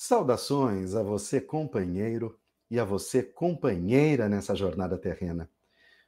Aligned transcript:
Saudações 0.00 0.94
a 0.94 1.02
você, 1.02 1.40
companheiro, 1.40 2.38
e 2.70 2.78
a 2.78 2.84
você, 2.84 3.20
companheira 3.20 4.28
nessa 4.28 4.54
jornada 4.54 4.96
terrena. 4.96 5.50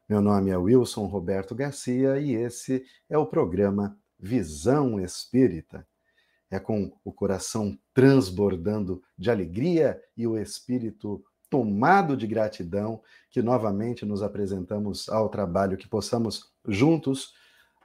Meu 0.08 0.20
nome 0.20 0.48
é 0.48 0.56
Wilson 0.56 1.06
Roberto 1.06 1.56
Garcia 1.56 2.16
e 2.20 2.32
esse 2.32 2.86
é 3.08 3.18
o 3.18 3.26
programa 3.26 3.98
Visão 4.16 5.00
Espírita. 5.00 5.84
É 6.48 6.60
com 6.60 6.96
o 7.04 7.12
coração 7.12 7.76
transbordando 7.92 9.02
de 9.18 9.28
alegria 9.28 10.00
e 10.16 10.24
o 10.24 10.38
espírito 10.38 11.24
tomado 11.50 12.16
de 12.16 12.28
gratidão 12.28 13.02
que 13.28 13.42
novamente 13.42 14.06
nos 14.06 14.22
apresentamos 14.22 15.08
ao 15.08 15.28
trabalho, 15.28 15.76
que 15.76 15.88
possamos 15.88 16.52
juntos 16.64 17.34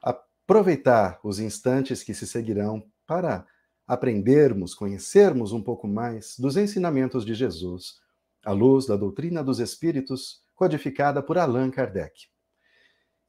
aproveitar 0.04 1.20
os 1.24 1.40
instantes 1.40 2.04
que 2.04 2.14
se 2.14 2.28
seguirão 2.28 2.86
para 3.08 3.48
aprendermos, 3.88 4.74
conhecermos 4.74 5.52
um 5.52 5.62
pouco 5.62 5.88
mais 5.88 6.36
dos 6.40 6.58
ensinamentos 6.58 7.26
de 7.26 7.34
Jesus, 7.34 8.00
à 8.44 8.52
luz 8.52 8.86
da 8.86 8.96
doutrina 8.96 9.44
dos 9.44 9.60
Espíritos, 9.60 10.44
codificada 10.56 11.22
por 11.22 11.38
Allan 11.38 11.70
Kardec. 11.70 12.28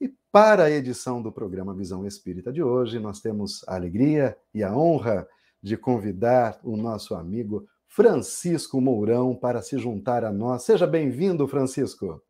E 0.01 0.13
para 0.31 0.65
a 0.65 0.71
edição 0.71 1.23
do 1.23 1.33
programa 1.33 1.75
Visão 1.75 2.07
Espírita 2.07 2.53
de 2.53 2.63
hoje, 2.63 2.99
nós 2.99 3.21
temos 3.21 3.65
a 3.67 3.75
alegria 3.75 4.37
e 4.55 4.63
a 4.63 4.77
honra 4.77 5.27
de 5.63 5.77
convidar 5.77 6.61
o 6.63 6.77
nosso 6.77 7.15
amigo 7.15 7.67
Francisco 7.89 8.81
Mourão 8.81 9.35
para 9.35 9.63
se 9.63 9.79
juntar 9.79 10.25
a 10.25 10.33
nós. 10.33 10.63
Seja 10.63 10.87
bem-vindo, 10.87 11.49
Francisco. 11.49 12.23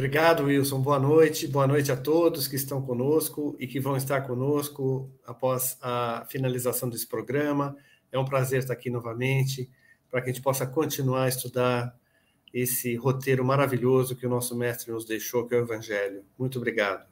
Obrigado, 0.00 0.44
Wilson. 0.44 0.80
Boa 0.80 0.98
noite. 0.98 1.46
Boa 1.46 1.66
noite 1.66 1.92
a 1.92 1.96
todos 1.96 2.48
que 2.48 2.56
estão 2.56 2.80
conosco 2.80 3.54
e 3.60 3.66
que 3.66 3.78
vão 3.78 3.98
estar 3.98 4.22
conosco 4.22 5.12
após 5.26 5.76
a 5.82 6.24
finalização 6.26 6.88
desse 6.88 7.06
programa. 7.06 7.76
É 8.10 8.18
um 8.18 8.24
prazer 8.24 8.60
estar 8.60 8.72
aqui 8.72 8.88
novamente 8.88 9.70
para 10.10 10.22
que 10.22 10.30
a 10.30 10.32
gente 10.32 10.42
possa 10.42 10.66
continuar 10.66 11.24
a 11.24 11.28
estudar 11.28 11.94
esse 12.50 12.96
roteiro 12.96 13.44
maravilhoso 13.44 14.16
que 14.16 14.26
o 14.26 14.30
nosso 14.30 14.56
mestre 14.56 14.90
nos 14.90 15.04
deixou, 15.04 15.46
que 15.46 15.54
é 15.54 15.58
o 15.58 15.64
Evangelho. 15.64 16.24
Muito 16.38 16.56
obrigado. 16.56 17.06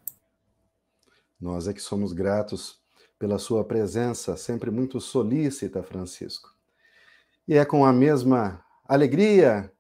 Nós 1.39 1.69
é 1.69 1.75
que 1.75 1.83
somos 1.83 2.15
gratos 2.15 2.81
pela 3.19 3.39
sua 3.39 3.63
presença, 3.67 4.35
sempre 4.35 4.71
muito 4.71 4.99
solícita, 4.99 5.83
Francisco. 5.83 6.55
E 7.47 7.53
é 7.53 7.67
com 7.67 7.85
a 7.85 7.93
mesma 7.93 8.65
alegria 8.87 9.71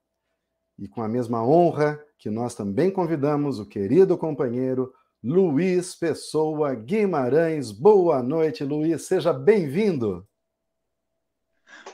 e 0.79 0.87
com 0.87 1.01
a 1.01 1.09
mesma 1.09 1.43
honra 1.43 2.05
que 2.19 2.29
nós 2.29 2.55
também 2.55 2.91
convidamos 2.91 3.61
o 3.61 3.67
querido 3.67 4.19
companheiro 4.19 4.93
Luiz 5.23 5.95
Pessoa 5.95 6.75
Guimarães. 6.75 7.71
Boa 7.71 8.23
noite, 8.23 8.65
Luiz, 8.65 9.03
seja 9.07 9.33
bem-vindo. 9.33 10.27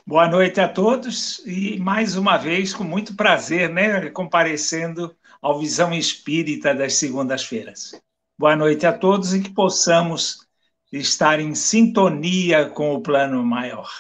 Boa 0.07 0.27
noite 0.27 0.61
a 0.61 0.69
todos 0.69 1.43
e 1.47 1.79
mais 1.79 2.17
uma 2.17 2.39
vez 2.39 2.73
com 2.73 2.85
muito 2.85 3.15
prazer, 3.15 3.69
né, 3.69 4.09
comparecendo 4.11 5.15
ao 5.43 5.61
Visão 5.61 5.93
Espírita 5.93 6.75
das 6.75 6.95
segundas-feiras. 6.95 7.93
Boa 8.39 8.57
noite 8.57 8.87
a 8.87 8.97
todos 8.97 9.35
e 9.35 9.43
que 9.43 9.51
possamos 9.51 10.47
estar 10.91 11.39
em 11.39 11.55
sintonia 11.55 12.71
com 12.71 12.95
o 12.95 13.03
plano 13.03 13.45
maior. 13.45 13.91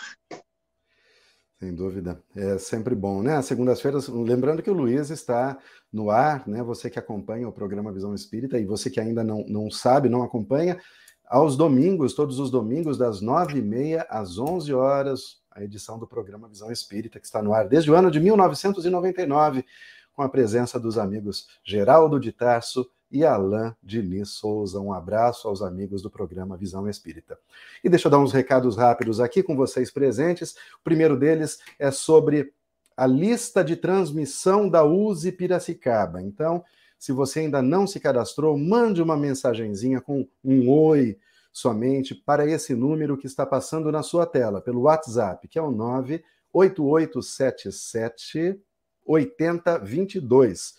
Sem 1.59 1.75
dúvida. 1.75 2.23
É 2.37 2.59
sempre 2.59 2.95
bom, 2.95 3.23
né? 3.23 3.37
As 3.37 3.47
segundas-feiras, 3.47 4.09
lembrando 4.09 4.63
que 4.63 4.71
o 4.71 4.75
Luiz 4.75 5.09
está 5.09 5.59
no 5.95 6.11
ar, 6.11 6.43
né? 6.49 6.61
Você 6.65 6.91
que 6.91 6.99
acompanha 6.99 7.49
o 7.49 7.53
programa 7.53 7.93
Visão 7.93 8.13
Espírita 8.13 8.59
e 8.59 8.67
você 8.67 8.91
que 8.91 8.99
ainda 8.99 9.23
não, 9.23 9.45
não 9.47 9.71
sabe, 9.71 10.09
não 10.09 10.25
acompanha, 10.25 10.77
aos 11.25 11.57
domingos, 11.57 12.15
todos 12.15 12.41
os 12.41 12.51
domingos, 12.51 12.99
das 12.99 13.21
nove 13.21 13.61
e 13.61 13.63
meia 13.63 14.05
às 14.11 14.37
onze 14.37 14.75
horas, 14.75 15.39
a 15.53 15.63
edição 15.63 15.97
do 15.97 16.07
programa 16.07 16.49
Visão 16.49 16.71
Espírita, 16.73 17.21
que 17.21 17.27
está 17.27 17.41
no 17.41 17.55
ar 17.55 17.69
desde 17.69 17.93
o 17.93 17.95
ano 17.95 18.11
de 18.11 18.19
1999, 18.19 19.65
com 20.13 20.23
a 20.23 20.29
presença 20.29 20.81
dos 20.81 20.99
amigos 20.99 21.47
Geraldo 21.63 22.19
de 22.19 22.33
Tarso 22.33 22.91
e 23.09 23.25
Alain 23.25 23.73
Diniz 23.81 24.31
Souza. 24.31 24.81
Um 24.81 24.93
abraço 24.93 25.47
aos 25.47 25.63
amigos 25.63 26.03
do 26.03 26.11
programa 26.11 26.57
Visão 26.57 26.89
Espírita. 26.89 27.39
E 27.85 27.89
deixa 27.89 28.09
eu 28.09 28.11
dar 28.11 28.19
uns 28.19 28.33
recados 28.33 28.77
rápidos 28.77 29.21
aqui 29.21 29.45
com 29.45 29.55
vocês 29.55 29.93
presentes. 29.93 30.57
O 30.81 30.83
primeiro 30.83 31.17
deles 31.17 31.61
é 31.79 31.93
sobre 31.93 32.53
a 32.97 33.07
lista 33.07 33.63
de 33.65 33.77
transmissão 33.77 34.69
da 34.69 34.85
USE 34.85 35.33
Piracicaba. 35.33 36.23
Então, 36.23 36.63
se 36.99 37.13
você 37.13 37.41
ainda 37.41 37.61
não 37.61 37.87
se 37.87 38.01
cadastrou, 38.01 38.57
mande 38.57 39.03
uma 39.03 39.15
mensagenzinha 39.17 40.01
com 40.01 40.27
um 40.43 40.71
oi 40.71 41.19
somente 41.53 42.15
para 42.15 42.47
esse 42.47 42.75
número 42.75 43.15
que 43.17 43.27
está 43.27 43.45
passando 43.47 43.93
na 43.93 44.03
sua 44.03 44.27
tela, 44.27 44.61
pelo 44.61 44.83
WhatsApp, 44.83 45.47
que 45.47 45.57
é 45.59 45.63
o 45.63 45.71
98877 45.71 48.61
8022. 49.07 50.75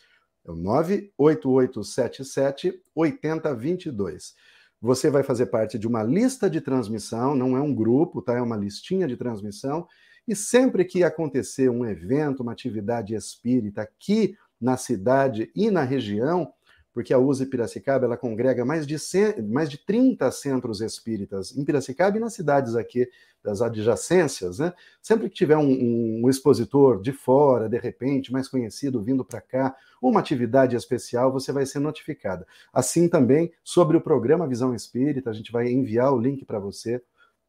É 0.46 0.52
o 0.52 0.56
98877 0.56 2.82
8022. 2.94 4.36
Você 4.82 5.10
vai 5.10 5.24
fazer 5.24 5.46
parte 5.48 5.80
de 5.80 5.88
uma 5.88 6.04
lista 6.04 6.50
de 6.50 6.60
transmissão, 6.62 7.36
não 7.36 7.58
é 7.58 7.62
um 7.62 7.74
grupo, 7.74 8.22
tá? 8.22 8.36
É 8.36 8.42
uma 8.42 8.58
listinha 8.58 9.08
de 9.08 9.18
transmissão. 9.18 9.88
E 10.28 10.36
sempre 10.36 10.84
que 10.86 11.04
acontecer 11.04 11.70
um 11.70 11.86
evento, 11.86 12.42
uma 12.42 12.52
atividade 12.52 13.14
espírita 13.14 13.82
aqui 13.82 14.36
na 14.60 14.78
cidade 14.78 15.52
e 15.56 15.70
na 15.70 15.84
região, 15.84 16.52
porque 16.96 17.14
a 17.14 17.20
USE 17.20 17.46
Piracicaba 17.46 18.06
ela 18.06 18.16
congrega 18.16 18.64
mais 18.64 18.88
de, 18.88 18.98
100, 18.98 19.42
mais 19.44 19.70
de 19.70 19.78
30 19.78 20.32
centros 20.32 20.80
espíritas 20.80 21.56
em 21.56 21.66
Piracicaba 21.66 22.16
e 22.16 22.22
nas 22.22 22.34
cidades 22.34 22.74
aqui 22.74 23.10
das 23.44 23.62
adjacências. 23.62 24.60
Né? 24.60 24.74
Sempre 25.02 25.30
que 25.30 25.36
tiver 25.36 25.58
um, 25.58 26.24
um 26.24 26.30
expositor 26.30 27.02
de 27.02 27.12
fora, 27.12 27.68
de 27.68 27.78
repente, 27.78 28.32
mais 28.32 28.48
conhecido, 28.48 29.04
vindo 29.04 29.26
para 29.26 29.42
cá, 29.42 29.76
uma 30.02 30.22
atividade 30.22 30.76
especial, 30.76 31.34
você 31.34 31.52
vai 31.52 31.66
ser 31.66 31.80
notificada. 31.80 32.48
Assim 32.74 33.10
também 33.10 33.52
sobre 33.62 33.98
o 33.98 34.02
programa 34.02 34.48
Visão 34.48 34.74
Espírita, 34.74 35.30
a 35.30 35.34
gente 35.34 35.52
vai 35.52 35.70
enviar 35.70 36.14
o 36.14 36.20
link 36.20 36.46
para 36.46 36.60
você, 36.60 37.02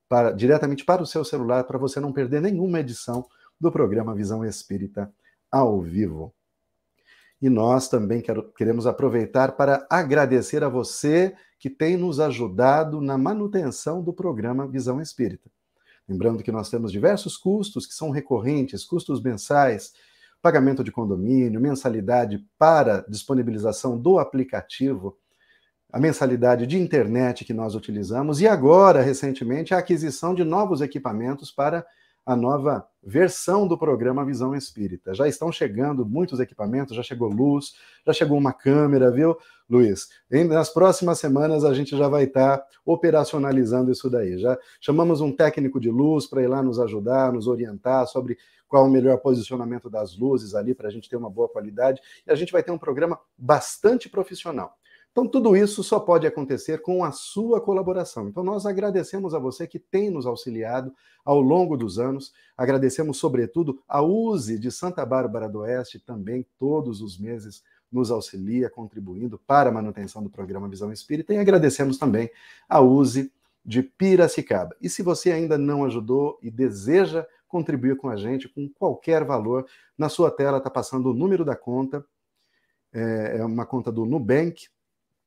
para, 0.09 0.33
diretamente 0.33 0.85
para 0.85 1.03
o 1.03 1.07
seu 1.07 1.25
celular, 1.25 1.65
para 1.65 1.79
você 1.79 2.01
não 2.01 2.13
perder 2.13 2.41
nenhuma 2.41 2.81
edição 2.81 3.27
do 3.61 3.71
programa 3.73 4.15
Visão 4.15 4.45
Espírita 4.45 5.13
ao 5.51 5.81
vivo. 5.81 6.35
E 7.41 7.49
nós 7.49 7.89
também 7.89 8.21
quero, 8.21 8.51
queremos 8.53 8.87
aproveitar 8.87 9.53
para 9.53 9.87
agradecer 9.91 10.65
a 10.65 10.69
você 10.69 11.35
que 11.59 11.69
tem 11.69 11.97
nos 11.97 12.21
ajudado 12.21 13.01
na 13.01 13.19
manutenção 13.19 14.03
do 14.03 14.13
programa 14.13 14.67
Visão 14.67 15.01
Espírita. 15.01 15.51
Lembrando 16.09 16.43
que 16.43 16.53
nós 16.53 16.71
temos 16.71 16.93
diversos 16.93 17.37
custos 17.37 17.87
que 17.87 17.95
são 17.95 18.11
recorrentes, 18.11 18.85
custos 18.85 19.21
mensais, 19.21 19.93
pagamento 20.41 20.85
de 20.85 20.93
condomínio, 20.93 21.61
mensalidade 21.61 22.47
para 22.59 23.01
disponibilização 23.09 23.99
do 23.99 24.19
aplicativo, 24.19 25.19
a 25.93 26.01
mensalidade 26.01 26.67
de 26.67 26.79
internet 26.79 27.45
que 27.45 27.55
nós 27.55 27.75
utilizamos 27.75 28.41
e 28.41 28.47
agora, 28.47 29.01
recentemente, 29.01 29.73
a 29.73 29.79
aquisição 29.79 30.35
de 30.35 30.45
novos 30.45 30.81
equipamentos 30.81 31.51
para 31.51 31.87
a 32.27 32.35
nova 32.35 32.85
versão 33.01 33.69
do 33.69 33.79
programa 33.79 34.25
Visão 34.25 34.53
Espírita. 34.53 35.15
Já 35.15 35.29
estão 35.29 35.53
chegando 35.53 36.05
muitos 36.05 36.41
equipamentos, 36.41 36.97
já 36.97 37.03
chegou 37.03 37.29
luz, 37.29 37.75
já 38.05 38.13
chegou 38.13 38.37
uma 38.37 38.53
câmera, 38.53 39.13
viu, 39.13 39.37
Luiz? 39.71 40.09
nas 40.49 40.69
próximas 40.69 41.21
semanas 41.21 41.65
a 41.65 41.73
gente 41.73 41.97
já 41.97 42.09
vai 42.09 42.25
estar 42.25 42.65
operacionalizando 42.85 43.93
isso 43.93 44.11
daí. 44.11 44.39
Já 44.39 44.59
chamamos 44.81 45.21
um 45.21 45.31
técnico 45.31 45.79
de 45.79 45.89
luz 45.89 46.27
para 46.27 46.43
ir 46.43 46.49
lá 46.49 46.61
nos 46.65 46.81
ajudar, 46.81 47.33
nos 47.33 47.47
orientar 47.47 48.09
sobre 48.09 48.37
qual 48.67 48.87
o 48.87 48.91
melhor 48.91 49.19
posicionamento 49.19 49.89
das 49.89 50.19
luzes 50.19 50.57
ali 50.57 50.75
para 50.75 50.89
a 50.89 50.91
gente 50.91 51.09
ter 51.09 51.17
uma 51.17 51.31
boa 51.31 51.49
qualidade. 51.49 52.01
E 52.27 52.33
a 52.33 52.35
gente 52.35 52.51
vai 52.51 52.63
ter 52.63 52.73
um 52.73 52.79
programa 52.79 53.21
bastante 53.39 54.09
profissional. 54.09 54.77
Então, 55.17 55.27
tudo 55.27 55.57
isso 55.57 55.83
só 55.83 55.99
pode 55.99 56.27
acontecer 56.27 56.83
com 56.83 57.03
a 57.03 57.11
sua 57.11 57.59
colaboração. 57.59 58.29
Então, 58.29 58.45
nós 58.45 58.67
agradecemos 58.67 59.33
a 59.33 59.39
você 59.39 59.67
que 59.67 59.79
tem 59.79 60.11
nos 60.11 60.27
auxiliado 60.27 60.93
ao 61.25 61.41
longo 61.41 61.75
dos 61.75 61.99
anos. 61.99 62.35
Agradecemos, 62.55 63.17
sobretudo, 63.17 63.83
a 63.89 64.03
USE 64.03 64.59
de 64.59 64.71
Santa 64.71 65.07
Bárbara 65.07 65.49
do 65.49 65.61
Oeste, 65.61 65.99
também 65.99 66.45
todos 66.59 67.01
os 67.01 67.19
meses 67.19 67.65
nos 67.91 68.11
auxilia, 68.11 68.69
contribuindo 68.69 69.39
para 69.47 69.71
a 69.71 69.73
manutenção 69.73 70.23
do 70.23 70.29
programa 70.29 70.69
Visão 70.69 70.93
Espírita. 70.93 71.33
E 71.33 71.39
agradecemos 71.39 71.97
também 71.97 72.31
a 72.69 72.83
USE 72.83 73.33
de 73.65 73.83
Piracicaba. 73.83 74.77
E 74.83 74.91
se 74.91 75.03
você 75.03 75.33
ainda 75.33 75.57
não 75.57 75.87
ajudou 75.87 76.39
e 76.43 76.51
deseja 76.51 77.27
contribuir 77.49 77.97
com 77.97 78.11
a 78.11 78.17
gente 78.17 78.51
com 78.51 78.69
qualquer 78.69 79.25
valor, 79.25 79.67
na 79.97 80.11
sua 80.11 80.31
tela 80.31 80.59
está 80.59 80.69
passando 80.69 81.11
o 81.11 81.15
número 81.15 81.43
da 81.43 81.57
conta, 81.57 82.05
é, 82.93 83.39
é 83.39 83.45
uma 83.47 83.65
conta 83.65 83.91
do 83.91 84.05
Nubank, 84.05 84.67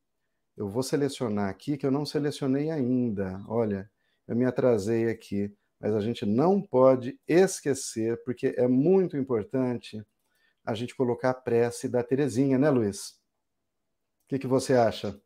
eu 0.57 0.67
vou 0.67 0.81
selecionar 0.81 1.49
aqui 1.49 1.77
que 1.77 1.85
eu 1.85 1.91
não 1.91 2.05
selecionei 2.05 2.71
ainda. 2.71 3.41
Olha, 3.47 3.89
eu 4.27 4.35
me 4.35 4.45
atrasei 4.45 5.09
aqui, 5.09 5.55
mas 5.79 5.93
a 5.93 6.01
gente 6.01 6.25
não 6.25 6.61
pode 6.61 7.19
esquecer, 7.27 8.21
porque 8.23 8.55
é 8.57 8.67
muito 8.67 9.15
importante 9.15 10.03
a 10.65 10.73
gente 10.73 10.95
colocar 10.95 11.29
a 11.29 11.33
prece 11.33 11.87
da 11.87 12.03
Terezinha, 12.03 12.57
né, 12.57 12.69
Luiz? 12.71 13.09
O 14.25 14.27
que, 14.29 14.39
que 14.39 14.47
você 14.47 14.73
acha? 14.73 15.21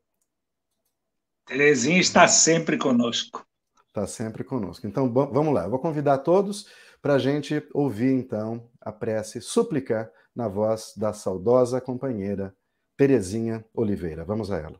Terezinha 1.50 2.00
está 2.00 2.28
sempre 2.28 2.78
conosco. 2.78 3.44
Está 3.88 4.06
sempre 4.06 4.44
conosco. 4.44 4.86
Então, 4.86 5.12
vamos 5.12 5.52
lá. 5.52 5.64
Eu 5.64 5.72
vou 5.72 5.80
convidar 5.80 6.20
todos 6.20 6.68
para 7.02 7.16
a 7.16 7.18
gente 7.18 7.68
ouvir, 7.74 8.14
então, 8.14 8.70
a 8.80 8.92
prece, 8.92 9.42
suplicar 9.42 10.12
na 10.36 10.48
voz 10.48 10.94
da 10.96 11.12
saudosa 11.12 11.82
companheira 11.82 12.56
Terezinha 12.96 13.66
Oliveira. 13.74 14.24
Vamos 14.24 14.52
a 14.52 14.60
ela. 14.60 14.80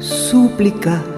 Súplica 0.00 1.17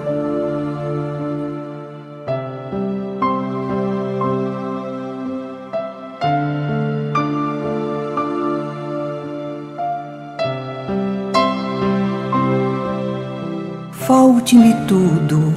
Falte-me 14.51 14.73
tudo, 14.85 15.53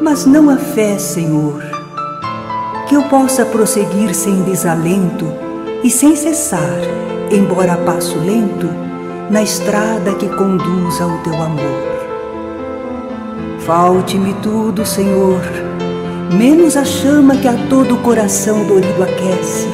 mas 0.00 0.24
não 0.24 0.48
a 0.48 0.56
fé, 0.56 0.96
Senhor, 0.98 1.60
que 2.88 2.94
eu 2.94 3.02
possa 3.08 3.44
prosseguir 3.44 4.14
sem 4.14 4.42
desalento 4.42 5.26
e 5.82 5.90
sem 5.90 6.14
cessar, 6.14 6.78
embora 7.28 7.72
a 7.72 7.76
passo 7.76 8.16
lento, 8.20 8.68
na 9.28 9.42
estrada 9.42 10.14
que 10.14 10.28
conduz 10.28 11.00
ao 11.00 11.18
teu 11.24 11.34
amor. 11.42 11.82
Falte-me 13.66 14.32
tudo, 14.44 14.86
Senhor, 14.86 15.42
menos 16.32 16.76
a 16.76 16.84
chama 16.84 17.36
que 17.36 17.48
a 17.48 17.54
todo 17.68 17.96
coração 17.96 18.64
dorido 18.64 19.02
aquece, 19.02 19.66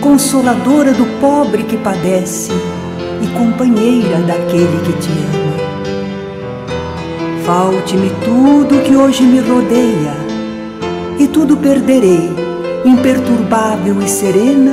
consoladora 0.00 0.92
do 0.92 1.06
pobre 1.20 1.62
que 1.62 1.76
padece 1.76 2.50
e 3.22 3.38
companheira 3.38 4.18
daquele 4.22 4.80
que 4.84 4.92
te 4.94 5.10
ama. 5.12 5.41
Falte-me 7.44 8.08
tudo 8.24 8.82
que 8.84 8.94
hoje 8.94 9.24
me 9.24 9.40
rodeia, 9.40 10.14
e 11.18 11.26
tudo 11.26 11.56
perderei, 11.56 12.30
imperturbável 12.84 14.00
e 14.00 14.08
serena, 14.08 14.72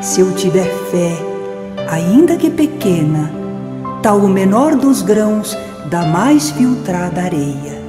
se 0.00 0.22
eu 0.22 0.34
tiver 0.34 0.68
fé, 0.90 1.12
ainda 1.88 2.36
que 2.36 2.48
pequena, 2.48 3.30
tal 4.02 4.18
o 4.18 4.28
menor 4.28 4.76
dos 4.76 5.02
grãos 5.02 5.56
da 5.90 6.06
mais 6.06 6.50
filtrada 6.50 7.20
areia. 7.20 7.79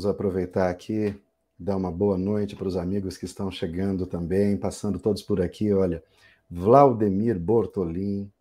Vamos 0.00 0.14
aproveitar 0.14 0.70
aqui, 0.70 1.14
dar 1.58 1.76
uma 1.76 1.92
boa 1.92 2.16
noite 2.16 2.56
para 2.56 2.66
os 2.66 2.74
amigos 2.74 3.18
que 3.18 3.26
estão 3.26 3.50
chegando 3.50 4.06
também, 4.06 4.56
passando 4.56 4.98
todos 4.98 5.22
por 5.22 5.42
aqui. 5.42 5.74
Olha, 5.74 6.02
Vladimir 6.50 7.38
Bortolim, 7.38 8.32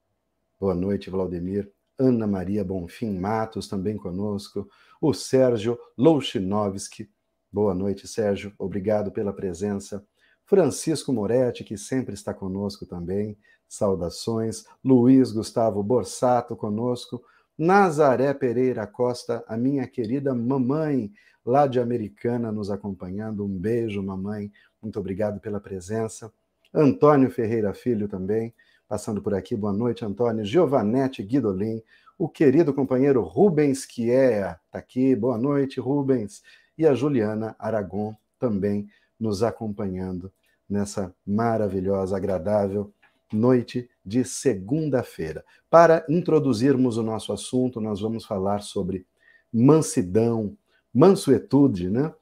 boa 0.58 0.74
noite, 0.74 1.10
Vladimir. 1.10 1.70
Ana 1.98 2.26
Maria 2.26 2.64
Bonfim 2.64 3.20
Matos 3.20 3.68
também 3.68 3.98
conosco. 3.98 4.70
O 5.02 5.14
Sérgio 5.14 5.78
Louchinovski, 5.98 7.10
boa 7.52 7.76
noite, 7.76 8.08
Sérgio. 8.08 8.54
Obrigado 8.58 9.12
pela 9.12 9.34
presença. 9.34 10.02
Francisco 10.46 11.12
Moretti, 11.12 11.66
que 11.66 11.78
sempre 11.78 12.14
está 12.14 12.34
conosco 12.34 12.86
também. 12.86 13.38
Saudações. 13.68 14.64
Luiz 14.82 15.34
Gustavo 15.34 15.84
Borsato 15.84 16.56
conosco. 16.56 17.22
Nazaré 17.58 18.34
Pereira 18.34 18.88
Costa, 18.88 19.44
a 19.46 19.58
minha 19.58 19.86
querida 19.86 20.34
mamãe, 20.34 21.12
lá 21.50 21.66
de 21.66 21.80
Americana, 21.80 22.52
nos 22.52 22.70
acompanhando. 22.70 23.44
Um 23.44 23.58
beijo, 23.58 24.04
mamãe. 24.04 24.52
Muito 24.82 25.00
obrigado 25.00 25.40
pela 25.40 25.60
presença. 25.60 26.32
Antônio 26.74 27.32
Ferreira 27.32 27.74
Filho 27.74 28.08
também, 28.08 28.54
passando 28.88 29.22
por 29.22 29.34
aqui. 29.34 29.56
Boa 29.56 29.74
noite, 29.74 30.06
Antônio. 30.06 30.46
Giovanete 30.46 31.24
Guidolin, 31.24 31.82
o 32.18 32.30
querido 32.30 32.72
companheiro 32.72 33.24
Rubens 33.24 33.84
Quiea, 33.84 34.60
está 34.66 34.78
aqui. 34.78 35.16
Boa 35.16 35.38
noite, 35.38 35.80
Rubens. 35.80 36.44
E 36.78 36.86
a 36.86 36.94
Juliana 36.94 37.56
Aragon 37.58 38.16
também 38.38 38.88
nos 39.20 39.42
acompanhando 39.42 40.32
nessa 40.70 41.14
maravilhosa, 41.26 42.16
agradável 42.16 42.94
noite 43.34 43.90
de 44.06 44.24
segunda-feira. 44.24 45.44
Para 45.70 46.06
introduzirmos 46.10 46.98
o 46.98 47.04
nosso 47.04 47.34
assunto, 47.34 47.82
nós 47.82 48.02
vamos 48.02 48.26
falar 48.26 48.62
sobre 48.62 49.06
mansidão, 49.52 50.56
mansuetude, 50.94 51.90
né? 51.90 52.14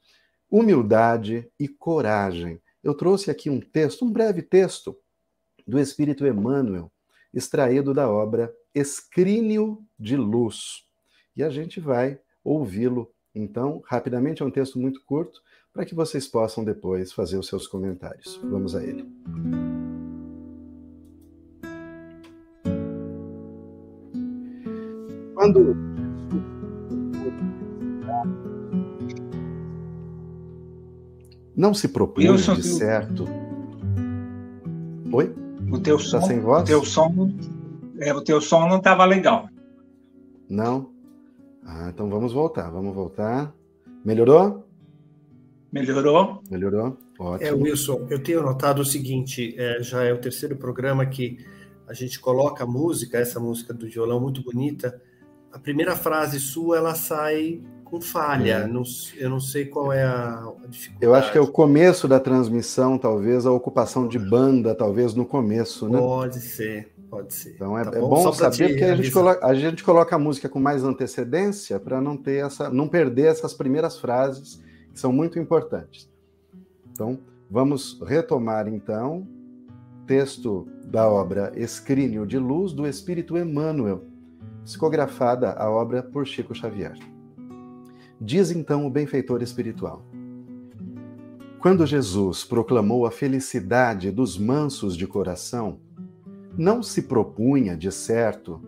humildade 0.50 1.50
e 1.58 1.68
coragem. 1.68 2.60
Eu 2.82 2.94
trouxe 2.94 3.30
aqui 3.30 3.50
um 3.50 3.60
texto, 3.60 4.04
um 4.04 4.10
breve 4.10 4.42
texto 4.42 4.96
do 5.66 5.78
Espírito 5.78 6.26
Emmanuel, 6.26 6.90
extraído 7.32 7.92
da 7.92 8.10
obra 8.10 8.52
Escrínio 8.74 9.84
de 9.98 10.16
Luz. 10.16 10.84
E 11.36 11.42
a 11.42 11.50
gente 11.50 11.80
vai 11.80 12.18
ouvi-lo 12.42 13.12
Então, 13.34 13.82
rapidamente, 13.84 14.42
é 14.42 14.46
um 14.46 14.50
texto 14.50 14.80
muito 14.80 15.04
curto 15.04 15.40
para 15.72 15.84
que 15.84 15.94
vocês 15.94 16.26
possam 16.26 16.64
depois 16.64 17.12
fazer 17.12 17.38
os 17.38 17.46
seus 17.46 17.68
comentários. 17.68 18.36
Vamos 18.42 18.74
a 18.74 18.82
ele. 18.82 19.06
Quando 25.34 26.07
não 31.58 31.74
se 31.74 31.88
propunha 31.88 32.32
de 32.36 32.62
certo. 32.62 33.24
Oi? 35.12 35.34
O 35.72 35.78
teu 35.80 35.98
tá 35.98 36.04
som, 36.04 36.22
sem 36.22 36.38
voz? 36.38 36.62
O 36.62 36.66
teu 36.66 36.84
som, 36.84 37.32
é, 37.98 38.14
o 38.14 38.20
teu 38.22 38.40
som 38.40 38.68
não 38.68 38.76
estava 38.78 39.04
legal. 39.04 39.48
Não. 40.48 40.90
Ah, 41.66 41.90
então 41.92 42.08
vamos 42.08 42.32
voltar, 42.32 42.70
vamos 42.70 42.94
voltar. 42.94 43.52
Melhorou? 44.04 44.64
Melhorou? 45.72 46.40
Melhorou? 46.48 46.96
Ótimo. 47.18 47.48
É, 47.48 47.52
Wilson, 47.52 48.06
eu 48.08 48.22
tenho 48.22 48.40
notado 48.40 48.80
o 48.80 48.84
seguinte: 48.84 49.54
é, 49.58 49.82
já 49.82 50.04
é 50.04 50.12
o 50.12 50.20
terceiro 50.20 50.56
programa 50.56 51.04
que 51.04 51.38
a 51.88 51.92
gente 51.92 52.20
coloca 52.20 52.62
a 52.62 52.66
música, 52.66 53.18
essa 53.18 53.40
música 53.40 53.74
do 53.74 53.88
violão 53.88 54.20
muito 54.20 54.42
bonita. 54.44 55.02
A 55.52 55.58
primeira 55.58 55.96
frase 55.96 56.38
sua 56.38 56.76
ela 56.76 56.94
sai 56.94 57.62
com 57.84 58.00
falha. 58.00 58.52
É. 58.52 58.66
Não, 58.66 58.82
eu 59.16 59.30
não 59.30 59.40
sei 59.40 59.64
qual 59.64 59.92
é 59.92 60.04
a, 60.04 60.52
dificuldade. 60.68 61.04
Eu 61.04 61.14
acho 61.14 61.32
que 61.32 61.38
é 61.38 61.40
o 61.40 61.46
começo 61.46 62.06
da 62.06 62.20
transmissão, 62.20 62.98
talvez, 62.98 63.46
a 63.46 63.52
ocupação 63.52 64.06
de 64.06 64.18
banda, 64.18 64.74
talvez 64.74 65.14
no 65.14 65.24
começo, 65.24 65.88
né? 65.88 65.98
Pode 65.98 66.40
ser. 66.40 66.92
Pode 67.10 67.32
ser. 67.32 67.54
Então 67.54 67.78
é, 67.78 67.84
tá 67.84 67.96
é 67.96 68.00
bom, 68.00 68.08
bom 68.08 68.32
saber 68.32 68.76
que 68.76 68.84
a 68.84 68.94
gente, 68.94 69.10
coloca, 69.10 69.46
a 69.46 69.54
gente 69.54 69.82
coloca 69.82 70.16
a 70.16 70.18
música 70.18 70.48
com 70.48 70.60
mais 70.60 70.84
antecedência 70.84 71.80
para 71.80 72.00
não 72.00 72.16
ter 72.16 72.44
essa, 72.44 72.68
não 72.68 72.86
perder 72.86 73.26
essas 73.26 73.54
primeiras 73.54 73.98
frases 73.98 74.62
que 74.92 75.00
são 75.00 75.10
muito 75.10 75.38
importantes. 75.38 76.10
Então 76.92 77.18
vamos 77.50 77.98
retomar 78.06 78.68
então 78.68 79.26
texto 80.06 80.66
da 80.84 81.08
obra 81.08 81.52
Escrínio 81.54 82.26
de 82.26 82.38
Luz 82.38 82.72
do 82.72 82.86
Espírito 82.86 83.36
Emmanuel, 83.36 84.02
psicografada 84.68 85.52
a 85.52 85.70
obra 85.70 86.02
por 86.02 86.26
Chico 86.26 86.54
Xavier. 86.54 86.94
Diz 88.20 88.50
então 88.50 88.86
o 88.86 88.90
benfeitor 88.90 89.42
espiritual: 89.42 90.04
Quando 91.58 91.86
Jesus 91.86 92.44
proclamou 92.44 93.06
a 93.06 93.10
felicidade 93.10 94.10
dos 94.10 94.36
mansos 94.36 94.94
de 94.94 95.06
coração, 95.06 95.80
não 96.54 96.82
se 96.82 97.00
propunha, 97.00 97.74
de 97.78 97.90
certo, 97.90 98.60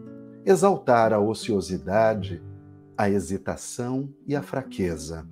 exaltar 0.46 1.12
a 1.12 1.20
ociosidade, 1.20 2.42
a 2.96 3.10
hesitação 3.10 4.08
e 4.26 4.34
a 4.34 4.40
fraqueza. 4.40 5.26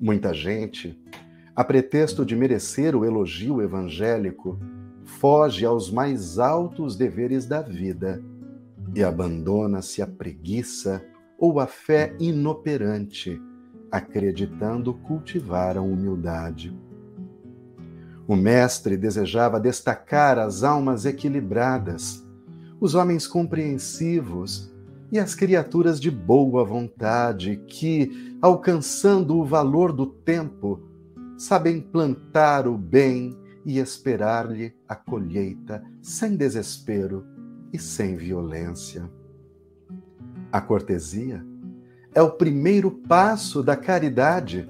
Muita 0.00 0.32
gente, 0.32 0.98
a 1.54 1.62
pretexto 1.62 2.24
de 2.24 2.34
merecer 2.34 2.96
o 2.96 3.04
elogio 3.04 3.60
evangélico, 3.60 4.58
foge 5.04 5.66
aos 5.66 5.90
mais 5.90 6.38
altos 6.38 6.96
deveres 6.96 7.44
da 7.44 7.60
vida 7.60 8.22
e 8.94 9.02
abandona-se 9.02 10.02
à 10.02 10.06
preguiça 10.06 11.04
ou 11.38 11.60
à 11.60 11.66
fé 11.66 12.14
inoperante, 12.18 13.40
acreditando 13.90 14.94
cultivar 14.94 15.76
a 15.76 15.82
humildade. 15.82 16.76
O 18.26 18.36
mestre 18.36 18.96
desejava 18.96 19.58
destacar 19.58 20.38
as 20.38 20.62
almas 20.62 21.06
equilibradas, 21.06 22.26
os 22.80 22.94
homens 22.94 23.26
compreensivos 23.26 24.70
e 25.10 25.18
as 25.18 25.34
criaturas 25.34 25.98
de 25.98 26.10
boa 26.10 26.64
vontade 26.64 27.56
que, 27.66 28.36
alcançando 28.42 29.38
o 29.38 29.44
valor 29.44 29.92
do 29.92 30.06
tempo, 30.06 30.82
sabem 31.38 31.80
plantar 31.80 32.68
o 32.68 32.76
bem 32.76 33.34
e 33.64 33.78
esperar-lhe 33.78 34.74
a 34.86 34.94
colheita 34.94 35.82
sem 36.02 36.36
desespero 36.36 37.37
e 37.72 37.78
sem 37.78 38.16
violência. 38.16 39.08
A 40.50 40.60
cortesia 40.60 41.44
é 42.14 42.22
o 42.22 42.30
primeiro 42.30 42.90
passo 42.90 43.62
da 43.62 43.76
caridade. 43.76 44.68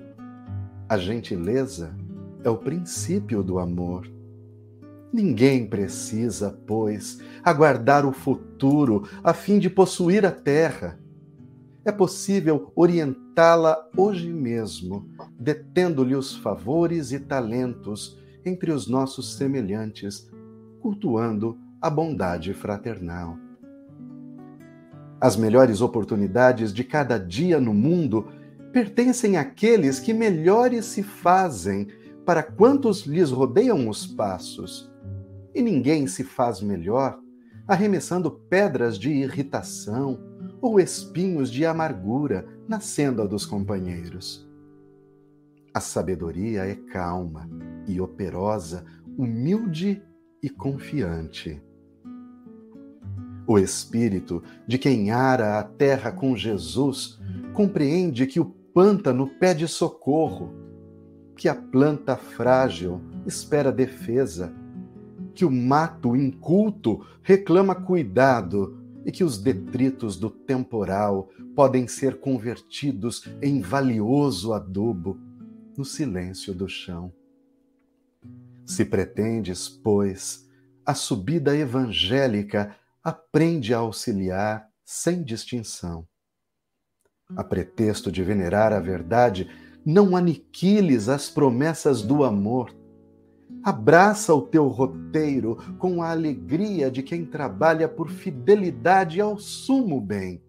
A 0.89 0.99
gentileza 0.99 1.97
é 2.43 2.51
o 2.51 2.59
princípio 2.59 3.43
do 3.43 3.59
amor. 3.59 4.11
Ninguém 5.13 5.67
precisa, 5.67 6.59
pois, 6.67 7.19
aguardar 7.43 8.05
o 8.05 8.13
futuro 8.13 9.09
a 9.23 9.33
fim 9.33 9.59
de 9.59 9.71
possuir 9.71 10.27
a 10.27 10.31
terra. 10.31 10.99
É 11.85 11.93
possível 11.93 12.71
orientá-la 12.77 13.89
hoje 13.97 14.31
mesmo, 14.31 15.09
detendo-lhe 15.39 16.15
os 16.15 16.37
favores 16.37 17.13
e 17.13 17.21
talentos 17.21 18.19
entre 18.45 18.71
os 18.71 18.87
nossos 18.87 19.37
semelhantes, 19.37 20.29
cultuando 20.81 21.59
a 21.81 21.89
bondade 21.89 22.53
fraternal. 22.53 23.37
As 25.21 25.37
melhores 25.37 25.81
oportunidades 25.81 26.73
de 26.73 26.85
cada 26.85 27.19
dia 27.19 27.61
no 27.61 27.75
mundo 27.75 28.29
pertencem 28.73 29.37
àqueles 29.37 29.99
que 29.99 30.13
melhores 30.13 30.85
se 30.85 31.03
fazem 31.03 31.89
para 32.25 32.43
quantos 32.43 33.07
lhes 33.07 33.31
rodeiam 33.31 33.89
os 33.89 34.07
passos. 34.07 34.93
E 35.55 35.63
ninguém 35.63 36.07
se 36.07 36.23
faz 36.23 36.61
melhor 36.61 37.19
arremessando 37.67 38.31
pedras 38.31 38.99
de 38.99 39.11
irritação 39.11 40.19
ou 40.61 40.81
espinhos 40.81 41.51
de 41.51 41.67
amargura 41.67 42.49
na 42.67 42.81
senda 42.81 43.29
dos 43.29 43.45
companheiros. 43.45 44.49
A 45.75 45.81
sabedoria 45.81 46.65
é 46.65 46.75
calma 46.75 47.49
e 47.87 48.01
operosa, 48.01 48.85
humilde 49.19 50.03
e 50.43 50.49
confiante. 50.49 51.63
O 53.49 53.59
espírito 53.59 54.43
de 54.67 54.77
quem 54.77 55.11
ara 55.11 55.59
a 55.59 55.65
terra 55.65 56.13
com 56.13 56.37
Jesus 56.37 57.19
compreende 57.55 58.27
que 58.27 58.39
o 58.39 58.45
pântano 58.45 59.27
pede 59.27 59.67
socorro 59.67 60.53
que 61.35 61.49
a 61.49 61.55
planta 61.55 62.15
frágil 62.15 63.01
espera 63.25 63.73
defesa, 63.73 64.53
que 65.35 65.47
o 65.47 65.51
mato 65.51 66.15
inculto 66.15 67.07
reclama 67.23 67.75
cuidado 67.75 68.77
e 69.07 69.11
que 69.11 69.25
os 69.25 69.39
detritos 69.39 70.19
do 70.19 70.29
temporal 70.29 71.31
podem 71.57 71.89
ser 71.89 72.21
convertidos 72.21 73.27
em 73.41 73.63
valioso 73.63 74.53
adubo 74.53 75.19
no 75.75 75.87
silêncio 75.87 76.53
do 76.53 76.69
chão. 76.69 77.11
Se 78.67 78.85
pretendes, 78.85 79.71
pois, 79.71 80.47
a 80.85 80.93
subida 80.93 81.57
evangélica, 81.57 82.77
aprende 83.03 83.73
a 83.73 83.79
auxiliar 83.79 84.69
sem 84.85 85.23
distinção. 85.23 86.07
A 87.37 87.45
pretexto 87.45 88.11
de 88.11 88.23
venerar 88.23 88.73
a 88.73 88.81
verdade, 88.81 89.51
não 89.85 90.17
aniquiles 90.17 91.09
as 91.09 91.29
promessas 91.29 92.03
do 92.03 92.25
amor. 92.25 92.75
Abraça 93.63 94.35
o 94.35 94.43
teu 94.43 94.67
roteiro 94.69 95.57
com 95.79 96.03
a 96.03 96.11
alegria 96.11 96.91
de 96.91 97.03
quem 97.03 97.25
trabalha 97.25 97.89
por 97.89 98.09
fidelidade 98.09 99.21
ao 99.21 99.39
sumo 99.39 100.01
bem, 100.01 100.43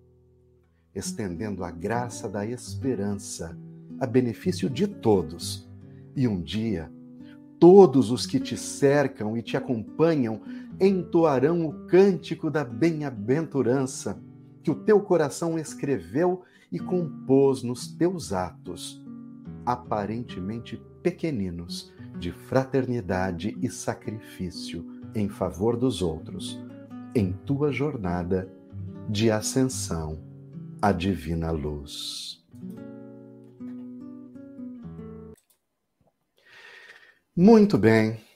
estendendo 0.95 1.63
a 1.63 1.71
graça 1.71 2.29
da 2.29 2.45
esperança 2.45 3.57
a 3.99 4.05
benefício 4.05 4.69
de 4.69 4.87
todos. 4.87 5.67
E 6.15 6.27
um 6.27 6.41
dia, 6.41 6.91
todos 7.59 8.11
os 8.11 8.25
que 8.25 8.39
te 8.39 8.55
cercam 8.55 9.37
e 9.37 9.41
te 9.41 9.57
acompanham 9.57 10.41
entoarão 10.79 11.65
o 11.65 11.85
cântico 11.87 12.49
da 12.49 12.63
bem-aventurança 12.63 14.21
que 14.63 14.71
o 14.71 14.75
teu 14.75 15.01
coração 15.01 15.57
escreveu 15.57 16.43
e 16.71 16.79
compôs 16.79 17.63
nos 17.63 17.87
teus 17.87 18.31
atos 18.31 19.01
aparentemente 19.65 20.81
pequeninos 21.03 21.93
de 22.17 22.31
fraternidade 22.31 23.55
e 23.61 23.69
sacrifício 23.69 24.85
em 25.13 25.29
favor 25.29 25.77
dos 25.77 26.01
outros, 26.01 26.59
em 27.13 27.31
tua 27.31 27.71
jornada 27.71 28.51
de 29.07 29.29
ascensão 29.31 30.19
à 30.81 30.91
divina 30.91 31.51
luz. 31.51 32.43
Muito 37.35 37.77
bem. 37.77 38.28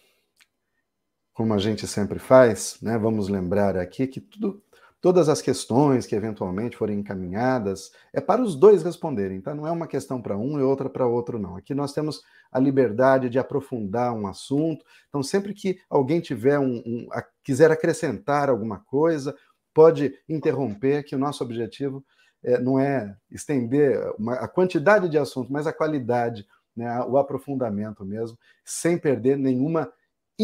Como 1.34 1.54
a 1.54 1.58
gente 1.58 1.88
sempre 1.88 2.20
faz, 2.20 2.78
né, 2.82 2.98
vamos 2.98 3.28
lembrar 3.28 3.76
aqui 3.78 4.08
que 4.08 4.22
tudo 4.22 4.62
Todas 5.04 5.28
as 5.28 5.42
questões 5.42 6.06
que 6.06 6.16
eventualmente 6.16 6.78
forem 6.78 7.00
encaminhadas 7.00 7.92
é 8.14 8.22
para 8.22 8.42
os 8.42 8.56
dois 8.56 8.84
responderem, 8.84 9.42
tá? 9.42 9.54
Não 9.54 9.68
é 9.68 9.72
uma 9.72 9.86
questão 9.86 10.22
para 10.22 10.38
um 10.38 10.58
e 10.58 10.64
outra 10.64 10.90
para 10.90 11.06
outro, 11.06 11.38
não. 11.38 11.58
Aqui 11.58 11.76
nós 11.76 11.92
temos 11.92 12.22
a 12.50 12.58
liberdade 12.58 13.30
de 13.30 13.38
aprofundar 13.38 14.14
um 14.14 14.28
assunto. 14.28 14.86
Então, 15.10 15.22
sempre 15.22 15.54
que 15.54 15.78
alguém 15.90 16.22
tiver 16.22 16.58
um, 16.58 16.82
um 16.86 17.08
a, 17.12 17.22
quiser 17.44 17.70
acrescentar 17.70 18.50
alguma 18.50 18.80
coisa, 18.80 19.36
pode 19.74 20.18
interromper, 20.30 21.04
que 21.04 21.18
o 21.18 21.20
nosso 21.20 21.44
objetivo 21.44 22.02
é, 22.42 22.58
não 22.58 22.80
é 22.80 23.14
estender 23.30 24.00
uma, 24.18 24.36
a 24.36 24.48
quantidade 24.48 25.10
de 25.10 25.18
assuntos, 25.18 25.52
mas 25.52 25.68
a 25.68 25.74
qualidade, 25.74 26.48
né, 26.74 27.04
o 27.04 27.18
aprofundamento 27.18 28.06
mesmo, 28.06 28.40
sem 28.64 28.98
perder 28.98 29.38
nenhuma 29.38 29.92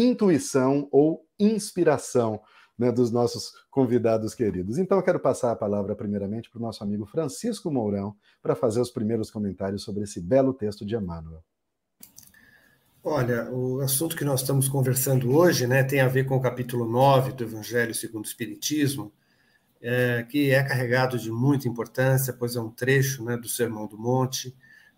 intuição 0.02 0.88
ou 0.90 1.26
inspiração 1.38 2.40
né, 2.78 2.90
dos 2.90 3.10
nossos 3.10 3.52
convidados 3.70 4.34
queridos. 4.34 4.78
Então, 4.78 4.96
eu 4.96 5.04
quero 5.04 5.20
passar 5.20 5.52
a 5.52 5.56
palavra, 5.56 5.94
primeiramente, 5.94 6.50
para 6.50 6.58
o 6.58 6.62
nosso 6.62 6.82
amigo 6.82 7.04
Francisco 7.04 7.70
Mourão, 7.70 8.16
para 8.42 8.54
fazer 8.54 8.80
os 8.80 8.90
primeiros 8.90 9.30
comentários 9.30 9.82
sobre 9.82 10.04
esse 10.04 10.20
belo 10.20 10.54
texto 10.54 10.84
de 10.84 10.96
Emmanuel. 10.96 11.44
Olha, 13.02 13.50
o 13.50 13.80
assunto 13.80 14.16
que 14.16 14.24
nós 14.24 14.40
estamos 14.40 14.68
conversando 14.68 15.34
hoje 15.34 15.66
né, 15.66 15.82
tem 15.82 16.00
a 16.00 16.08
ver 16.08 16.24
com 16.24 16.36
o 16.36 16.40
capítulo 16.40 16.86
9 16.86 17.32
do 17.32 17.44
Evangelho 17.44 17.94
segundo 17.94 18.24
o 18.24 18.28
Espiritismo, 18.28 19.12
é, 19.80 20.22
que 20.28 20.50
é 20.50 20.62
carregado 20.62 21.18
de 21.18 21.30
muita 21.30 21.66
importância, 21.66 22.32
pois 22.32 22.56
é 22.56 22.60
um 22.60 22.70
trecho 22.70 23.24
né, 23.24 23.36
do 23.36 23.48
Sermão 23.48 23.86
do 23.86 23.98
Monte, 23.98 24.54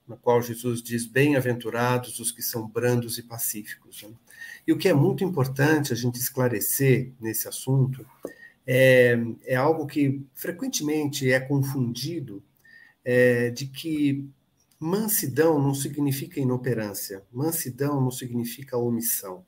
no 0.07 0.17
qual 0.17 0.43
Jesus 0.43 0.83
diz: 0.83 1.07
Bem-aventurados 1.07 2.19
os 2.19 2.31
que 2.31 2.43
são 2.43 2.69
brandos 2.69 3.19
e 3.19 3.23
pacíficos. 3.23 4.03
Né? 4.03 4.11
E 4.67 4.73
o 4.73 4.79
que 4.79 4.89
é 4.89 4.95
muito 4.95 5.25
importante 5.25 5.93
a 5.93 5.97
gente 5.97 6.19
esclarecer 6.19 7.13
nesse 7.21 7.49
assunto 7.49 8.07
é, 8.67 9.19
é 9.45 9.57
algo 9.57 9.87
que 9.87 10.25
frequentemente 10.35 11.31
é 11.31 11.41
confundido, 11.41 12.43
é, 13.05 13.51
de 13.51 13.67
que 13.67 14.29
mansidão 14.79 15.61
não 15.61 15.75
significa 15.75 16.41
inoperância, 16.41 17.23
mansidão 17.33 18.01
não 18.01 18.11
significa 18.11 18.77
omissão. 18.77 19.45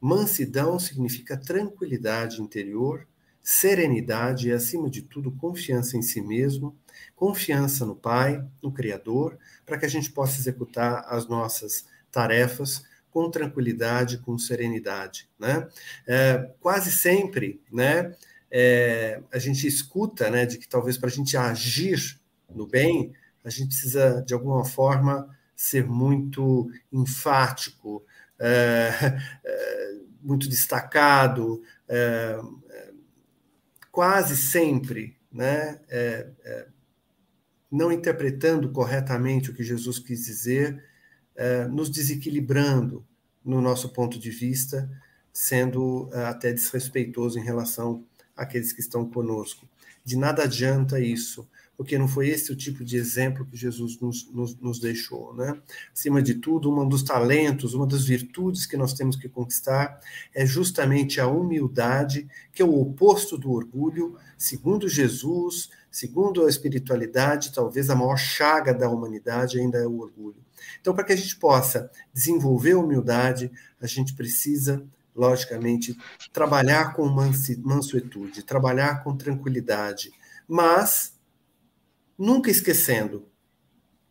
Mansidão 0.00 0.78
significa 0.78 1.36
tranquilidade 1.36 2.42
interior, 2.42 3.06
serenidade 3.44 4.48
e, 4.48 4.52
acima 4.52 4.88
de 4.88 5.02
tudo, 5.02 5.30
confiança 5.30 5.98
em 5.98 6.02
si 6.02 6.22
mesmo, 6.22 6.74
confiança 7.14 7.84
no 7.84 7.94
Pai, 7.94 8.42
no 8.62 8.72
Criador, 8.72 9.38
para 9.66 9.76
que 9.76 9.84
a 9.84 9.88
gente 9.88 10.10
possa 10.10 10.40
executar 10.40 11.04
as 11.06 11.28
nossas 11.28 11.84
tarefas 12.10 12.82
com 13.10 13.30
tranquilidade, 13.30 14.18
com 14.18 14.38
serenidade. 14.38 15.28
Né? 15.38 15.68
É, 16.06 16.50
quase 16.58 16.90
sempre 16.90 17.60
né, 17.70 18.16
é, 18.50 19.20
a 19.30 19.38
gente 19.38 19.66
escuta 19.66 20.30
né, 20.30 20.46
de 20.46 20.56
que 20.56 20.66
talvez 20.66 20.96
para 20.96 21.10
a 21.10 21.12
gente 21.12 21.36
agir 21.36 22.18
no 22.48 22.66
bem, 22.66 23.12
a 23.44 23.50
gente 23.50 23.68
precisa, 23.68 24.24
de 24.26 24.32
alguma 24.32 24.64
forma, 24.64 25.28
ser 25.54 25.86
muito 25.86 26.70
enfático, 26.90 28.02
é, 28.38 28.90
é 29.44 29.94
muito 30.22 30.48
destacado, 30.48 31.62
é, 31.86 32.38
quase 33.94 34.36
sempre, 34.36 35.16
né, 35.32 35.78
não 37.70 37.92
interpretando 37.92 38.70
corretamente 38.72 39.50
o 39.50 39.54
que 39.54 39.62
Jesus 39.62 40.00
quis 40.00 40.24
dizer, 40.24 40.82
é, 41.36 41.64
nos 41.66 41.88
desequilibrando 41.88 43.06
no 43.44 43.60
nosso 43.60 43.92
ponto 43.92 44.18
de 44.18 44.30
vista, 44.30 44.90
sendo 45.32 46.10
é, 46.12 46.24
até 46.24 46.52
desrespeitoso 46.52 47.38
em 47.38 47.42
relação 47.42 48.04
àqueles 48.36 48.72
que 48.72 48.80
estão 48.80 49.08
conosco. 49.08 49.68
De 50.04 50.16
nada 50.16 50.42
adianta 50.42 50.98
isso, 50.98 51.48
porque 51.76 51.98
não 51.98 52.06
foi 52.06 52.28
esse 52.28 52.52
o 52.52 52.56
tipo 52.56 52.84
de 52.84 52.96
exemplo 52.96 53.44
que 53.44 53.56
Jesus 53.56 53.98
nos, 54.00 54.30
nos, 54.30 54.56
nos, 54.60 54.78
deixou. 54.78 55.34
Né? 55.34 55.58
Acima 55.92 56.22
de 56.22 56.34
tudo, 56.34 56.70
um 56.70 56.88
dos 56.88 57.02
talentos, 57.02 57.74
uma 57.74 57.86
das 57.86 58.04
virtudes 58.04 58.66
que 58.66 58.76
nós 58.76 58.92
temos 58.92 59.16
que 59.16 59.28
conquistar 59.28 60.00
é 60.34 60.46
justamente 60.46 61.20
a 61.20 61.26
humildade, 61.26 62.28
que 62.52 62.62
é 62.62 62.64
o 62.64 62.80
oposto 62.80 63.36
do 63.36 63.50
orgulho, 63.50 64.16
segundo 64.38 64.88
Jesus, 64.88 65.70
segundo 65.90 66.44
a 66.44 66.48
espiritualidade, 66.48 67.52
talvez 67.52 67.90
a 67.90 67.96
maior 67.96 68.16
chaga 68.16 68.72
da 68.72 68.88
humanidade 68.88 69.58
ainda 69.58 69.78
é 69.78 69.86
o 69.86 69.98
orgulho. 69.98 70.42
Então, 70.80 70.94
para 70.94 71.04
que 71.04 71.12
a 71.12 71.16
gente 71.16 71.36
possa 71.36 71.90
desenvolver 72.12 72.72
a 72.72 72.78
humildade, 72.78 73.50
a 73.80 73.86
gente 73.86 74.14
precisa, 74.14 74.84
logicamente, 75.14 75.96
trabalhar 76.32 76.94
com 76.94 77.06
mansuetude, 77.06 78.42
trabalhar 78.42 79.02
com 79.02 79.16
tranquilidade, 79.16 80.12
mas 80.48 81.13
nunca 82.18 82.50
esquecendo 82.50 83.28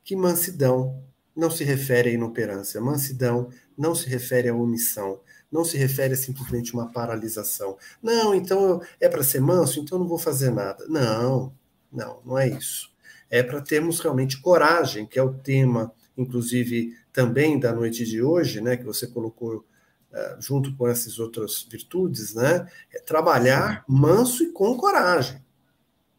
que 0.04 0.16
mansidão 0.16 1.04
não 1.36 1.50
se 1.50 1.64
refere 1.64 2.10
à 2.10 2.14
inoperância, 2.14 2.80
mansidão 2.80 3.50
não 3.78 3.96
se 3.96 4.08
refere 4.08 4.50
à 4.50 4.56
omissão, 4.56 5.22
não 5.52 5.66
se 5.66 5.78
refere 5.78 6.14
a 6.14 6.18
simplesmente 6.18 6.74
uma 6.74 6.92
paralisação. 6.92 7.78
Não, 8.02 8.36
então 8.36 8.82
é 9.00 9.10
para 9.10 9.24
ser 9.24 9.42
manso, 9.42 9.80
então 9.80 9.98
eu 9.98 10.02
não 10.02 10.08
vou 10.08 10.20
fazer 10.20 10.52
nada. 10.52 10.86
Não, 10.88 11.54
não, 11.92 12.22
não 12.26 12.38
é 12.38 12.48
isso. 12.50 12.94
É 13.30 13.42
para 13.42 13.62
termos 13.62 14.00
realmente 14.00 14.42
coragem, 14.42 15.08
que 15.08 15.18
é 15.18 15.24
o 15.24 15.34
tema 15.34 15.92
inclusive 16.18 16.96
também 17.12 17.60
da 17.60 17.74
noite 17.74 18.06
de 18.06 18.22
hoje, 18.22 18.62
né, 18.62 18.78
que 18.78 18.84
você 18.84 19.08
colocou 19.08 19.58
uh, 19.58 20.42
junto 20.42 20.76
com 20.76 20.88
essas 20.88 21.20
outras 21.20 21.64
virtudes, 21.70 22.34
né, 22.34 22.68
é 22.92 23.00
trabalhar 23.00 23.84
manso 23.88 24.44
e 24.44 24.52
com 24.52 24.78
coragem, 24.78 25.44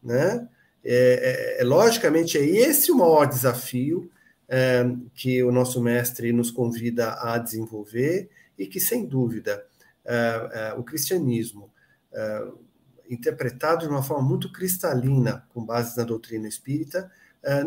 né? 0.03 0.47
É, 0.87 1.57
é, 1.57 1.61
é 1.61 1.63
logicamente 1.63 2.37
é 2.37 2.45
esse 2.45 2.91
o 2.91 2.95
maior 2.95 3.25
desafio 3.25 4.09
é, 4.47 4.85
que 5.15 5.43
o 5.43 5.51
nosso 5.51 5.81
mestre 5.81 6.31
nos 6.31 6.51
convida 6.51 7.13
a 7.13 7.39
desenvolver 7.39 8.29
e 8.55 8.67
que 8.67 8.79
sem 8.79 9.07
dúvida 9.07 9.65
é, 10.05 10.49
é, 10.53 10.73
o 10.73 10.83
cristianismo 10.83 11.73
interpretado 13.09 13.81
de 13.81 13.91
uma 13.91 14.01
forma 14.01 14.25
muito 14.25 14.49
cristalina, 14.49 15.45
com 15.53 15.65
base 15.65 15.97
na 15.97 16.05
doutrina 16.05 16.47
espírita, 16.47 17.11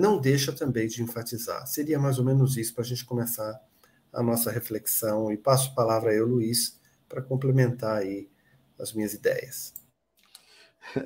não 0.00 0.18
deixa 0.18 0.52
também 0.52 0.88
de 0.88 1.02
enfatizar. 1.02 1.66
Seria 1.66 1.98
mais 1.98 2.18
ou 2.18 2.24
menos 2.24 2.56
isso 2.56 2.72
para 2.72 2.82
a 2.82 2.86
gente 2.86 3.04
começar 3.04 3.60
a 4.10 4.22
nossa 4.22 4.50
reflexão. 4.50 5.30
E 5.30 5.36
passo 5.36 5.70
a 5.70 5.74
palavra 5.74 6.12
a 6.12 6.14
eu, 6.14 6.26
Luiz, 6.26 6.80
para 7.06 7.20
complementar 7.20 7.98
aí 7.98 8.26
as 8.78 8.94
minhas 8.94 9.12
ideias. 9.12 9.74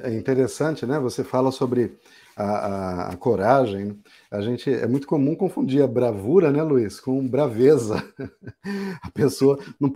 É 0.03 0.15
interessante, 0.15 0.87
né? 0.87 0.99
Você 0.99 1.25
fala 1.25 1.51
sobre 1.51 1.97
a, 2.37 2.45
a, 2.45 3.09
a, 3.11 3.17
coragem. 3.17 3.99
A 4.31 4.41
gente 4.41 4.73
é 4.73 4.87
muito 4.87 5.07
comum 5.07 5.35
confundir 5.35 5.83
a 5.83 5.87
bravura, 5.87 6.51
né, 6.51 6.63
Luiz, 6.63 7.01
com 7.01 7.27
braveza. 7.27 8.03
A 9.03 9.11
pessoa 9.11 9.59
não, 9.79 9.93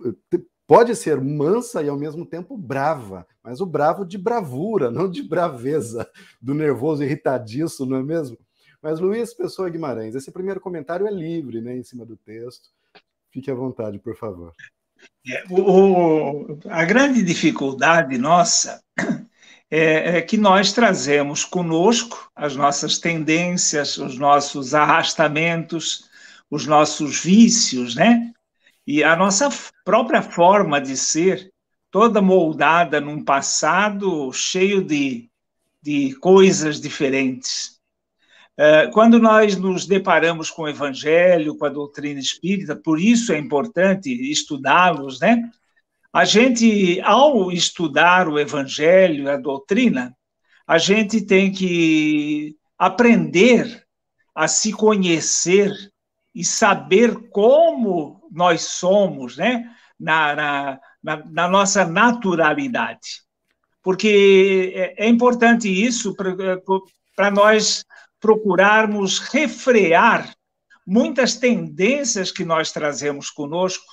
pode 0.67 0.95
ser 0.97 1.21
mansa 1.21 1.83
e 1.83 1.89
ao 1.89 1.97
mesmo 1.97 2.27
tempo 2.27 2.57
brava, 2.57 3.27
mas 3.43 3.61
o 3.61 3.67
bravo 3.67 4.05
de 4.05 4.19
bravura, 4.19 4.91
não 4.91 5.09
de 5.09 5.23
braveza, 5.23 6.09
do 6.43 6.55
nervoso 6.55 7.05
irritadiço, 7.05 7.87
não 7.87 7.99
é 7.99 8.03
mesmo? 8.03 8.37
Mas, 8.83 9.01
Luiz 9.01 9.33
Pessoa 9.33 9.71
Guimarães, 9.71 10.15
esse 10.15 10.31
primeiro 10.31 10.61
comentário 10.61 11.07
é 11.07 11.11
livre, 11.11 11.61
né, 11.61 11.77
em 11.77 11.83
cima 11.83 12.05
do 12.05 12.17
texto. 12.17 12.69
Fique 13.31 13.51
à 13.51 13.55
vontade, 13.55 13.99
por 13.99 14.17
favor. 14.17 14.53
É, 15.29 15.45
o, 15.51 16.59
a 16.69 16.85
grande 16.85 17.23
dificuldade 17.23 18.17
nossa 18.17 18.83
é, 19.71 20.19
é, 20.19 20.23
que 20.23 20.37
nós 20.37 20.73
trazemos 20.73 21.45
conosco 21.45 22.31
as 22.35 22.55
nossas 22.55 22.99
tendências, 22.99 23.99
os 23.99 24.17
nossos 24.19 24.75
arrastamentos, 24.75 26.09
os 26.51 26.67
nossos 26.67 27.21
vícios, 27.21 27.95
né? 27.97 28.33
E 28.87 29.03
a 29.03 29.17
nossa 29.17 29.49
própria 29.85 30.23
forma 30.23 30.81
de 30.81 30.97
ser, 30.97 31.53
toda 31.91 32.23
moldada 32.23 33.01
num 33.01 33.25
passado 33.25 34.33
cheio 34.33 34.85
de, 34.85 35.29
de 35.83 36.15
coisas 36.17 36.81
diferentes. 36.81 37.77
Eh, 38.59 38.89
quando 38.93 39.19
nós 39.19 39.57
nos 39.57 39.87
deparamos 39.87 40.51
com 40.51 40.63
o 40.63 40.69
Evangelho, 40.69 41.57
com 41.57 41.67
a 41.67 41.71
doutrina 41.71 42.19
espírita, 42.19 42.75
por 42.75 43.01
isso 43.01 43.33
é 43.33 43.39
importante 43.39 44.11
estudá-los, 44.31 45.21
né? 45.21 45.51
A 46.17 46.25
gente, 46.25 46.99
ao 47.03 47.53
estudar 47.53 48.27
o 48.27 48.39
Evangelho, 48.39 49.31
a 49.31 49.37
doutrina, 49.37 50.17
a 50.67 50.79
gente 50.79 51.21
tem 51.21 51.53
que 51.53 52.57
aprender 52.79 53.85
a 54.35 54.49
se 54.49 54.73
conhecer 54.73 55.71
e 56.35 56.43
saber 56.43 57.29
como 57.29 58.27
nós 58.33 58.63
somos, 58.63 59.37
né? 59.37 59.71
Na, 60.01 60.35
na, 60.35 60.81
na, 61.03 61.25
na 61.27 61.49
nossa 61.49 61.85
naturalidade. 61.85 63.23
Porque 63.83 64.73
é, 64.75 65.05
é 65.05 65.09
importante 65.11 65.69
isso 65.69 66.17
para 67.15 67.31
nós 67.31 67.85
procurarmos 68.19 69.19
refrear 69.19 70.35
muitas 70.87 71.37
tendências 71.37 72.31
que 72.31 72.43
nós 72.43 72.73
trazemos 72.73 73.29
conosco, 73.29 73.85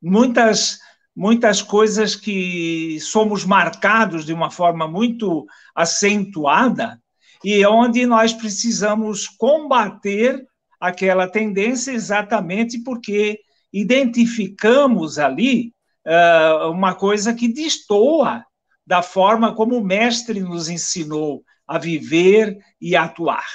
muitas 0.00 0.78
muitas 1.14 1.62
coisas 1.62 2.16
que 2.16 2.98
somos 3.00 3.44
marcados 3.44 4.24
de 4.24 4.32
uma 4.32 4.50
forma 4.50 4.88
muito 4.88 5.46
acentuada 5.74 7.00
e 7.44 7.64
onde 7.66 8.06
nós 8.06 8.32
precisamos 8.32 9.28
combater 9.28 10.44
aquela 10.80 11.28
tendência 11.28 11.92
exatamente 11.92 12.82
porque 12.82 13.38
identificamos 13.72 15.18
ali 15.18 15.72
uh, 16.06 16.70
uma 16.70 16.94
coisa 16.94 17.32
que 17.32 17.48
destoa 17.48 18.44
da 18.86 19.02
forma 19.02 19.54
como 19.54 19.76
o 19.76 19.84
mestre 19.84 20.40
nos 20.40 20.68
ensinou 20.68 21.42
a 21.66 21.78
viver 21.78 22.58
e 22.80 22.94
a 22.94 23.04
atuar. 23.04 23.46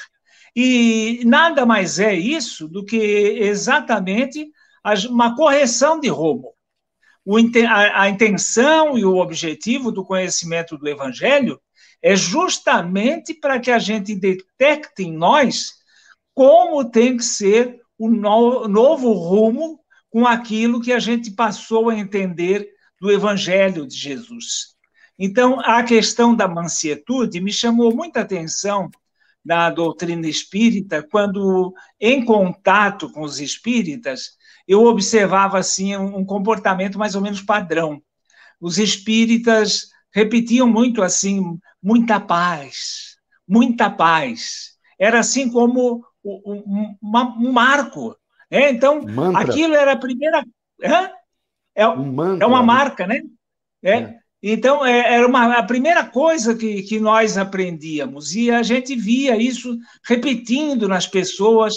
E 0.55 1.21
nada 1.25 1.65
mais 1.65 1.99
é 1.99 2.13
isso 2.13 2.67
do 2.67 2.83
que 2.83 2.97
exatamente 2.97 4.49
uma 5.09 5.35
correção 5.35 5.99
de 5.99 6.09
rumo. 6.09 6.53
A 7.95 8.09
intenção 8.09 8.97
e 8.97 9.05
o 9.05 9.17
objetivo 9.17 9.91
do 9.91 10.03
conhecimento 10.03 10.77
do 10.77 10.87
Evangelho 10.87 11.59
é 12.01 12.15
justamente 12.15 13.33
para 13.33 13.59
que 13.59 13.69
a 13.69 13.77
gente 13.77 14.15
detecte 14.15 15.03
em 15.03 15.11
nós 15.11 15.73
como 16.33 16.89
tem 16.89 17.17
que 17.17 17.23
ser 17.23 17.81
o 17.97 18.09
novo 18.09 19.11
rumo 19.11 19.79
com 20.09 20.25
aquilo 20.25 20.81
que 20.81 20.93
a 20.93 20.99
gente 20.99 21.31
passou 21.31 21.89
a 21.89 21.97
entender 21.97 22.67
do 22.99 23.11
Evangelho 23.11 23.85
de 23.85 23.95
Jesus. 23.95 24.75
Então, 25.17 25.59
a 25.59 25.83
questão 25.83 26.33
da 26.33 26.47
mansietude 26.47 27.41
me 27.41 27.51
chamou 27.51 27.93
muita 27.93 28.21
atenção 28.21 28.89
na 29.43 29.69
doutrina 29.69 30.27
espírita, 30.27 31.03
quando, 31.03 31.73
em 31.99 32.23
contato 32.23 33.11
com 33.11 33.21
os 33.21 33.39
espíritas, 33.39 34.37
eu 34.69 34.85
observava 34.85 35.57
assim 35.57 35.97
um 35.97 36.23
comportamento 36.23 36.99
mais 36.99 37.15
ou 37.15 37.21
menos 37.21 37.41
padrão. 37.41 37.99
Os 38.61 38.77
espíritas 38.77 39.89
repetiam 40.13 40.67
muito 40.67 41.01
assim, 41.01 41.57
muita 41.81 42.19
paz, 42.19 43.17
muita 43.47 43.89
paz. 43.89 44.75
Era 44.99 45.21
assim 45.21 45.49
como 45.49 46.05
um, 46.23 46.95
um 47.01 47.51
marco. 47.51 48.15
Né? 48.51 48.69
Então, 48.69 49.01
Mantra. 49.01 49.41
aquilo 49.41 49.73
era 49.73 49.93
a 49.93 49.97
primeira. 49.97 50.45
É, 51.75 51.87
um 51.87 52.39
é 52.39 52.45
uma 52.45 52.61
marca, 52.61 53.07
né? 53.07 53.23
É. 53.81 53.91
é. 53.91 54.19
Então, 54.41 54.85
é, 54.85 55.15
era 55.15 55.27
uma, 55.27 55.57
a 55.57 55.63
primeira 55.63 56.05
coisa 56.05 56.55
que, 56.55 56.83
que 56.83 56.99
nós 56.99 57.39
aprendíamos, 57.39 58.35
e 58.35 58.51
a 58.51 58.61
gente 58.61 58.95
via 58.95 59.35
isso 59.35 59.77
repetindo 60.05 60.87
nas 60.87 61.07
pessoas, 61.07 61.75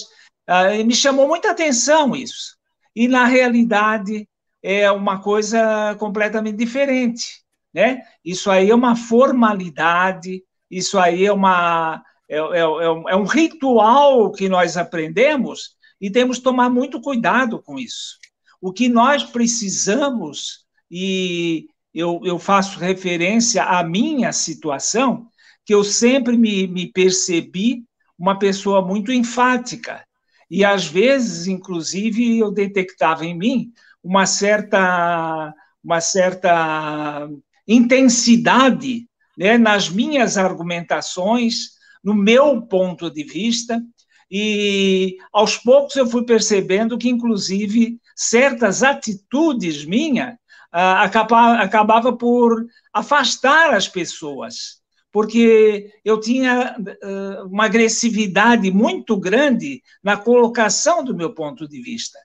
e 0.78 0.84
me 0.84 0.94
chamou 0.94 1.26
muita 1.26 1.50
atenção 1.50 2.14
isso. 2.14 2.60
E, 2.94 3.08
na 3.08 3.24
realidade, 3.24 4.28
é 4.62 4.90
uma 4.90 5.20
coisa 5.20 5.96
completamente 5.98 6.56
diferente. 6.56 7.42
Né? 7.74 8.02
Isso 8.24 8.50
aí 8.50 8.70
é 8.70 8.74
uma 8.74 8.94
formalidade, 8.94 10.42
isso 10.70 10.98
aí 10.98 11.24
é, 11.24 11.32
uma, 11.32 12.02
é, 12.28 12.36
é, 12.36 12.60
é 12.60 13.16
um 13.16 13.24
ritual 13.24 14.30
que 14.30 14.48
nós 14.48 14.76
aprendemos 14.76 15.76
e 16.00 16.10
temos 16.10 16.38
que 16.38 16.44
tomar 16.44 16.68
muito 16.68 17.00
cuidado 17.00 17.62
com 17.62 17.78
isso. 17.78 18.18
O 18.60 18.72
que 18.72 18.88
nós 18.88 19.24
precisamos, 19.24 20.64
e 20.90 21.66
eu, 21.94 22.20
eu 22.24 22.38
faço 22.38 22.78
referência 22.78 23.64
à 23.64 23.82
minha 23.82 24.32
situação, 24.32 25.26
que 25.64 25.74
eu 25.74 25.84
sempre 25.84 26.36
me, 26.36 26.66
me 26.66 26.86
percebi 26.86 27.84
uma 28.18 28.38
pessoa 28.38 28.82
muito 28.82 29.12
enfática. 29.12 30.04
E 30.52 30.66
às 30.66 30.84
vezes, 30.84 31.46
inclusive, 31.46 32.38
eu 32.38 32.50
detectava 32.50 33.24
em 33.24 33.34
mim 33.34 33.72
uma 34.04 34.26
certa, 34.26 35.54
uma 35.82 35.98
certa 35.98 37.26
intensidade 37.66 39.08
né, 39.34 39.56
nas 39.56 39.88
minhas 39.88 40.36
argumentações, 40.36 41.70
no 42.04 42.12
meu 42.12 42.60
ponto 42.60 43.10
de 43.10 43.24
vista, 43.24 43.82
e 44.30 45.16
aos 45.32 45.56
poucos 45.56 45.96
eu 45.96 46.06
fui 46.06 46.22
percebendo 46.26 46.98
que, 46.98 47.08
inclusive, 47.08 47.98
certas 48.14 48.82
atitudes 48.82 49.86
minhas 49.86 50.34
ah, 50.70 51.02
acabava, 51.02 51.62
acabava 51.62 52.12
por 52.14 52.66
afastar 52.92 53.72
as 53.72 53.88
pessoas, 53.88 54.81
porque 55.12 55.92
eu 56.02 56.18
tinha 56.18 56.74
uh, 56.78 57.46
uma 57.46 57.66
agressividade 57.66 58.70
muito 58.70 59.16
grande 59.18 59.82
na 60.02 60.16
colocação 60.16 61.04
do 61.04 61.14
meu 61.14 61.34
ponto 61.34 61.68
de 61.68 61.82
vista. 61.82 62.18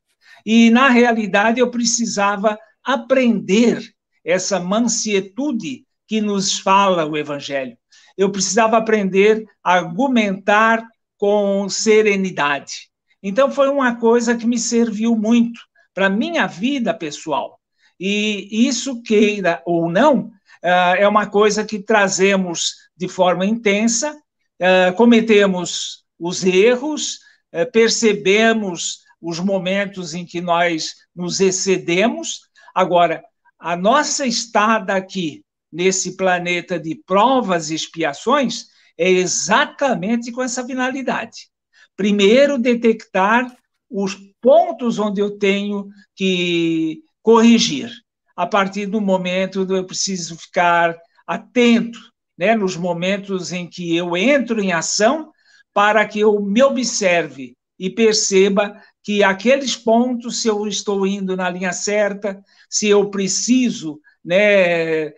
E, 0.46 0.70
na 0.70 0.88
realidade, 0.88 1.60
eu 1.60 1.70
precisava 1.70 2.58
aprender 2.82 3.84
essa 4.24 4.60
mansietude 4.60 5.86
que 6.08 6.22
nos 6.22 6.58
fala 6.58 7.06
o 7.06 7.18
Evangelho. 7.18 7.78
Eu 8.18 8.32
precisava 8.32 8.78
aprender 8.78 9.46
a 9.62 9.74
argumentar 9.74 10.82
com 11.18 11.68
serenidade. 11.68 12.90
Então, 13.22 13.52
foi 13.52 13.68
uma 13.68 13.98
coisa 13.98 14.38
que 14.38 14.48
me 14.48 14.58
serviu 14.58 15.18
muito 15.18 15.60
para 15.94 16.06
a 16.06 16.10
minha 16.10 16.48
vida 16.48 16.94
pessoal. 16.94 17.60
E 18.00 18.48
isso, 18.68 19.02
queira 19.02 19.62
ou 19.66 19.92
não, 19.92 20.32
é 20.70 21.08
uma 21.08 21.28
coisa 21.28 21.64
que 21.64 21.80
trazemos 21.80 22.74
de 22.96 23.08
forma 23.08 23.46
intensa, 23.46 24.18
ah, 24.62 24.92
cometemos 24.94 26.04
os 26.20 26.44
erros, 26.44 27.20
ah, 27.54 27.66
percebemos 27.66 29.00
os 29.22 29.40
momentos 29.40 30.14
em 30.14 30.26
que 30.26 30.42
nós 30.42 30.96
nos 31.16 31.40
excedemos. 31.40 32.42
Agora, 32.74 33.24
a 33.60 33.76
nossa 33.76 34.26
estada 34.26 34.96
aqui, 34.96 35.44
nesse 35.72 36.16
planeta 36.16 36.80
de 36.80 36.96
provas 37.06 37.70
e 37.70 37.76
expiações, 37.76 38.68
é 38.98 39.10
exatamente 39.10 40.32
com 40.32 40.42
essa 40.42 40.66
finalidade. 40.66 41.50
Primeiro, 41.96 42.58
detectar 42.58 43.56
os 43.90 44.16
pontos 44.42 45.00
onde 45.00 45.22
eu 45.22 45.38
tenho 45.38 45.88
que 46.16 47.02
corrigir. 47.22 47.92
A 48.38 48.46
partir 48.46 48.86
do 48.86 49.02
momento 49.02 49.66
eu 49.76 49.84
preciso 49.84 50.38
ficar 50.38 50.96
atento, 51.26 52.00
né, 52.38 52.56
nos 52.56 52.78
momentos 52.78 53.52
em 53.52 53.68
que 53.68 53.96
eu 53.96 54.16
entro 54.16 54.62
em 54.62 54.72
ação, 54.72 55.32
para 55.74 56.08
que 56.08 56.20
eu 56.20 56.40
me 56.40 56.62
observe 56.62 57.58
e 57.80 57.90
perceba 57.90 58.80
que 59.04 59.24
aqueles 59.24 59.76
pontos, 59.76 60.42
se 60.42 60.48
eu 60.48 60.68
estou 60.68 61.06
indo 61.08 61.36
na 61.36 61.50
linha 61.50 61.74
certa, 61.74 62.40
se 62.70 62.88
eu 62.88 63.10
preciso 63.10 64.00
né, 64.24 65.08
eh, 65.08 65.14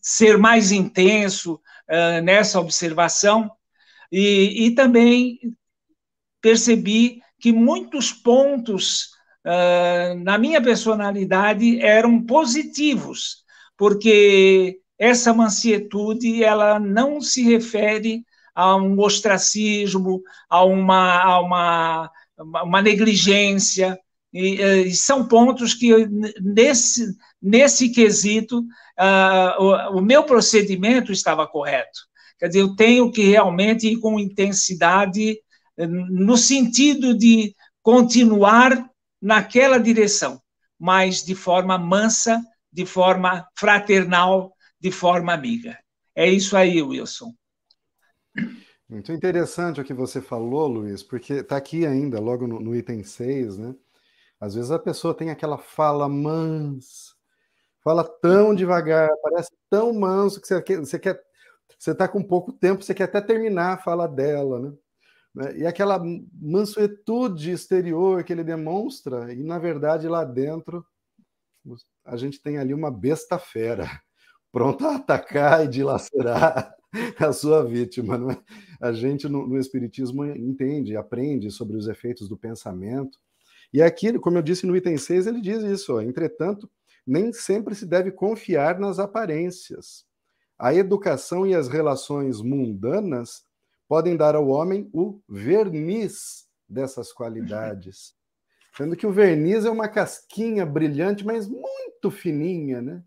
ser 0.00 0.38
mais 0.38 0.72
intenso 0.72 1.60
eh, 1.88 2.20
nessa 2.22 2.60
observação, 2.60 3.50
e, 4.10 4.66
e 4.66 4.74
também 4.74 5.38
percebi 6.40 7.20
que 7.38 7.52
muitos 7.52 8.12
pontos 8.12 9.10
na 10.22 10.38
minha 10.38 10.60
personalidade, 10.62 11.80
eram 11.80 12.22
positivos, 12.24 13.44
porque 13.76 14.80
essa 14.98 15.32
mansietude 15.32 16.44
ela 16.44 16.78
não 16.78 17.20
se 17.20 17.42
refere 17.42 18.24
a 18.54 18.76
um 18.76 18.98
ostracismo, 19.00 20.22
a 20.48 20.64
uma, 20.64 21.22
a 21.22 21.40
uma, 21.40 22.10
uma 22.38 22.82
negligência, 22.82 23.98
e, 24.32 24.60
e, 24.60 24.94
são 24.94 25.26
pontos 25.26 25.74
que, 25.74 25.90
nesse, 26.40 27.16
nesse 27.42 27.88
quesito, 27.88 28.60
uh, 28.60 29.62
o, 29.62 29.98
o, 29.98 30.02
meu 30.02 30.22
procedimento 30.22 31.10
estava 31.10 31.46
correto. 31.46 32.00
Quer 32.38 32.48
dizer, 32.48 32.60
eu 32.60 32.76
tenho 32.76 33.10
que 33.10 33.22
realmente 33.22 33.88
ir 33.88 33.96
com 33.96 34.20
intensidade, 34.20 35.38
no 35.76 36.36
sentido 36.36 37.16
de 37.16 37.54
continuar 37.82 38.88
naquela 39.20 39.78
direção, 39.78 40.40
mas 40.78 41.22
de 41.24 41.34
forma 41.34 41.76
mansa, 41.78 42.42
de 42.72 42.86
forma 42.86 43.46
fraternal, 43.54 44.54
de 44.80 44.90
forma 44.90 45.32
amiga. 45.32 45.78
É 46.14 46.28
isso 46.28 46.56
aí, 46.56 46.82
Wilson. 46.82 47.32
Muito 48.88 49.12
interessante 49.12 49.80
o 49.80 49.84
que 49.84 49.94
você 49.94 50.20
falou, 50.20 50.66
Luiz, 50.66 51.02
porque 51.02 51.34
está 51.34 51.56
aqui 51.56 51.86
ainda, 51.86 52.18
logo 52.18 52.46
no, 52.46 52.58
no, 52.58 52.74
item 52.74 53.04
6, 53.04 53.56
né? 53.56 53.74
Às 54.40 54.54
vezes 54.54 54.70
a 54.70 54.78
pessoa 54.78 55.14
tem 55.14 55.30
aquela 55.30 55.58
fala 55.58 56.08
mansa, 56.08 57.14
fala 57.84 58.02
tão 58.02 58.54
devagar, 58.54 59.08
parece 59.22 59.50
tão 59.68 59.92
manso 59.92 60.40
que 60.40 60.48
você 60.48 60.98
quer, 60.98 61.20
você 61.78 61.92
está 61.92 62.08
com 62.08 62.22
pouco 62.22 62.52
tempo, 62.52 62.82
você 62.82 62.92
quer 62.92 63.04
até 63.04 63.20
terminar 63.20 63.74
a 63.74 63.78
fala 63.78 64.08
dela, 64.08 64.58
né? 64.58 64.72
Né? 65.34 65.58
E 65.58 65.66
aquela 65.66 66.02
mansuetude 66.32 67.50
exterior 67.52 68.24
que 68.24 68.32
ele 68.32 68.44
demonstra, 68.44 69.32
e 69.32 69.42
na 69.42 69.58
verdade 69.58 70.08
lá 70.08 70.24
dentro 70.24 70.84
a 72.04 72.16
gente 72.16 72.40
tem 72.40 72.58
ali 72.58 72.74
uma 72.74 72.90
besta 72.90 73.38
fera, 73.38 73.86
pronta 74.50 74.88
a 74.88 74.96
atacar 74.96 75.64
e 75.64 75.68
dilacerar 75.68 76.74
a 77.18 77.32
sua 77.32 77.64
vítima. 77.64 78.18
Não 78.18 78.30
é? 78.30 78.42
A 78.80 78.92
gente 78.92 79.28
no, 79.28 79.46
no 79.46 79.58
Espiritismo 79.58 80.24
entende, 80.24 80.96
aprende 80.96 81.50
sobre 81.50 81.76
os 81.76 81.86
efeitos 81.86 82.28
do 82.28 82.36
pensamento. 82.36 83.18
E 83.72 83.80
aqui, 83.80 84.18
como 84.18 84.38
eu 84.38 84.42
disse 84.42 84.66
no 84.66 84.76
item 84.76 84.96
6, 84.96 85.26
ele 85.26 85.40
diz 85.40 85.62
isso: 85.62 85.94
ó, 85.94 86.00
entretanto, 86.00 86.68
nem 87.06 87.32
sempre 87.32 87.74
se 87.74 87.86
deve 87.86 88.10
confiar 88.10 88.78
nas 88.78 88.98
aparências. 88.98 90.04
A 90.58 90.74
educação 90.74 91.46
e 91.46 91.54
as 91.54 91.68
relações 91.68 92.42
mundanas 92.42 93.44
podem 93.90 94.16
dar 94.16 94.36
ao 94.36 94.46
homem 94.46 94.88
o 94.92 95.20
verniz 95.28 96.46
dessas 96.68 97.12
qualidades. 97.12 98.14
Sendo 98.76 98.94
que 98.94 99.04
o 99.04 99.10
verniz 99.10 99.64
é 99.64 99.70
uma 99.70 99.88
casquinha 99.88 100.64
brilhante, 100.64 101.26
mas 101.26 101.48
muito 101.48 102.08
fininha, 102.08 102.80
né? 102.80 103.02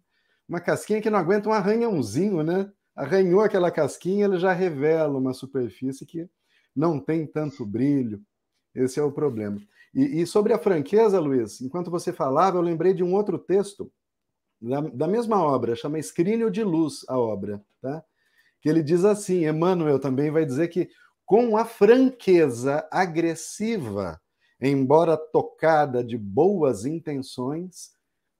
Uma 0.45 0.59
casquinha 0.59 1.01
que 1.01 1.09
não 1.09 1.17
aguenta 1.17 1.47
um 1.47 1.53
arranhãozinho, 1.53 2.43
né? 2.43 2.69
arranhou 2.93 3.39
aquela 3.39 3.71
casquinha, 3.71 4.25
ele 4.25 4.37
já 4.37 4.51
revela 4.51 5.17
uma 5.17 5.33
superfície 5.33 6.05
que 6.05 6.29
não 6.75 6.99
tem 6.99 7.25
tanto 7.25 7.65
brilho. 7.65 8.21
Esse 8.75 8.99
é 8.99 9.03
o 9.03 9.11
problema. 9.11 9.61
E, 9.95 10.21
e 10.21 10.27
sobre 10.27 10.51
a 10.51 10.59
franqueza, 10.59 11.17
Luiz, 11.17 11.61
enquanto 11.61 11.89
você 11.89 12.11
falava, 12.11 12.57
eu 12.57 12.61
lembrei 12.61 12.93
de 12.93 13.05
um 13.05 13.13
outro 13.13 13.39
texto 13.39 13.89
da, 14.61 14.81
da 14.81 15.07
mesma 15.07 15.41
obra, 15.41 15.77
chama 15.77 15.97
Escrínio 15.97 16.51
de 16.51 16.61
Luz, 16.61 17.05
a 17.07 17.17
obra, 17.17 17.63
tá? 17.81 18.03
Que 18.63 18.69
ele 18.69 18.81
diz 18.81 19.03
assim: 19.03 19.45
Emmanuel 19.45 19.99
também 19.99 20.31
vai 20.31 20.45
dizer 20.45 20.69
que 20.69 20.89
com 21.25 21.57
a 21.57 21.65
franqueza 21.65 22.87
agressiva, 22.89 24.19
embora 24.59 25.17
tocada 25.17 26.01
de 26.01 26.17
boas 26.17 26.85
intenções, 26.85 27.91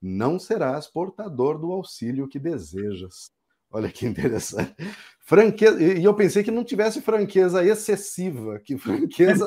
não 0.02 0.40
serás 0.40 0.88
portador 0.88 1.60
do 1.60 1.74
auxílio 1.74 2.28
que 2.28 2.40
desejas. 2.40 3.32
Olha 3.70 3.92
que 3.92 4.06
interessante. 4.06 4.74
Franqueza, 5.20 5.82
e 5.82 6.04
eu 6.04 6.14
pensei 6.14 6.42
que 6.42 6.52
não 6.52 6.64
tivesse 6.64 7.02
franqueza 7.02 7.66
excessiva, 7.66 8.60
que 8.60 8.78
franqueza 8.78 9.46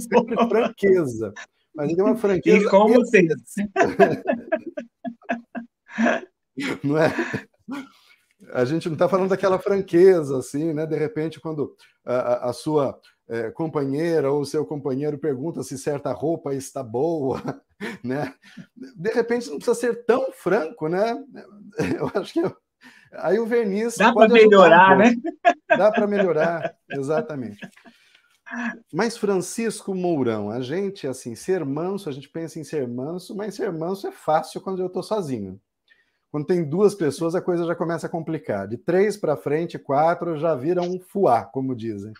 sempre 0.00 0.36
franqueza. 0.48 1.34
Mas 1.74 1.90
ele 1.90 2.00
é 2.00 2.04
uma 2.04 2.16
franqueza. 2.16 2.64
E 2.64 2.70
como 2.70 3.04
tem. 3.10 3.28
não 6.84 6.96
é? 6.96 7.12
A 8.54 8.64
gente 8.64 8.86
não 8.86 8.92
está 8.92 9.08
falando 9.08 9.30
daquela 9.30 9.58
franqueza, 9.58 10.38
assim, 10.38 10.72
né? 10.72 10.86
De 10.86 10.96
repente, 10.96 11.40
quando 11.40 11.74
a, 12.06 12.50
a 12.50 12.52
sua 12.52 12.96
é, 13.28 13.50
companheira 13.50 14.30
ou 14.30 14.44
seu 14.44 14.64
companheiro 14.64 15.18
pergunta 15.18 15.64
se 15.64 15.76
certa 15.76 16.12
roupa 16.12 16.54
está 16.54 16.80
boa, 16.80 17.42
né? 18.04 18.32
De 18.76 19.10
repente 19.10 19.50
não 19.50 19.56
precisa 19.56 19.74
ser 19.74 20.04
tão 20.04 20.30
franco, 20.30 20.88
né? 20.88 21.20
Eu 21.98 22.08
acho 22.14 22.32
que 22.32 22.40
eu... 22.40 22.56
aí 23.14 23.40
o 23.40 23.46
verniz 23.46 23.96
dá 23.96 24.12
para 24.12 24.28
melhorar, 24.28 24.94
um 24.94 24.98
né? 24.98 25.14
Dá 25.68 25.90
para 25.90 26.06
melhorar, 26.06 26.76
exatamente. 26.92 27.58
Mas 28.92 29.16
Francisco 29.16 29.94
Mourão, 29.96 30.48
a 30.48 30.60
gente 30.60 31.08
assim, 31.08 31.34
ser 31.34 31.64
manso, 31.64 32.08
a 32.08 32.12
gente 32.12 32.28
pensa 32.28 32.60
em 32.60 32.64
ser 32.64 32.86
manso, 32.86 33.34
mas 33.34 33.56
ser 33.56 33.72
manso 33.72 34.06
é 34.06 34.12
fácil 34.12 34.60
quando 34.60 34.78
eu 34.80 34.86
estou 34.86 35.02
sozinho. 35.02 35.60
Quando 36.34 36.46
tem 36.46 36.68
duas 36.68 36.96
pessoas, 36.96 37.36
a 37.36 37.40
coisa 37.40 37.64
já 37.64 37.76
começa 37.76 38.08
a 38.08 38.10
complicar. 38.10 38.66
De 38.66 38.76
três 38.76 39.16
para 39.16 39.36
frente, 39.36 39.78
quatro 39.78 40.36
já 40.36 40.52
vira 40.52 40.82
um 40.82 40.98
fuá, 40.98 41.44
como 41.44 41.76
dizem. 41.76 42.12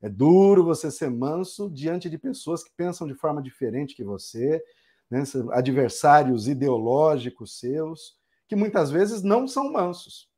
É 0.00 0.08
duro 0.08 0.64
você 0.64 0.90
ser 0.90 1.08
manso 1.08 1.70
diante 1.70 2.10
de 2.10 2.18
pessoas 2.18 2.64
que 2.64 2.72
pensam 2.76 3.06
de 3.06 3.14
forma 3.14 3.40
diferente 3.40 3.94
que 3.94 4.02
você, 4.02 4.60
né? 5.08 5.22
adversários 5.52 6.48
ideológicos 6.48 7.60
seus, 7.60 8.18
que 8.48 8.56
muitas 8.56 8.90
vezes 8.90 9.22
não 9.22 9.46
são 9.46 9.70
mansos. 9.70 10.28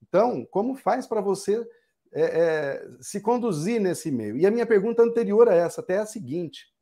Então, 0.00 0.46
como 0.46 0.76
faz 0.76 1.08
para 1.08 1.20
você 1.20 1.60
é, 2.12 2.22
é, 2.22 2.88
se 3.00 3.20
conduzir 3.20 3.80
nesse 3.80 4.12
meio? 4.12 4.36
E 4.36 4.46
a 4.46 4.50
minha 4.52 4.64
pergunta 4.64 5.02
anterior 5.02 5.48
a 5.48 5.54
essa 5.56 5.80
até 5.80 5.94
é 5.94 5.98
a 5.98 6.06
seguinte: 6.06 6.72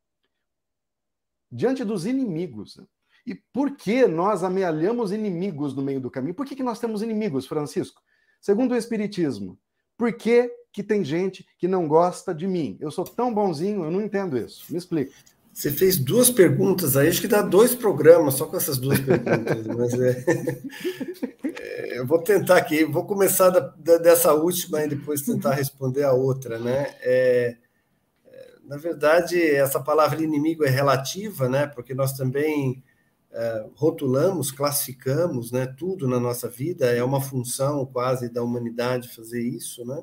diante 1.50 1.82
dos 1.82 2.04
inimigos, 2.04 2.76
né? 2.76 2.84
E 3.26 3.34
por 3.34 3.76
que 3.76 4.06
nós 4.06 4.42
amealhamos 4.42 5.12
inimigos 5.12 5.74
no 5.74 5.82
meio 5.82 6.00
do 6.00 6.10
caminho? 6.10 6.34
Por 6.34 6.46
que, 6.46 6.56
que 6.56 6.62
nós 6.62 6.80
temos 6.80 7.02
inimigos, 7.02 7.46
Francisco? 7.46 8.02
Segundo 8.40 8.72
o 8.72 8.76
Espiritismo, 8.76 9.58
por 9.96 10.12
que, 10.12 10.50
que 10.72 10.82
tem 10.82 11.04
gente 11.04 11.46
que 11.58 11.68
não 11.68 11.86
gosta 11.86 12.34
de 12.34 12.46
mim? 12.46 12.76
Eu 12.80 12.90
sou 12.90 13.04
tão 13.04 13.32
bonzinho, 13.32 13.84
eu 13.84 13.90
não 13.90 14.02
entendo 14.02 14.36
isso. 14.36 14.64
Me 14.70 14.78
explica. 14.78 15.12
Você 15.52 15.70
fez 15.70 15.98
duas 15.98 16.30
perguntas 16.30 16.96
aí, 16.96 17.08
acho 17.08 17.20
que 17.20 17.28
dá 17.28 17.42
dois 17.42 17.74
programas 17.74 18.34
só 18.34 18.46
com 18.46 18.56
essas 18.56 18.78
duas 18.78 18.98
perguntas, 18.98 19.66
mas 19.68 19.92
é, 19.92 20.24
é, 21.60 21.98
eu 21.98 22.06
vou 22.06 22.18
tentar 22.20 22.56
aqui, 22.56 22.84
vou 22.84 23.04
começar 23.04 23.50
da, 23.50 23.60
da, 23.60 23.98
dessa 23.98 24.32
última 24.32 24.82
e 24.82 24.88
depois 24.88 25.20
tentar 25.20 25.52
responder 25.52 26.04
a 26.04 26.12
outra, 26.12 26.58
né? 26.58 26.94
É, 27.02 27.56
é, 28.24 28.50
na 28.64 28.78
verdade, 28.78 29.40
essa 29.40 29.78
palavra 29.78 30.22
inimigo 30.22 30.64
é 30.64 30.70
relativa, 30.70 31.50
né? 31.50 31.66
Porque 31.66 31.92
nós 31.92 32.14
também 32.14 32.82
rotulamos, 33.74 34.50
classificamos, 34.50 35.50
né? 35.50 35.66
Tudo 35.66 36.06
na 36.06 36.20
nossa 36.20 36.48
vida 36.48 36.86
é 36.86 37.02
uma 37.02 37.20
função 37.20 37.86
quase 37.86 38.28
da 38.28 38.42
humanidade 38.42 39.14
fazer 39.14 39.42
isso, 39.42 39.84
né? 39.86 40.02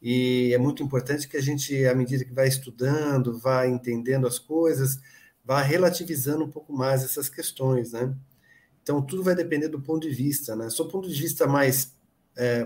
E 0.00 0.52
é 0.54 0.58
muito 0.58 0.82
importante 0.82 1.28
que 1.28 1.36
a 1.36 1.42
gente, 1.42 1.84
à 1.84 1.94
medida 1.94 2.24
que 2.24 2.32
vai 2.32 2.48
estudando, 2.48 3.38
vai 3.38 3.68
entendendo 3.68 4.26
as 4.26 4.38
coisas, 4.38 4.98
vá 5.44 5.60
relativizando 5.60 6.44
um 6.44 6.50
pouco 6.50 6.72
mais 6.72 7.02
essas 7.02 7.28
questões, 7.28 7.92
né? 7.92 8.14
Então, 8.82 9.02
tudo 9.02 9.22
vai 9.22 9.34
depender 9.34 9.68
do 9.68 9.80
ponto 9.80 10.08
de 10.08 10.14
vista, 10.14 10.56
né? 10.56 10.68
Do 10.74 10.88
ponto 10.88 11.08
de 11.08 11.20
vista 11.20 11.46
mais 11.46 11.94
é, 12.36 12.64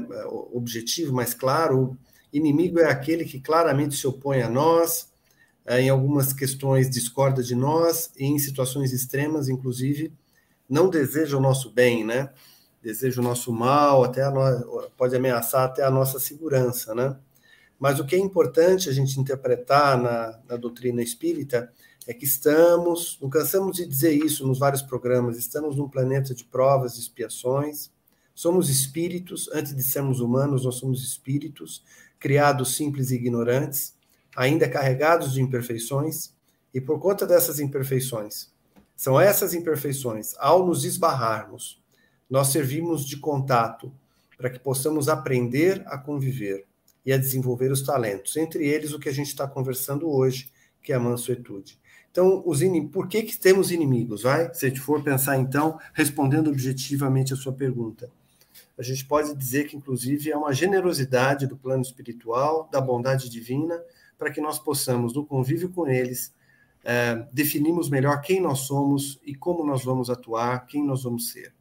objetivo, 0.53 1.13
mais 1.13 1.35
claro, 1.35 1.81
o 1.81 1.99
inimigo 2.33 2.79
é 2.79 2.85
aquele 2.85 3.25
que 3.25 3.41
claramente 3.41 3.97
se 3.97 4.07
opõe 4.07 4.43
a 4.43 4.49
nós, 4.49 5.12
em 5.69 5.89
algumas 5.89 6.33
questões 6.33 6.91
discorda 6.91 7.43
de 7.43 7.55
nós, 7.55 8.11
em 8.19 8.39
situações 8.39 8.93
extremas, 8.93 9.49
inclusive, 9.49 10.13
não 10.69 10.89
deseja 10.91 11.37
o 11.37 11.41
nosso 11.41 11.71
bem, 11.71 12.05
né? 12.05 12.31
deseja 12.83 13.21
o 13.21 13.25
nosso 13.25 13.53
mal, 13.53 14.03
até 14.03 14.29
no... 14.29 14.91
pode 14.97 15.15
ameaçar 15.15 15.65
até 15.65 15.85
a 15.85 15.91
nossa 15.91 16.19
segurança, 16.19 16.95
né? 16.95 17.17
Mas 17.79 17.99
o 18.01 18.05
que 18.05 18.17
é 18.17 18.19
importante 18.19 18.89
a 18.89 18.93
gente 18.93 19.19
interpretar 19.19 19.97
na, 19.97 20.39
na 20.49 20.57
doutrina 20.57 21.03
espírita 21.03 21.73
é 22.07 22.13
que 22.13 22.25
estamos, 22.25 23.19
não 23.21 23.31
cansamos 23.31 23.77
de 23.77 23.87
dizer 23.87 24.13
isso 24.13 24.47
nos 24.47 24.59
vários 24.59 24.83
programas, 24.83 25.39
estamos 25.39 25.77
num 25.77 25.89
planeta 25.89 26.35
de 26.35 26.45
provas 26.45 26.97
e 26.97 27.01
expiações, 27.01 27.91
somos 28.35 28.69
espíritos, 28.69 29.49
antes 29.53 29.75
de 29.75 29.83
sermos 29.83 30.21
humanos, 30.21 30.65
nós 30.65 30.77
somos 30.77 31.03
espíritos, 31.05 31.85
criados 32.19 32.75
simples 32.75 33.11
e 33.11 33.17
ignorantes, 33.17 33.95
ainda 34.37 34.69
carregados 34.69 35.33
de 35.33 35.41
imperfeições, 35.41 36.35
e 36.73 36.81
por 36.81 36.99
conta 36.99 37.27
dessas 37.27 37.61
imperfeições, 37.61 38.51
são 38.97 39.21
essas 39.21 39.53
imperfeições, 39.55 40.35
ao 40.39 40.67
nos 40.67 40.85
esbarrarmos, 40.85 41.83
nós 42.31 42.49
servimos 42.49 43.05
de 43.05 43.17
contato 43.19 43.93
para 44.39 44.49
que 44.49 44.59
possamos 44.59 45.09
aprender 45.09 45.83
a 45.87 45.99
conviver 45.99 46.65
e 47.05 47.13
a 47.13 47.19
desenvolver 47.19 47.71
os 47.71 47.83
talentos, 47.83 48.37
entre 48.37 48.67
eles 48.67 48.93
o 48.93 48.99
que 48.99 49.09
a 49.09 49.13
gente 49.13 49.29
está 49.29 49.47
conversando 49.47 50.09
hoje, 50.09 50.51
que 50.83 50.93
é 50.93 50.97
a 50.97 51.01
mansuetude. 51.01 51.79
Então, 52.11 52.43
os 52.45 52.61
in... 52.61 52.89
por 52.89 53.09
que, 53.09 53.23
que 53.23 53.39
temos 53.39 53.71
inimigos? 53.71 54.23
Vai? 54.23 54.53
Se 54.55 54.67
a 54.67 54.69
gente 54.69 54.81
for 54.81 55.03
pensar, 55.03 55.39
então, 55.39 55.79
respondendo 55.95 56.51
objetivamente 56.51 57.33
a 57.33 57.37
sua 57.37 57.53
pergunta. 57.53 58.11
A 58.77 58.83
gente 58.83 59.05
pode 59.05 59.35
dizer 59.35 59.69
que, 59.69 59.77
inclusive, 59.77 60.31
é 60.31 60.37
uma 60.37 60.53
generosidade 60.53 61.47
do 61.47 61.57
plano 61.57 61.83
espiritual, 61.83 62.69
da 62.71 62.81
bondade 62.81 63.29
divina, 63.29 63.81
para 64.19 64.31
que 64.31 64.41
nós 64.41 64.59
possamos, 64.59 65.15
no 65.15 65.25
convívio 65.25 65.71
com 65.71 65.87
eles, 65.87 66.35
é, 66.85 67.27
definirmos 67.33 67.89
melhor 67.89 68.21
quem 68.21 68.41
nós 68.41 68.61
somos 68.61 69.21
e 69.25 69.35
como 69.35 69.65
nós 69.65 69.85
vamos 69.85 70.11
atuar, 70.11 70.67
quem 70.67 70.85
nós 70.85 71.05
vamos 71.05 71.31
ser. 71.31 71.55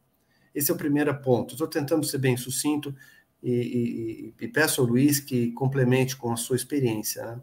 Esse 0.54 0.70
é 0.70 0.74
o 0.74 0.76
primeiro 0.76 1.14
ponto. 1.20 1.54
Estou 1.54 1.66
tentando 1.66 2.04
ser 2.04 2.18
bem 2.18 2.36
sucinto 2.36 2.94
e, 3.42 4.34
e, 4.38 4.44
e, 4.44 4.48
peço 4.48 4.80
ao 4.80 4.86
Luiz 4.86 5.18
que 5.18 5.52
complemente 5.52 6.16
com 6.16 6.32
a 6.32 6.36
sua 6.36 6.56
experiência. 6.56 7.24
Né? 7.24 7.40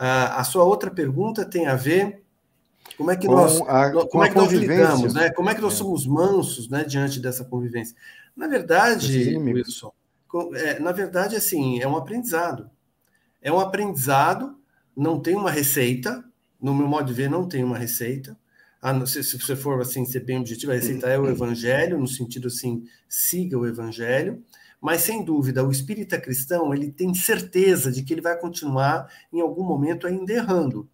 a 0.00 0.44
sua 0.44 0.62
outra 0.62 0.92
pergunta 0.92 1.44
tem 1.44 1.66
a 1.66 1.74
ver 1.74 2.22
como 2.96 3.10
é 3.10 3.16
que 3.16 3.26
com 3.26 3.34
nós, 3.34 3.60
a, 3.62 3.90
como 4.06 4.24
é 4.24 4.28
que 4.28 4.36
nós 4.36 4.52
lidamos, 4.52 5.14
né? 5.14 5.30
Como 5.30 5.50
é 5.50 5.54
que 5.54 5.60
nós 5.60 5.74
é. 5.74 5.76
somos 5.76 6.06
mansos, 6.06 6.68
né, 6.68 6.84
diante 6.84 7.20
dessa 7.20 7.44
convivência? 7.44 7.96
Na 8.36 8.46
verdade, 8.46 9.36
Wilson, 9.36 9.92
é, 10.54 10.78
na 10.78 10.92
verdade, 10.92 11.36
assim, 11.36 11.80
é 11.80 11.88
um 11.88 11.96
aprendizado. 11.96 12.70
É 13.40 13.52
um 13.52 13.60
aprendizado, 13.60 14.58
não 14.96 15.20
tem 15.20 15.34
uma 15.34 15.50
receita. 15.50 16.24
No 16.60 16.74
meu 16.74 16.88
modo 16.88 17.06
de 17.06 17.12
ver, 17.12 17.30
não 17.30 17.48
tem 17.48 17.62
uma 17.62 17.78
receita 17.78 18.36
se, 19.06 19.24
se 19.24 19.38
você 19.38 19.56
for 19.56 19.80
assim 19.80 20.04
ser 20.04 20.20
bem 20.20 20.38
objetivo, 20.38 20.72
a 20.72 20.74
receita 20.74 21.08
é 21.08 21.18
o 21.18 21.28
evangelho, 21.28 21.98
no 21.98 22.06
sentido 22.06 22.48
assim, 22.48 22.84
siga 23.08 23.58
o 23.58 23.66
evangelho, 23.66 24.42
mas 24.80 25.00
sem 25.00 25.24
dúvida, 25.24 25.64
o 25.64 25.72
espírita 25.72 26.20
cristão, 26.20 26.72
ele 26.72 26.92
tem 26.92 27.12
certeza 27.12 27.90
de 27.90 28.02
que 28.04 28.14
ele 28.14 28.20
vai 28.20 28.38
continuar 28.38 29.10
em 29.32 29.40
algum 29.40 29.64
momento 29.64 30.06
ainda 30.06 30.32
errando. 30.32 30.88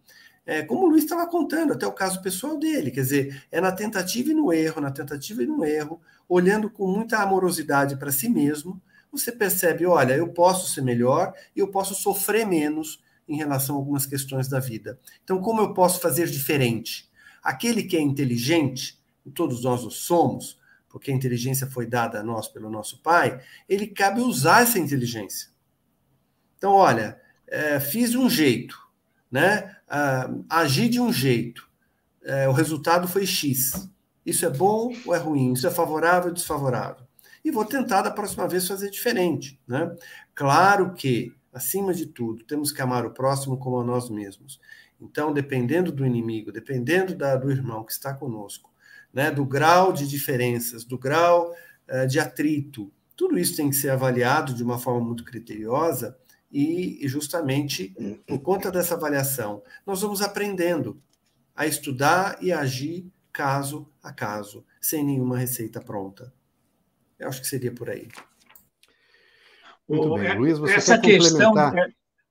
É, 0.46 0.62
como 0.62 0.86
o 0.86 0.90
Luiz 0.90 1.04
estava 1.04 1.26
contando, 1.26 1.72
até 1.72 1.86
o 1.86 1.92
caso 1.92 2.22
pessoal 2.22 2.58
dele, 2.58 2.90
quer 2.90 3.00
dizer, 3.00 3.44
é 3.50 3.60
na 3.60 3.72
tentativa 3.72 4.30
e 4.30 4.34
no 4.34 4.52
erro, 4.52 4.80
na 4.80 4.90
tentativa 4.90 5.42
e 5.42 5.46
no 5.46 5.64
erro, 5.64 6.00
olhando 6.28 6.70
com 6.70 6.86
muita 6.86 7.18
amorosidade 7.18 7.96
para 7.96 8.12
si 8.12 8.28
mesmo, 8.28 8.80
você 9.16 9.32
percebe, 9.32 9.86
olha, 9.86 10.14
eu 10.14 10.28
posso 10.28 10.72
ser 10.72 10.82
melhor 10.82 11.32
e 11.54 11.60
eu 11.60 11.68
posso 11.68 11.94
sofrer 11.94 12.46
menos 12.46 13.02
em 13.28 13.36
relação 13.36 13.76
a 13.76 13.78
algumas 13.78 14.06
questões 14.06 14.48
da 14.48 14.60
vida. 14.60 14.98
Então, 15.22 15.40
como 15.40 15.60
eu 15.60 15.74
posso 15.74 16.00
fazer 16.00 16.28
diferente? 16.28 17.10
Aquele 17.42 17.82
que 17.82 17.96
é 17.96 18.00
inteligente, 18.00 19.00
e 19.24 19.30
todos 19.30 19.62
nós 19.62 19.84
o 19.84 19.90
somos, 19.90 20.58
porque 20.88 21.10
a 21.10 21.14
inteligência 21.14 21.66
foi 21.66 21.86
dada 21.86 22.20
a 22.20 22.22
nós 22.22 22.48
pelo 22.48 22.70
nosso 22.70 23.02
pai, 23.02 23.40
ele 23.68 23.86
cabe 23.86 24.20
usar 24.20 24.62
essa 24.62 24.78
inteligência. 24.78 25.50
Então, 26.56 26.72
olha, 26.72 27.20
é, 27.46 27.80
fiz 27.80 28.14
um 28.14 28.28
jeito, 28.30 28.78
né? 29.30 29.76
Ah, 29.88 30.30
agi 30.48 30.88
de 30.88 31.00
um 31.00 31.12
jeito, 31.12 31.68
é, 32.22 32.48
o 32.48 32.52
resultado 32.52 33.06
foi 33.06 33.26
X. 33.26 33.88
Isso 34.24 34.46
é 34.46 34.50
bom 34.50 34.94
ou 35.04 35.14
é 35.14 35.18
ruim? 35.18 35.52
Isso 35.52 35.66
é 35.66 35.70
favorável 35.70 36.28
ou 36.28 36.34
desfavorável? 36.34 37.03
E 37.44 37.50
vou 37.50 37.64
tentar 37.64 38.02
da 38.02 38.10
próxima 38.10 38.48
vez 38.48 38.66
fazer 38.66 38.90
diferente. 38.90 39.60
Né? 39.66 39.94
Claro 40.34 40.94
que, 40.94 41.34
acima 41.52 41.92
de 41.92 42.06
tudo, 42.06 42.42
temos 42.44 42.72
que 42.72 42.80
amar 42.80 43.04
o 43.04 43.10
próximo 43.10 43.58
como 43.58 43.78
a 43.78 43.84
nós 43.84 44.08
mesmos. 44.08 44.58
Então, 45.00 45.32
dependendo 45.32 45.92
do 45.92 46.06
inimigo, 46.06 46.50
dependendo 46.50 47.14
da, 47.14 47.36
do 47.36 47.50
irmão 47.50 47.84
que 47.84 47.92
está 47.92 48.14
conosco, 48.14 48.72
né, 49.12 49.30
do 49.30 49.44
grau 49.44 49.92
de 49.92 50.08
diferenças, 50.08 50.84
do 50.84 50.98
grau 50.98 51.54
uh, 51.88 52.06
de 52.06 52.18
atrito, 52.18 52.90
tudo 53.14 53.38
isso 53.38 53.54
tem 53.54 53.68
que 53.68 53.76
ser 53.76 53.90
avaliado 53.90 54.54
de 54.54 54.62
uma 54.62 54.78
forma 54.78 55.04
muito 55.04 55.22
criteriosa 55.24 56.16
e, 56.50 57.04
e 57.04 57.08
justamente 57.08 57.94
por 58.26 58.40
conta 58.40 58.70
dessa 58.70 58.94
avaliação, 58.94 59.62
nós 59.86 60.00
vamos 60.02 60.20
aprendendo 60.20 61.00
a 61.54 61.66
estudar 61.66 62.38
e 62.40 62.52
agir 62.52 63.06
caso 63.32 63.88
a 64.02 64.12
caso, 64.12 64.64
sem 64.80 65.04
nenhuma 65.04 65.36
receita 65.36 65.80
pronta. 65.80 66.32
Eu 67.18 67.28
acho 67.28 67.40
que 67.40 67.46
seria 67.46 67.72
por 67.72 67.90
aí. 67.90 68.08
Muito 69.88 70.14
bem. 70.14 70.26
É, 70.26 70.34
Luiz, 70.34 70.58
você 70.58 70.74
essa 70.74 70.98
quer 70.98 71.18
questão, 71.18 71.58
é, 71.58 71.88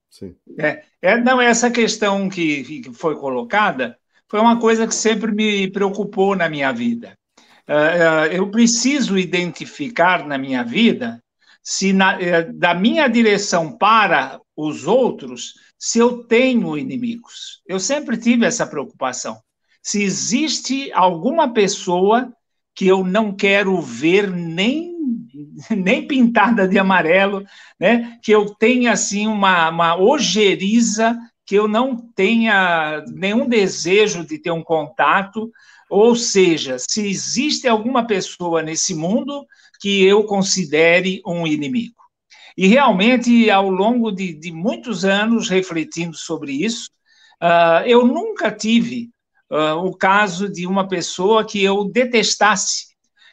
Sim. 0.10 0.36
É, 0.60 0.84
é, 1.02 1.18
não, 1.18 1.42
essa 1.42 1.72
questão 1.72 2.30
que, 2.30 2.82
que 2.82 2.94
foi 2.94 3.16
colocada 3.16 3.98
foi 4.30 4.40
uma 4.40 4.60
coisa 4.60 4.88
que 4.88 4.96
sempre 4.96 5.32
me 5.32 5.70
preocupou 5.72 6.36
na 6.36 6.50
minha 6.50 6.72
vida. 6.72 7.18
Uh, 7.68 7.72
uh, 7.72 8.26
eu 8.32 8.52
preciso 8.52 9.18
identificar 9.18 10.26
na 10.28 10.38
minha 10.38 10.64
vida 10.64 11.24
se 11.62 11.94
na, 11.94 12.18
uh, 12.18 12.54
da 12.54 12.74
minha 12.74 13.08
direção 13.08 13.78
para 13.78 14.40
os 14.56 14.86
outros, 14.86 15.54
se 15.80 15.98
eu 15.98 16.24
tenho 16.26 16.78
inimigos. 16.78 17.62
Eu 17.66 17.80
sempre 17.80 18.18
tive 18.18 18.46
essa 18.46 18.68
preocupação. 18.68 19.42
Se 19.82 20.04
existe 20.04 20.92
alguma 20.94 21.54
pessoa 21.54 22.32
que 22.76 22.88
eu 22.88 23.04
não 23.04 23.36
quero 23.36 23.80
ver 23.82 24.30
nem 24.30 24.94
nem 25.76 26.08
pintada 26.08 26.68
de 26.68 26.78
amarelo, 26.78 27.44
né? 27.80 28.18
Que 28.24 28.32
eu 28.32 28.54
tenha 28.56 28.92
assim 28.92 29.28
uma, 29.28 29.70
uma 29.70 29.96
ojeriza, 30.00 31.18
que 31.46 31.56
eu 31.56 31.68
não 31.68 31.98
tenha 32.16 33.04
nenhum 33.08 33.48
desejo 33.48 34.26
de 34.26 34.40
ter 34.40 34.52
um 34.52 34.64
contato, 34.64 35.52
ou 35.90 36.16
seja, 36.16 36.78
se 36.80 37.08
existe 37.08 37.68
alguma 37.68 38.06
pessoa 38.08 38.62
nesse 38.62 38.96
mundo 38.96 39.46
que 39.80 40.04
eu 40.04 40.24
considere 40.24 41.22
um 41.26 41.46
inimigo. 41.46 41.96
E 42.58 42.68
realmente, 42.68 43.50
ao 43.50 43.70
longo 43.70 44.12
de, 44.12 44.34
de 44.34 44.52
muitos 44.52 45.04
anos 45.04 45.50
refletindo 45.50 46.16
sobre 46.16 46.54
isso, 46.54 46.90
uh, 47.42 47.86
eu 47.86 48.06
nunca 48.06 48.52
tive 48.52 49.10
uh, 49.54 49.78
o 49.86 49.96
caso 49.96 50.50
de 50.52 50.66
uma 50.66 50.88
pessoa 50.88 51.46
que 51.46 51.64
eu 51.64 51.86
detestasse, 51.86 52.88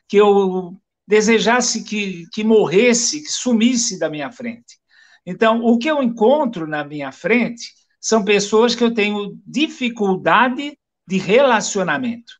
que 0.06 0.18
eu 0.18 0.76
desejasse 1.08 1.82
que, 1.82 2.26
que 2.32 2.44
morresse, 2.44 3.22
que 3.22 3.32
sumisse 3.32 3.98
da 3.98 4.10
minha 4.10 4.30
frente. 4.30 4.78
Então, 5.24 5.64
o 5.64 5.78
que 5.78 5.90
eu 5.90 6.02
encontro 6.02 6.66
na 6.66 6.84
minha 6.84 7.10
frente 7.10 7.72
são 8.00 8.24
pessoas 8.24 8.74
que 8.74 8.84
eu 8.84 8.92
tenho 8.92 9.36
dificuldade 9.46 10.78
de 11.06 11.18
relacionamento. 11.18 12.32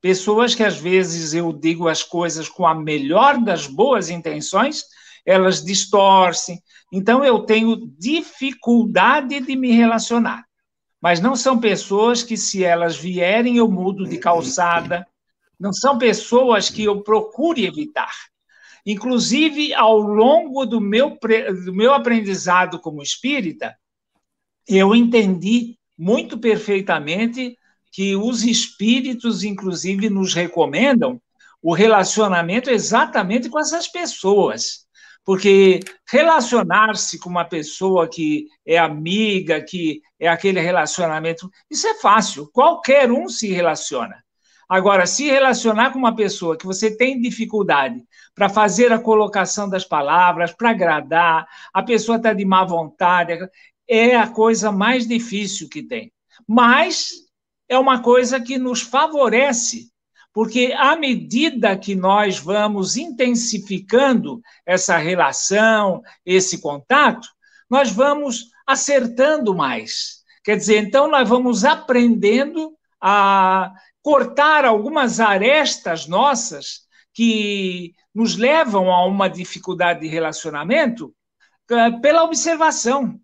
Pessoas 0.00 0.54
que 0.54 0.62
às 0.62 0.78
vezes 0.78 1.34
eu 1.34 1.52
digo 1.52 1.88
as 1.88 2.02
coisas 2.02 2.48
com 2.48 2.66
a 2.66 2.74
melhor 2.74 3.38
das 3.42 3.66
boas 3.66 4.10
intenções, 4.10 4.84
elas 5.24 5.64
distorcem. 5.64 6.62
Então 6.92 7.24
eu 7.24 7.40
tenho 7.40 7.90
dificuldade 7.98 9.40
de 9.40 9.56
me 9.56 9.72
relacionar. 9.72 10.44
Mas 11.04 11.20
não 11.20 11.36
são 11.36 11.60
pessoas 11.60 12.22
que, 12.22 12.34
se 12.34 12.64
elas 12.64 12.96
vierem, 12.96 13.58
eu 13.58 13.70
mudo 13.70 14.08
de 14.08 14.16
calçada, 14.16 15.06
não 15.60 15.70
são 15.70 15.98
pessoas 15.98 16.70
que 16.70 16.82
eu 16.82 17.02
procure 17.02 17.66
evitar. 17.66 18.10
Inclusive, 18.86 19.74
ao 19.74 19.98
longo 19.98 20.64
do 20.64 20.80
meu, 20.80 21.18
do 21.66 21.74
meu 21.74 21.92
aprendizado 21.92 22.80
como 22.80 23.02
espírita, 23.02 23.76
eu 24.66 24.94
entendi 24.94 25.76
muito 25.96 26.38
perfeitamente 26.38 27.54
que 27.92 28.16
os 28.16 28.42
espíritos, 28.42 29.44
inclusive, 29.44 30.08
nos 30.08 30.32
recomendam 30.32 31.20
o 31.60 31.74
relacionamento 31.74 32.70
exatamente 32.70 33.50
com 33.50 33.58
essas 33.58 33.86
pessoas. 33.86 34.83
Porque 35.24 35.80
relacionar-se 36.10 37.18
com 37.18 37.30
uma 37.30 37.44
pessoa 37.44 38.06
que 38.08 38.46
é 38.66 38.76
amiga, 38.76 39.62
que 39.62 40.02
é 40.20 40.28
aquele 40.28 40.60
relacionamento, 40.60 41.50
isso 41.70 41.86
é 41.86 41.94
fácil, 41.94 42.50
qualquer 42.52 43.10
um 43.10 43.28
se 43.28 43.50
relaciona. 43.50 44.22
Agora, 44.68 45.06
se 45.06 45.24
relacionar 45.24 45.92
com 45.92 45.98
uma 45.98 46.14
pessoa 46.14 46.56
que 46.56 46.66
você 46.66 46.94
tem 46.94 47.20
dificuldade 47.20 48.02
para 48.34 48.48
fazer 48.48 48.92
a 48.92 48.98
colocação 48.98 49.68
das 49.68 49.84
palavras, 49.84 50.52
para 50.52 50.70
agradar, 50.70 51.46
a 51.72 51.82
pessoa 51.82 52.16
está 52.16 52.32
de 52.32 52.44
má 52.44 52.64
vontade, 52.64 53.38
é 53.88 54.16
a 54.16 54.26
coisa 54.26 54.72
mais 54.72 55.06
difícil 55.06 55.68
que 55.68 55.82
tem. 55.82 56.12
Mas 56.48 57.12
é 57.68 57.78
uma 57.78 58.02
coisa 58.02 58.40
que 58.40 58.58
nos 58.58 58.80
favorece, 58.80 59.90
porque 60.34 60.74
à 60.76 60.96
medida 60.96 61.78
que 61.78 61.94
nós 61.94 62.40
vamos 62.40 62.96
intensificando 62.96 64.42
essa 64.66 64.96
relação, 64.96 66.02
esse 66.26 66.60
contato, 66.60 67.28
nós 67.70 67.92
vamos 67.92 68.50
acertando 68.66 69.54
mais. 69.54 70.24
Quer 70.42 70.56
dizer, 70.56 70.82
então 70.82 71.08
nós 71.08 71.28
vamos 71.28 71.64
aprendendo 71.64 72.76
a 73.00 73.72
cortar 74.02 74.64
algumas 74.64 75.20
arestas 75.20 76.08
nossas 76.08 76.80
que 77.12 77.94
nos 78.12 78.36
levam 78.36 78.92
a 78.92 79.06
uma 79.06 79.28
dificuldade 79.28 80.00
de 80.00 80.08
relacionamento 80.08 81.14
eh, 81.70 81.90
pela 82.02 82.24
observação. 82.24 83.20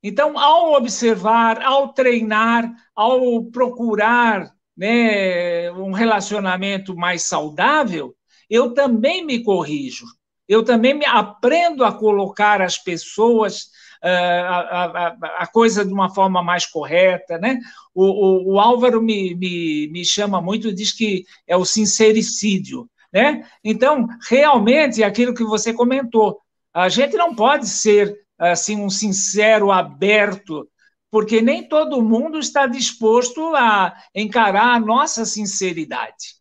Então, 0.00 0.38
ao 0.38 0.74
observar, 0.74 1.60
ao 1.60 1.92
treinar, 1.92 2.72
ao 2.94 3.44
procurar 3.46 4.54
né, 4.82 5.70
um 5.70 5.92
relacionamento 5.92 6.96
mais 6.96 7.22
saudável, 7.22 8.16
eu 8.50 8.74
também 8.74 9.24
me 9.24 9.44
corrijo. 9.44 10.04
Eu 10.48 10.64
também 10.64 10.92
me 10.92 11.06
aprendo 11.06 11.84
a 11.84 11.92
colocar 11.92 12.60
as 12.60 12.76
pessoas 12.76 13.68
a, 14.02 14.08
a, 14.08 15.06
a, 15.38 15.46
coisa 15.46 15.84
de 15.84 15.92
uma 15.92 16.12
forma 16.12 16.42
mais 16.42 16.66
correta, 16.66 17.38
né? 17.38 17.60
O, 17.94 18.04
o, 18.04 18.54
o 18.54 18.60
Álvaro 18.60 19.00
me, 19.00 19.36
me, 19.36 19.86
me 19.92 20.04
chama 20.04 20.42
muito, 20.42 20.74
diz 20.74 20.90
que 20.90 21.24
é 21.46 21.56
o 21.56 21.64
sincericídio, 21.64 22.90
né? 23.12 23.46
Então, 23.62 24.08
realmente, 24.28 25.00
é 25.00 25.06
aquilo 25.06 25.32
que 25.32 25.44
você 25.44 25.72
comentou, 25.72 26.40
a 26.74 26.88
gente 26.88 27.16
não 27.16 27.36
pode 27.36 27.68
ser 27.68 28.18
assim 28.36 28.74
um 28.76 28.90
sincero 28.90 29.70
aberto, 29.70 30.68
porque 31.12 31.42
nem 31.42 31.62
todo 31.62 32.00
mundo 32.00 32.38
está 32.38 32.66
disposto 32.66 33.54
a 33.54 33.94
encarar 34.14 34.74
a 34.74 34.80
nossa 34.80 35.26
sinceridade. 35.26 36.40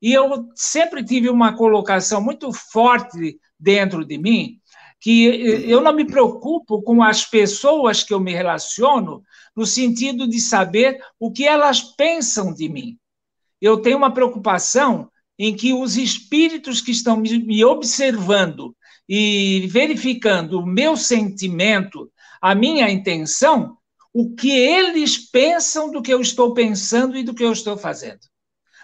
E 0.00 0.12
eu 0.12 0.48
sempre 0.54 1.04
tive 1.04 1.28
uma 1.28 1.56
colocação 1.56 2.22
muito 2.22 2.52
forte 2.52 3.40
dentro 3.58 4.04
de 4.04 4.16
mim, 4.16 4.60
que 5.00 5.24
eu 5.68 5.80
não 5.80 5.92
me 5.92 6.04
preocupo 6.04 6.80
com 6.82 7.02
as 7.02 7.24
pessoas 7.24 8.04
que 8.04 8.14
eu 8.14 8.20
me 8.20 8.32
relaciono, 8.32 9.24
no 9.56 9.66
sentido 9.66 10.28
de 10.28 10.38
saber 10.38 11.02
o 11.18 11.32
que 11.32 11.44
elas 11.44 11.82
pensam 11.82 12.54
de 12.54 12.68
mim. 12.68 12.96
Eu 13.60 13.78
tenho 13.78 13.96
uma 13.96 14.14
preocupação 14.14 15.10
em 15.36 15.52
que 15.52 15.72
os 15.72 15.96
espíritos 15.96 16.80
que 16.80 16.92
estão 16.92 17.16
me 17.16 17.64
observando 17.64 18.76
e 19.08 19.66
verificando 19.68 20.60
o 20.60 20.66
meu 20.66 20.96
sentimento, 20.96 22.08
a 22.40 22.54
minha 22.54 22.88
intenção, 22.88 23.76
o 24.12 24.34
que 24.34 24.50
eles 24.50 25.16
pensam 25.16 25.90
do 25.90 26.02
que 26.02 26.12
eu 26.12 26.20
estou 26.20 26.52
pensando 26.52 27.16
e 27.16 27.22
do 27.22 27.34
que 27.34 27.44
eu 27.44 27.52
estou 27.52 27.76
fazendo. 27.76 28.20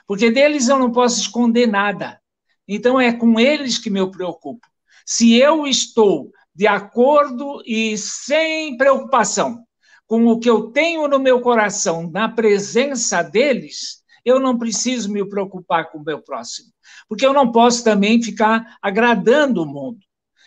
Porque 0.06 0.30
deles 0.30 0.68
eu 0.68 0.78
não 0.78 0.90
posso 0.90 1.20
esconder 1.20 1.66
nada. 1.66 2.20
Então 2.66 3.00
é 3.00 3.12
com 3.12 3.38
eles 3.38 3.78
que 3.78 3.90
me 3.90 4.10
preocupo. 4.10 4.66
Se 5.04 5.34
eu 5.36 5.66
estou 5.66 6.30
de 6.54 6.66
acordo 6.66 7.62
e 7.64 7.96
sem 7.96 8.76
preocupação 8.76 9.64
com 10.06 10.26
o 10.26 10.38
que 10.38 10.48
eu 10.48 10.70
tenho 10.70 11.06
no 11.06 11.18
meu 11.18 11.40
coração, 11.40 12.10
na 12.10 12.28
presença 12.28 13.22
deles, 13.22 14.02
eu 14.24 14.40
não 14.40 14.58
preciso 14.58 15.12
me 15.12 15.26
preocupar 15.28 15.90
com 15.90 15.98
o 15.98 16.04
meu 16.04 16.20
próximo, 16.22 16.68
porque 17.08 17.26
eu 17.26 17.32
não 17.32 17.52
posso 17.52 17.84
também 17.84 18.22
ficar 18.22 18.76
agradando 18.82 19.62
o 19.62 19.66
mundo. 19.66 19.98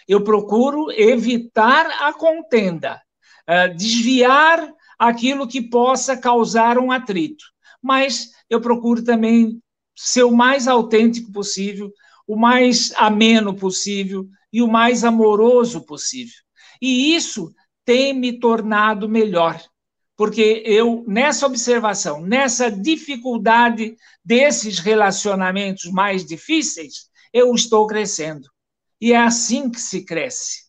Eu 0.07 0.23
procuro 0.23 0.91
evitar 0.91 1.85
a 2.01 2.11
contenda, 2.11 2.99
eh, 3.47 3.67
desviar 3.69 4.71
aquilo 4.97 5.47
que 5.47 5.61
possa 5.61 6.15
causar 6.15 6.77
um 6.77 6.91
atrito, 6.91 7.43
mas 7.81 8.31
eu 8.49 8.61
procuro 8.61 9.03
também 9.03 9.61
ser 9.95 10.23
o 10.23 10.35
mais 10.35 10.67
autêntico 10.67 11.31
possível, 11.31 11.91
o 12.27 12.35
mais 12.35 12.93
ameno 12.95 13.53
possível, 13.55 14.27
e 14.53 14.61
o 14.61 14.67
mais 14.67 15.03
amoroso 15.03 15.85
possível. 15.85 16.35
E 16.81 17.15
isso 17.15 17.53
tem 17.85 18.13
me 18.13 18.39
tornado 18.39 19.07
melhor, 19.07 19.61
porque 20.15 20.61
eu, 20.65 21.03
nessa 21.07 21.45
observação, 21.45 22.21
nessa 22.21 22.69
dificuldade 22.69 23.95
desses 24.23 24.79
relacionamentos 24.79 25.85
mais 25.91 26.25
difíceis, 26.25 27.09
eu 27.33 27.53
estou 27.55 27.87
crescendo. 27.87 28.49
E 28.99 29.13
é 29.13 29.17
assim 29.17 29.69
que 29.69 29.79
se 29.79 30.03
cresce. 30.03 30.60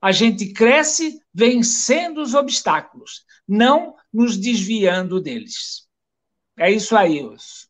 A 0.00 0.12
gente 0.12 0.52
cresce 0.52 1.20
vencendo 1.34 2.22
os 2.22 2.34
obstáculos, 2.34 3.24
não 3.46 3.96
nos 4.12 4.36
desviando 4.36 5.20
deles. 5.20 5.88
É 6.56 6.70
isso 6.70 6.96
aí, 6.96 7.24
Os. 7.24 7.68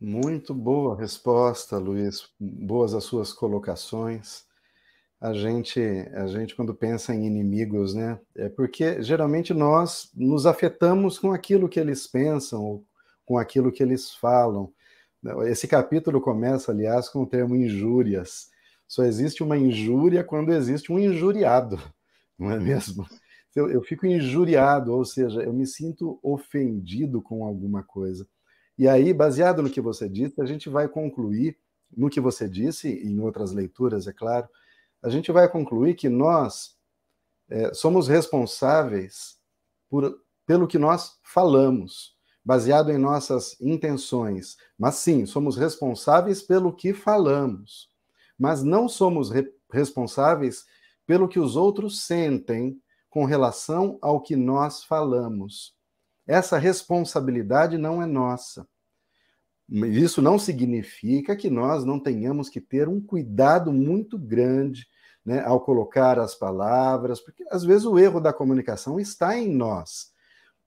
Muito 0.00 0.52
boa 0.52 0.98
resposta, 0.98 1.78
Luiz. 1.78 2.28
Boas 2.38 2.92
as 2.92 3.04
suas 3.04 3.32
colocações. 3.32 4.44
A 5.18 5.32
gente, 5.32 5.80
a 6.12 6.26
gente 6.26 6.54
quando 6.54 6.74
pensa 6.74 7.14
em 7.14 7.26
inimigos, 7.26 7.94
né, 7.94 8.20
é 8.36 8.50
porque 8.50 9.00
geralmente 9.02 9.54
nós 9.54 10.10
nos 10.14 10.44
afetamos 10.44 11.18
com 11.18 11.32
aquilo 11.32 11.66
que 11.66 11.80
eles 11.80 12.06
pensam, 12.06 12.84
com 13.24 13.38
aquilo 13.38 13.72
que 13.72 13.82
eles 13.82 14.14
falam. 14.14 14.70
Esse 15.46 15.66
capítulo 15.66 16.20
começa, 16.20 16.70
aliás, 16.70 17.08
com 17.08 17.22
o 17.22 17.26
termo 17.26 17.56
injúrias. 17.56 18.50
Só 18.94 19.02
existe 19.02 19.42
uma 19.42 19.58
injúria 19.58 20.22
quando 20.22 20.52
existe 20.52 20.92
um 20.92 21.00
injuriado, 21.00 21.82
não 22.38 22.48
é 22.52 22.60
mesmo? 22.60 23.04
Eu, 23.52 23.68
eu 23.68 23.82
fico 23.82 24.06
injuriado, 24.06 24.92
ou 24.92 25.04
seja, 25.04 25.42
eu 25.42 25.52
me 25.52 25.66
sinto 25.66 26.20
ofendido 26.22 27.20
com 27.20 27.44
alguma 27.44 27.82
coisa. 27.82 28.24
E 28.78 28.86
aí, 28.86 29.12
baseado 29.12 29.64
no 29.64 29.70
que 29.70 29.80
você 29.80 30.08
disse, 30.08 30.40
a 30.40 30.44
gente 30.44 30.68
vai 30.68 30.86
concluir, 30.86 31.58
no 31.96 32.08
que 32.08 32.20
você 32.20 32.48
disse, 32.48 32.88
em 32.88 33.18
outras 33.18 33.50
leituras, 33.50 34.06
é 34.06 34.12
claro, 34.12 34.48
a 35.02 35.08
gente 35.08 35.32
vai 35.32 35.48
concluir 35.48 35.94
que 35.94 36.08
nós 36.08 36.76
é, 37.50 37.74
somos 37.74 38.06
responsáveis 38.06 39.40
por, 39.90 40.20
pelo 40.46 40.68
que 40.68 40.78
nós 40.78 41.18
falamos, 41.24 42.16
baseado 42.44 42.92
em 42.92 42.98
nossas 42.98 43.60
intenções. 43.60 44.56
Mas 44.78 44.94
sim, 44.96 45.26
somos 45.26 45.56
responsáveis 45.56 46.42
pelo 46.42 46.72
que 46.72 46.94
falamos, 46.94 47.92
mas 48.38 48.62
não 48.62 48.88
somos 48.88 49.30
re 49.30 49.52
responsáveis 49.72 50.64
pelo 51.06 51.28
que 51.28 51.40
os 51.40 51.56
outros 51.56 52.06
sentem 52.06 52.80
com 53.10 53.24
relação 53.24 53.98
ao 54.00 54.20
que 54.20 54.36
nós 54.36 54.84
falamos. 54.84 55.74
Essa 56.26 56.58
responsabilidade 56.58 57.76
não 57.76 58.02
é 58.02 58.06
nossa. 58.06 58.66
Isso 59.68 60.20
não 60.20 60.38
significa 60.38 61.34
que 61.34 61.48
nós 61.48 61.84
não 61.84 61.98
tenhamos 61.98 62.48
que 62.48 62.60
ter 62.60 62.88
um 62.88 63.00
cuidado 63.00 63.72
muito 63.72 64.18
grande 64.18 64.86
né, 65.24 65.42
ao 65.44 65.60
colocar 65.60 66.18
as 66.18 66.34
palavras, 66.34 67.20
porque 67.20 67.44
às 67.50 67.64
vezes 67.64 67.86
o 67.86 67.98
erro 67.98 68.20
da 68.20 68.32
comunicação 68.32 69.00
está 69.00 69.36
em 69.36 69.48
nós. 69.48 70.12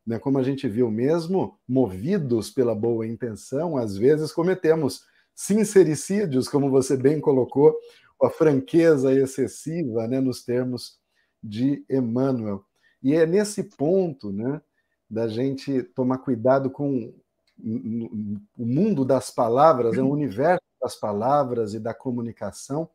Né? 0.05 0.17
Como 0.17 0.39
a 0.39 0.43
gente 0.43 0.67
viu 0.67 0.89
mesmo, 0.89 1.59
movidos 1.67 2.49
pela 2.49 2.73
boa 2.73 3.05
intenção, 3.05 3.77
às 3.77 3.95
vezes 3.97 4.31
cometemos 4.31 5.03
sincericídios, 5.37 6.49
como 6.49 6.67
você 6.71 6.97
bem 6.97 7.21
colocou, 7.21 7.77
a 8.19 8.27
franqueza 8.27 9.13
excessiva 9.13 10.07
né, 10.07 10.19
nos 10.19 10.43
termos 10.43 10.97
de 11.43 11.85
Emmanuel. 11.87 12.65
E 13.03 13.13
é 13.13 13.23
nesse 13.27 13.63
ponto 13.63 14.31
né, 14.33 14.59
da 15.07 15.27
gente 15.27 15.83
tomar 15.83 16.17
cuidado 16.17 16.71
com 16.71 17.13
o 17.59 18.65
mundo 18.65 19.05
das 19.05 19.29
palavras, 19.29 19.95
é 19.95 20.01
o 20.01 20.09
universo 20.09 20.65
das 20.81 20.95
palavras 20.95 21.75
e 21.75 21.79
da 21.79 21.93
comunicação. 21.93 22.89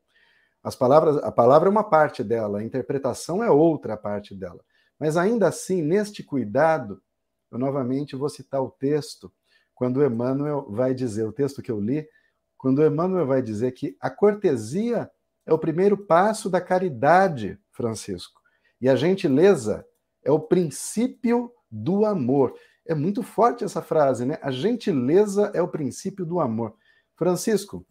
As 0.64 0.74
palavras, 0.74 1.18
a 1.18 1.30
palavra 1.30 1.68
é 1.68 1.70
uma 1.70 1.84
parte 1.84 2.24
dela, 2.24 2.58
a 2.58 2.64
interpretação 2.64 3.42
é 3.42 3.50
outra 3.50 3.96
parte 3.96 4.34
dela. 4.34 4.64
Mas 4.98 5.16
ainda 5.16 5.46
assim, 5.46 5.80
neste 5.80 6.24
cuidado, 6.24 7.00
eu 7.52 7.58
novamente 7.58 8.16
vou 8.16 8.28
citar 8.28 8.60
o 8.60 8.70
texto, 8.70 9.32
quando 9.74 10.04
Emmanuel 10.04 10.66
vai 10.68 10.92
dizer, 10.92 11.24
o 11.24 11.32
texto 11.32 11.62
que 11.62 11.70
eu 11.70 11.80
li, 11.80 12.08
quando 12.62 12.86
Emmanuel 12.86 13.26
vai 13.26 13.42
dizer 13.42 13.72
que 13.72 13.96
a 14.00 14.08
cortesia 14.08 15.10
é 15.44 15.52
o 15.52 15.58
primeiro 15.58 15.96
passo 15.96 16.48
da 16.48 16.60
caridade, 16.60 17.58
Francisco, 17.72 18.40
e 18.80 18.88
a 18.88 18.94
gentileza 18.94 19.84
é 20.22 20.30
o 20.30 20.38
princípio 20.38 21.50
do 21.68 22.06
amor. 22.06 22.54
É 22.86 22.94
muito 22.94 23.20
forte 23.20 23.64
essa 23.64 23.82
frase, 23.82 24.24
né? 24.24 24.38
A 24.40 24.52
gentileza 24.52 25.50
é 25.52 25.60
o 25.60 25.66
princípio 25.66 26.24
do 26.24 26.38
amor. 26.38 26.76
Francisco, 27.16 27.84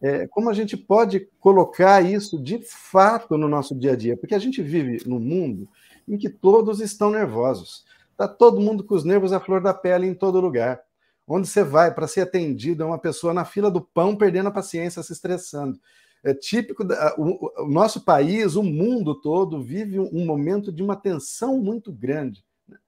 é, 0.00 0.26
como 0.28 0.48
a 0.48 0.54
gente 0.54 0.74
pode 0.74 1.28
colocar 1.38 2.02
isso 2.02 2.42
de 2.42 2.62
fato 2.62 3.36
no 3.36 3.48
nosso 3.48 3.78
dia 3.78 3.92
a 3.92 3.96
dia? 3.96 4.16
Porque 4.16 4.34
a 4.34 4.38
gente 4.38 4.62
vive 4.62 5.06
num 5.06 5.20
mundo 5.20 5.68
em 6.08 6.16
que 6.16 6.30
todos 6.30 6.80
estão 6.80 7.10
nervosos. 7.10 7.84
Está 8.12 8.26
todo 8.26 8.62
mundo 8.62 8.82
com 8.82 8.94
os 8.94 9.04
nervos 9.04 9.30
à 9.30 9.38
flor 9.38 9.60
da 9.60 9.74
pele 9.74 10.06
em 10.06 10.14
todo 10.14 10.40
lugar. 10.40 10.80
Onde 11.28 11.46
você 11.46 11.62
vai 11.62 11.92
para 11.92 12.08
ser 12.08 12.22
atendido 12.22 12.82
é 12.82 12.86
uma 12.86 12.98
pessoa 12.98 13.34
na 13.34 13.44
fila 13.44 13.70
do 13.70 13.82
pão 13.82 14.16
perdendo 14.16 14.48
a 14.48 14.52
paciência, 14.52 15.02
se 15.02 15.12
estressando. 15.12 15.78
É 16.24 16.32
típico 16.32 16.82
da, 16.82 17.14
o, 17.18 17.64
o 17.64 17.68
nosso 17.68 18.02
país, 18.02 18.56
o 18.56 18.62
mundo 18.62 19.14
todo 19.20 19.62
vive 19.62 20.00
um, 20.00 20.24
momento 20.24 20.72
de 20.72 20.82
uma 20.82 20.96
tensão 20.96 21.58
muito 21.58 21.92
grande. 21.92 22.42
Né? 22.66 22.78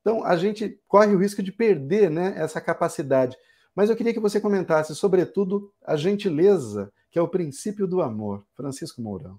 Então 0.00 0.24
a 0.24 0.36
gente 0.36 0.78
corre 0.88 1.14
o 1.14 1.18
risco 1.18 1.40
de 1.40 1.52
perder, 1.52 2.10
né, 2.10 2.34
essa 2.36 2.60
capacidade. 2.60 3.36
Mas 3.76 3.88
eu 3.88 3.96
queria 3.96 4.12
que 4.12 4.20
você 4.20 4.40
comentasse, 4.40 4.94
sobretudo, 4.94 5.72
a 5.84 5.96
gentileza, 5.96 6.92
que 7.10 7.18
é 7.18 7.22
o 7.22 7.28
princípio 7.28 7.86
do 7.86 8.02
amor. 8.02 8.44
Francisco 8.54 9.00
Mourão. 9.00 9.38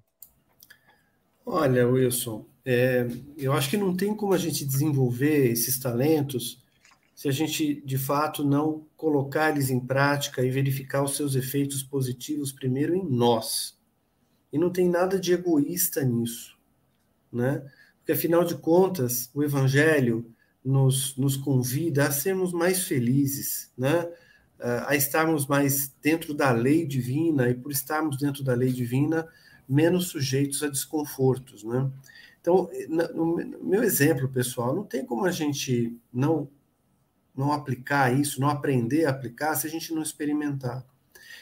Olha, 1.45 1.88
Wilson, 1.88 2.45
é, 2.66 3.08
eu 3.38 3.53
acho 3.53 3.70
que 3.70 3.78
não 3.78 3.95
tem 3.95 4.16
como 4.16 4.34
a 4.34 4.38
gente 4.38 4.66
desenvolver 4.66 5.51
esses 5.51 5.78
talentos 5.78 6.64
se 7.16 7.30
a 7.30 7.32
gente, 7.32 7.82
de 7.82 7.97
fato, 7.97 8.43
não 8.43 8.86
colocar 8.97 9.49
eles 9.49 9.70
em 9.70 9.80
prática 9.80 10.43
e 10.43 10.51
verificar 10.51 11.01
os 11.01 11.16
seus 11.16 11.34
efeitos 11.34 11.82
positivos 11.82 12.51
primeiro 12.51 12.93
em 12.93 13.05
nós. 13.09 13.80
E 14.51 14.59
não 14.59 14.70
tem 14.70 14.89
nada 14.89 15.18
de 15.18 15.34
egoísta 15.34 16.03
nisso, 16.03 16.57
né? 17.32 17.66
Porque, 17.97 18.11
afinal 18.11 18.43
de 18.43 18.55
contas, 18.55 19.32
o 19.34 19.41
Evangelho 19.41 20.30
nos, 20.63 21.16
nos 21.16 21.38
convida 21.38 22.05
a 22.05 22.11
sermos 22.11 22.51
mais 22.51 22.84
felizes, 22.84 23.72
né? 23.78 24.07
a 24.88 24.95
estarmos 24.95 25.47
mais 25.47 25.93
dentro 26.01 26.34
da 26.34 26.51
lei 26.51 26.86
divina 26.86 27.49
e 27.49 27.53
por 27.53 27.72
estarmos 27.72 28.18
dentro 28.18 28.41
da 28.43 28.53
lei 28.53 28.72
divina 28.72 29.28
menos 29.68 30.07
sujeitos 30.07 30.63
a 30.63 30.70
desconfortos, 30.70 31.63
né? 31.63 31.89
Então, 32.39 32.70
no 33.13 33.36
meu 33.63 33.84
exemplo 33.84 34.30
pessoal, 34.30 34.76
não 34.76 34.84
tem 34.84 35.03
como 35.03 35.26
a 35.26 35.32
gente 35.32 35.97
não 36.13 36.47
não 37.36 37.52
aplicar 37.52 38.18
isso, 38.18 38.40
não 38.40 38.50
aprender 38.50 39.06
a 39.06 39.10
aplicar 39.10 39.56
se 39.56 39.68
a 39.68 39.70
gente 39.70 39.94
não 39.94 40.02
experimentar. 40.02 40.86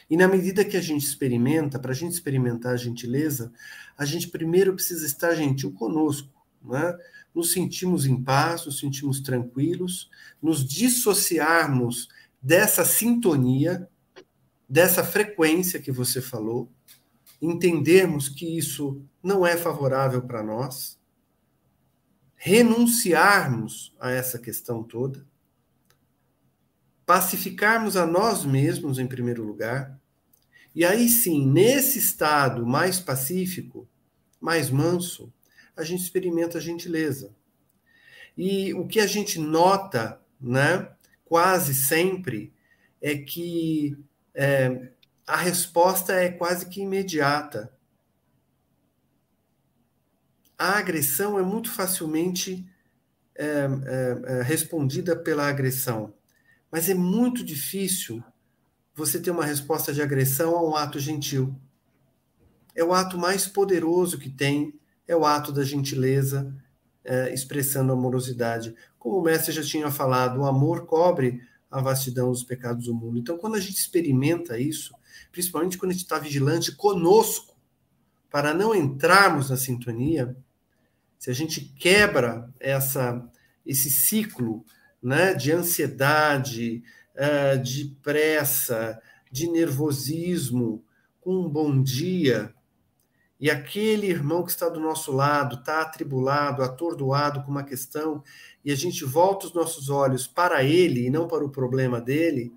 E 0.09 0.17
na 0.17 0.27
medida 0.27 0.65
que 0.65 0.77
a 0.77 0.81
gente 0.81 1.05
experimenta, 1.05 1.79
para 1.79 1.91
a 1.91 1.95
gente 1.95 2.13
experimentar 2.13 2.73
a 2.73 2.77
gentileza, 2.77 3.51
a 3.97 4.05
gente 4.05 4.27
primeiro 4.27 4.73
precisa 4.73 5.05
estar 5.05 5.33
gentil 5.33 5.71
conosco, 5.71 6.29
né? 6.63 6.97
Nos 7.33 7.51
sentimos 7.51 8.05
em 8.05 8.21
paz, 8.21 8.65
nos 8.65 8.79
sentimos 8.79 9.19
tranquilos, 9.19 10.09
nos 10.41 10.63
dissociarmos 10.63 12.09
dessa 12.41 12.85
sintonia, 12.85 13.87
dessa 14.69 15.03
frequência 15.03 15.79
que 15.79 15.91
você 15.91 16.21
falou, 16.21 16.71
entendermos 17.41 18.29
que 18.29 18.57
isso 18.57 19.01
não 19.21 19.45
é 19.45 19.57
favorável 19.57 20.21
para 20.21 20.43
nós, 20.43 20.99
renunciarmos 22.35 23.95
a 23.99 24.11
essa 24.11 24.37
questão 24.37 24.83
toda, 24.83 25.25
pacificarmos 27.13 27.95
a 27.95 28.07
nós 28.07 28.43
mesmos 28.43 28.97
em 28.97 29.05
primeiro 29.05 29.43
lugar, 29.43 29.95
e 30.73 30.83
aí 30.83 31.07
sim, 31.07 31.45
nesse 31.45 31.99
estado 31.99 32.65
mais 32.65 32.99
pacífico, 32.99 33.87
mais 34.41 34.71
manso, 34.71 35.31
a 35.77 35.83
gente 35.83 36.01
experimenta 36.01 36.57
a 36.57 36.61
gentileza. 36.61 37.31
E 38.35 38.73
o 38.73 38.87
que 38.87 38.99
a 38.99 39.05
gente 39.05 39.37
nota, 39.39 40.19
né, 40.41 40.89
quase 41.23 41.75
sempre 41.75 42.51
é 42.99 43.15
que 43.15 43.95
é, 44.33 44.89
a 45.27 45.37
resposta 45.37 46.13
é 46.13 46.31
quase 46.31 46.65
que 46.65 46.81
imediata. 46.81 47.71
A 50.57 50.79
agressão 50.79 51.37
é 51.37 51.43
muito 51.43 51.69
facilmente 51.69 52.67
é, 53.35 53.45
é, 53.45 54.39
é, 54.39 54.41
respondida 54.41 55.15
pela 55.15 55.47
agressão, 55.47 56.11
mas 56.73 56.89
é 56.89 56.95
muito 56.95 57.43
difícil 57.43 58.23
você 58.95 59.19
ter 59.19 59.29
uma 59.29 59.45
resposta 59.45 59.93
de 59.93 60.01
agressão 60.01 60.57
a 60.57 60.67
um 60.67 60.75
ato 60.75 60.99
gentil. 60.99 61.55
É 62.73 62.83
o 62.83 62.95
ato 62.95 63.15
mais 63.15 63.45
poderoso 63.45 64.17
que 64.17 64.27
tem, 64.27 64.73
é 65.07 65.15
o 65.15 65.23
ato 65.23 65.51
da 65.51 65.63
gentileza, 65.63 66.51
é, 67.03 67.31
expressando 67.31 67.93
amorosidade. 67.93 68.73
Como 68.97 69.19
o 69.19 69.21
mestre 69.21 69.51
já 69.51 69.61
tinha 69.61 69.91
falado, 69.91 70.39
o 70.39 70.45
amor 70.47 70.87
cobre 70.87 71.43
a 71.69 71.79
vastidão 71.79 72.31
dos 72.31 72.43
pecados 72.43 72.85
do 72.85 72.95
mundo. 72.95 73.19
Então, 73.19 73.37
quando 73.37 73.53
a 73.53 73.59
gente 73.59 73.77
experimenta 73.77 74.57
isso, 74.57 74.95
principalmente 75.31 75.77
quando 75.77 75.91
a 75.91 75.93
gente 75.93 76.05
está 76.05 76.17
vigilante 76.17 76.71
conosco, 76.71 77.55
para 78.31 78.51
não 78.51 78.73
entrarmos 78.73 79.51
na 79.51 79.57
sintonia, 79.57 80.35
se 81.19 81.29
a 81.29 81.33
gente 81.35 81.61
quebra 81.77 82.51
essa, 82.59 83.23
esse 83.63 83.91
ciclo 83.91 84.65
né, 85.03 85.33
de 85.33 85.51
ansiedade, 85.51 86.81
uh, 87.13 87.61
de 87.61 87.95
pressa, 88.01 88.99
de 89.29 89.49
nervosismo, 89.49 90.83
com 91.19 91.35
um 91.35 91.49
bom 91.49 91.81
dia, 91.81 92.53
e 93.39 93.51
aquele 93.51 94.07
irmão 94.07 94.41
que 94.43 94.51
está 94.51 94.69
do 94.69 94.79
nosso 94.79 95.11
lado 95.11 95.55
está 95.55 95.81
atribulado, 95.81 96.63
atordoado 96.63 97.43
com 97.43 97.51
uma 97.51 97.63
questão, 97.63 98.23
e 98.63 98.71
a 98.71 98.75
gente 98.75 99.03
volta 99.03 99.47
os 99.47 99.53
nossos 99.53 99.89
olhos 99.89 100.25
para 100.25 100.63
ele 100.63 101.05
e 101.05 101.09
não 101.09 101.27
para 101.27 101.43
o 101.43 101.49
problema 101.49 101.99
dele, 101.99 102.53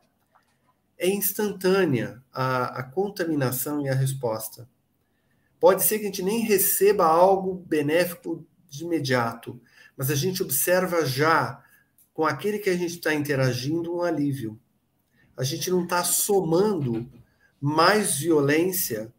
é 0.97 1.09
instantânea 1.09 2.23
a, 2.33 2.81
a 2.81 2.83
contaminação 2.85 3.83
e 3.83 3.89
a 3.89 3.95
resposta. 3.95 4.69
Pode 5.59 5.83
ser 5.83 5.99
que 5.99 6.05
a 6.05 6.07
gente 6.07 6.23
nem 6.23 6.45
receba 6.45 7.05
algo 7.05 7.65
benéfico 7.67 8.47
de 8.69 8.85
imediato, 8.85 9.61
mas 9.97 10.09
a 10.09 10.15
gente 10.15 10.41
observa 10.41 11.05
já 11.05 11.65
com 12.17 12.25
aquele 12.25 12.59
que 12.59 12.71
a 12.71 12.77
gente 12.77 12.95
está 12.95 13.13
interagindo 13.13 13.95
um 13.95 14.01
alívio. 14.03 14.59
A 15.37 15.45
gente 15.45 15.71
não 15.71 15.85
está 15.85 16.03
somando 16.03 17.07
mais 17.61 18.17
violência 18.17 19.13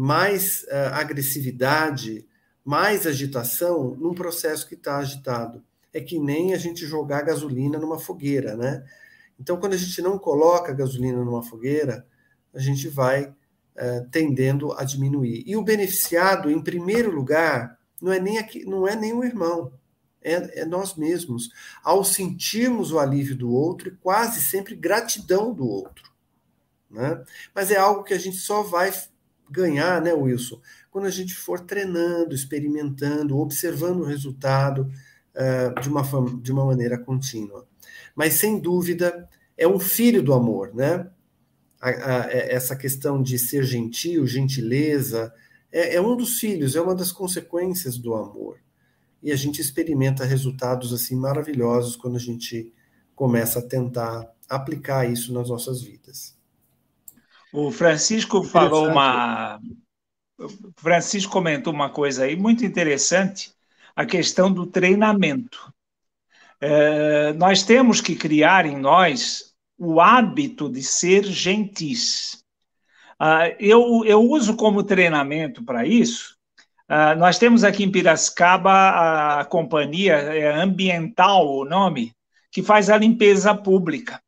mais 0.00 0.62
uh, 0.62 0.94
agressividade, 0.94 2.26
mais 2.64 3.06
agitação 3.06 3.94
num 3.96 4.14
processo 4.14 4.66
que 4.66 4.74
está 4.74 4.96
agitado. 4.96 5.62
É 5.92 6.00
que 6.00 6.18
nem 6.18 6.54
a 6.54 6.56
gente 6.56 6.86
jogar 6.86 7.20
gasolina 7.20 7.78
numa 7.78 7.98
fogueira, 7.98 8.56
né? 8.56 8.82
Então, 9.38 9.58
quando 9.58 9.74
a 9.74 9.76
gente 9.76 10.00
não 10.00 10.18
coloca 10.18 10.72
gasolina 10.72 11.22
numa 11.22 11.42
fogueira, 11.42 12.06
a 12.54 12.58
gente 12.58 12.88
vai 12.88 13.24
uh, 13.24 14.08
tendendo 14.10 14.72
a 14.72 14.84
diminuir. 14.84 15.42
E 15.46 15.54
o 15.54 15.62
beneficiado, 15.62 16.50
em 16.50 16.62
primeiro 16.62 17.10
lugar, 17.10 17.78
não 18.00 18.10
é 18.10 18.18
nem 18.18 18.38
aqui, 18.38 18.64
não 18.64 18.88
é 18.88 18.96
nem 18.96 19.12
o 19.12 19.22
irmão, 19.22 19.70
é, 20.22 20.60
é, 20.60 20.64
nós 20.64 20.94
mesmos. 20.96 21.50
Ao 21.82 22.04
sentirmos 22.04 22.92
o 22.92 22.98
alívio 22.98 23.36
do 23.36 23.50
outro 23.50 23.88
e 23.88 23.96
quase 23.96 24.40
sempre 24.40 24.74
gratidão 24.74 25.52
do 25.52 25.66
outro. 25.66 26.10
Né? 26.90 27.22
Mas 27.54 27.70
é 27.70 27.76
algo 27.76 28.04
que 28.04 28.14
a 28.14 28.18
gente 28.18 28.36
só 28.36 28.62
vai 28.62 28.92
ganhar, 29.50 30.00
né, 30.00 30.12
Wilson? 30.12 30.60
Quando 30.90 31.06
a 31.06 31.10
gente 31.10 31.34
for 31.34 31.60
treinando, 31.60 32.34
experimentando, 32.34 33.38
observando 33.38 34.00
o 34.00 34.04
resultado 34.04 34.90
uh, 35.34 35.80
de, 35.80 35.88
uma, 35.88 36.02
de 36.40 36.52
uma 36.52 36.64
maneira 36.64 36.98
contínua. 36.98 37.66
Mas, 38.14 38.34
sem 38.34 38.58
dúvida, 38.58 39.28
é 39.56 39.66
um 39.66 39.78
filho 39.78 40.22
do 40.22 40.32
amor, 40.32 40.74
né? 40.74 41.08
A, 41.80 41.88
a, 41.88 42.30
é, 42.30 42.54
essa 42.54 42.76
questão 42.76 43.22
de 43.22 43.38
ser 43.38 43.64
gentil, 43.64 44.26
gentileza, 44.26 45.32
é, 45.72 45.96
é 45.96 46.00
um 46.00 46.16
dos 46.16 46.38
filhos, 46.38 46.76
é 46.76 46.80
uma 46.80 46.94
das 46.94 47.12
consequências 47.12 47.96
do 47.96 48.14
amor. 48.14 48.58
E 49.22 49.32
a 49.32 49.36
gente 49.36 49.60
experimenta 49.60 50.24
resultados 50.24 50.92
assim 50.92 51.14
maravilhosos 51.14 51.96
quando 51.96 52.16
a 52.16 52.20
gente 52.20 52.72
começa 53.14 53.58
a 53.58 53.62
tentar 53.62 54.30
aplicar 54.48 55.10
isso 55.10 55.32
nas 55.32 55.48
nossas 55.48 55.82
vidas. 55.82 56.36
O 57.52 57.70
Francisco 57.70 58.42
falou 58.42 58.88
uma. 58.88 59.60
O 60.38 60.72
Francisco 60.76 61.30
comentou 61.30 61.72
uma 61.72 61.90
coisa 61.90 62.24
aí 62.24 62.34
muito 62.34 62.64
interessante, 62.64 63.52
a 63.94 64.06
questão 64.06 64.50
do 64.50 64.66
treinamento. 64.66 65.72
É, 66.60 67.32
nós 67.34 67.62
temos 67.62 68.00
que 68.00 68.16
criar 68.16 68.64
em 68.64 68.78
nós 68.78 69.54
o 69.76 70.00
hábito 70.00 70.70
de 70.70 70.82
ser 70.82 71.24
gentis. 71.24 72.44
Ah, 73.18 73.48
eu, 73.58 74.02
eu 74.06 74.22
uso 74.22 74.56
como 74.56 74.82
treinamento 74.82 75.62
para 75.62 75.86
isso. 75.86 76.38
Ah, 76.92 77.14
nós 77.14 77.38
temos 77.38 77.62
aqui 77.62 77.84
em 77.84 77.92
Piracicaba 77.92 79.38
a 79.38 79.44
companhia 79.44 80.14
é 80.14 80.52
ambiental, 80.60 81.46
o 81.48 81.64
nome, 81.64 82.12
que 82.50 82.64
faz 82.64 82.90
a 82.90 82.98
limpeza 82.98 83.54
pública. 83.54 84.20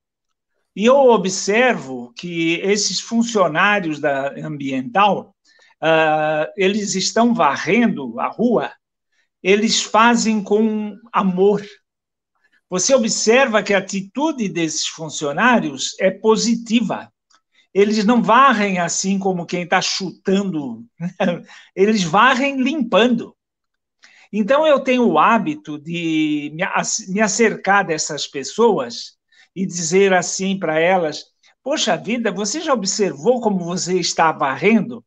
E 0.77 0.85
eu 0.85 0.97
observo 1.09 2.13
que 2.17 2.61
esses 2.63 3.01
funcionários 3.01 3.99
da 3.99 4.29
ambiental, 4.47 5.35
uh, 5.83 6.47
eles 6.57 6.95
estão 6.95 7.35
varrendo 7.35 8.21
a 8.21 8.29
rua, 8.29 8.71
eles 9.43 9.83
fazem 9.83 10.41
com 10.41 10.97
amor. 11.13 11.67
Você 12.71 12.95
observa 12.95 13.61
que 13.65 13.75
a 13.75 13.79
atitude 13.79 14.49
desses 14.49 14.87
funcionários 14.87 15.97
é 15.99 16.13
positiva. 16.13 17.13
Eles 17.75 18.05
não 18.05 18.23
varrem 18.23 18.79
assim 18.79 19.19
como 19.19 19.47
quem 19.47 19.63
está 19.63 19.81
chutando, 19.81 20.85
eles 21.75 22.03
varrem 22.03 22.63
limpando. 22.63 23.35
Então, 24.33 24.67
eu 24.67 24.81
tenho 24.81 25.07
o 25.07 25.19
hábito 25.19 25.79
de 25.79 26.53
me 27.09 27.21
acercar 27.21 27.87
dessas 27.87 28.27
pessoas 28.27 29.17
e 29.55 29.67
dizer 29.67 30.13
assim 30.13 30.59
para 30.59 30.79
elas: 30.79 31.25
Poxa 31.63 31.97
vida, 31.97 32.33
você 32.33 32.61
já 32.61 32.73
observou 32.73 33.41
como 33.41 33.65
você 33.65 33.99
está 33.99 34.33
varrendo? 34.33 35.05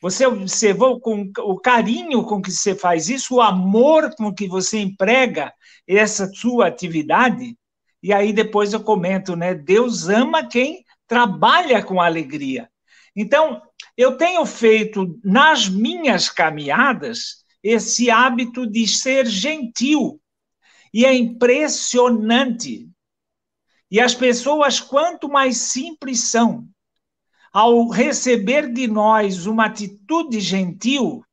Você 0.00 0.26
observou 0.26 1.00
com 1.00 1.30
o 1.38 1.58
carinho 1.58 2.22
com 2.24 2.40
que 2.40 2.52
você 2.52 2.74
faz 2.74 3.08
isso, 3.08 3.36
o 3.36 3.40
amor 3.40 4.14
com 4.14 4.32
que 4.32 4.46
você 4.46 4.78
emprega 4.78 5.52
essa 5.86 6.26
sua 6.32 6.68
atividade? 6.68 7.56
E 8.02 8.12
aí 8.12 8.32
depois 8.32 8.72
eu 8.72 8.80
comento, 8.80 9.34
né? 9.34 9.54
Deus 9.54 10.08
ama 10.08 10.46
quem 10.46 10.84
trabalha 11.08 11.82
com 11.82 12.00
alegria. 12.00 12.70
Então, 13.16 13.60
eu 13.96 14.16
tenho 14.16 14.46
feito 14.46 15.18
nas 15.24 15.68
minhas 15.68 16.28
caminhadas 16.28 17.44
esse 17.62 18.10
hábito 18.10 18.64
de 18.64 18.86
ser 18.86 19.26
gentil. 19.26 20.20
E 20.94 21.04
é 21.04 21.12
impressionante 21.12 22.88
e 23.90 24.00
as 24.00 24.14
pessoas, 24.14 24.80
quanto 24.80 25.28
mais 25.28 25.56
simples 25.56 26.30
são, 26.30 26.68
ao 27.52 27.88
receber 27.88 28.70
de 28.72 28.86
nós 28.86 29.46
uma 29.46 29.66
atitude 29.66 30.40
gentil, 30.40 31.24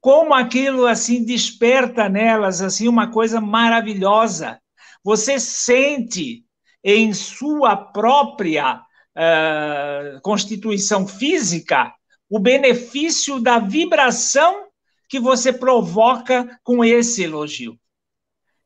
como 0.00 0.34
aquilo 0.34 0.86
assim 0.86 1.24
desperta 1.24 2.08
nelas 2.08 2.60
assim 2.60 2.88
uma 2.88 3.10
coisa 3.10 3.40
maravilhosa. 3.40 4.60
Você 5.04 5.38
sente 5.38 6.44
em 6.82 7.14
sua 7.14 7.76
própria 7.76 8.82
uh, 9.16 10.20
constituição 10.20 11.06
física 11.06 11.92
o 12.28 12.38
benefício 12.38 13.40
da 13.40 13.58
vibração 13.58 14.66
que 15.08 15.20
você 15.20 15.52
provoca 15.52 16.58
com 16.62 16.84
esse 16.84 17.22
elogio. 17.22 17.78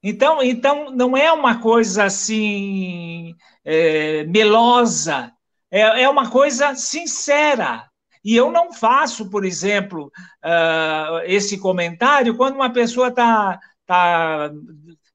Então, 0.02 0.42
então 0.42 0.90
não 0.90 1.16
é 1.16 1.30
uma 1.32 1.60
coisa 1.60 2.04
assim 2.04 3.34
é, 3.64 4.24
melosa, 4.24 5.32
é, 5.70 6.02
é 6.02 6.08
uma 6.08 6.30
coisa 6.30 6.74
sincera. 6.74 7.88
E 8.24 8.36
eu 8.36 8.50
não 8.50 8.72
faço, 8.72 9.28
por 9.28 9.44
exemplo, 9.44 10.10
uh, 10.44 11.18
esse 11.24 11.58
comentário 11.58 12.36
quando 12.36 12.54
uma 12.54 12.72
pessoa 12.72 13.08
está 13.08 13.58
tá 13.86 14.50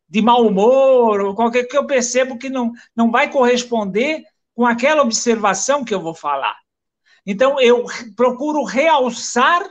de 0.07 0.21
mau 0.21 0.45
humor, 0.45 1.21
ou 1.21 1.35
qualquer 1.35 1.63
que 1.63 1.77
eu 1.77 1.87
percebo 1.87 2.37
que 2.37 2.49
não, 2.49 2.71
não 2.95 3.09
vai 3.09 3.31
corresponder 3.31 4.23
com 4.53 4.65
aquela 4.65 5.01
observação 5.01 5.83
que 5.83 5.93
eu 5.93 6.01
vou 6.01 6.13
falar. 6.13 6.57
Então, 7.25 7.59
eu 7.59 7.85
procuro 8.15 8.63
realçar 8.63 9.63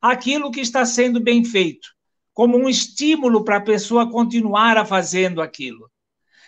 aquilo 0.00 0.50
que 0.50 0.60
está 0.60 0.84
sendo 0.84 1.20
bem 1.20 1.44
feito 1.44 1.88
como 2.38 2.56
um 2.56 2.68
estímulo 2.68 3.42
para 3.42 3.56
a 3.56 3.60
pessoa 3.60 4.08
continuar 4.08 4.76
a 4.76 4.84
fazendo 4.84 5.42
aquilo. 5.42 5.90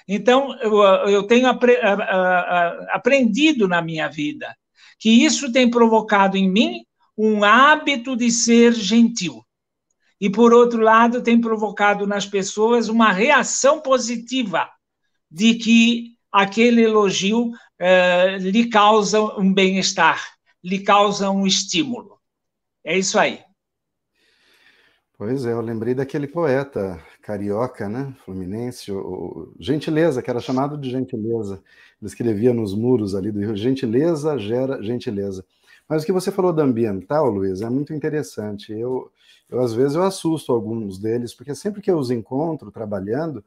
Então, 0.06 0.56
eu, 0.60 0.82
eu 1.08 1.22
tenho 1.24 1.48
apre, 1.48 1.78
a, 1.78 1.94
a, 1.94 2.94
aprendido 2.94 3.66
na 3.66 3.82
minha 3.82 4.08
vida 4.08 4.56
que 5.00 5.10
isso 5.10 5.50
tem 5.50 5.68
provocado 5.68 6.36
em 6.36 6.48
mim 6.48 6.84
um 7.18 7.42
hábito 7.42 8.16
de 8.16 8.30
ser 8.30 8.72
gentil. 8.72 9.44
E, 10.20 10.30
por 10.30 10.52
outro 10.52 10.80
lado, 10.80 11.24
tem 11.24 11.40
provocado 11.40 12.06
nas 12.06 12.24
pessoas 12.24 12.88
uma 12.88 13.10
reação 13.10 13.80
positiva 13.80 14.70
de 15.28 15.56
que 15.56 16.16
aquele 16.32 16.82
elogio 16.82 17.50
eh, 17.78 18.38
lhe 18.38 18.68
causa 18.68 19.20
um 19.38 19.52
bem-estar, 19.52 20.22
lhe 20.62 20.80
causa 20.80 21.30
um 21.30 21.46
estímulo. 21.46 22.18
É 22.84 22.98
isso 22.98 23.18
aí. 23.18 23.40
Pois 25.20 25.44
é, 25.44 25.52
eu 25.52 25.60
lembrei 25.60 25.94
daquele 25.94 26.26
poeta 26.26 26.98
carioca, 27.20 27.88
né, 27.88 28.14
fluminense, 28.24 28.90
o, 28.90 29.52
Gentileza, 29.58 30.22
que 30.22 30.30
era 30.30 30.40
chamado 30.40 30.78
de 30.78 30.90
Gentileza. 30.90 31.62
Ele 32.00 32.08
escrevia 32.08 32.54
nos 32.54 32.74
muros 32.74 33.14
ali 33.14 33.30
do 33.30 33.38
Rio, 33.38 33.54
Gentileza 33.54 34.38
gera 34.38 34.82
gentileza. 34.82 35.44
Mas 35.86 36.02
o 36.02 36.06
que 36.06 36.12
você 36.12 36.32
falou 36.32 36.54
do 36.54 36.62
ambiental, 36.62 37.28
Luiz, 37.28 37.60
é 37.60 37.68
muito 37.68 37.92
interessante. 37.92 38.72
Eu, 38.72 39.12
eu 39.50 39.60
às 39.60 39.74
vezes, 39.74 39.94
eu 39.94 40.02
assusto 40.02 40.52
alguns 40.52 40.98
deles, 40.98 41.34
porque 41.34 41.54
sempre 41.54 41.82
que 41.82 41.90
eu 41.90 41.98
os 41.98 42.10
encontro 42.10 42.70
trabalhando, 42.70 43.44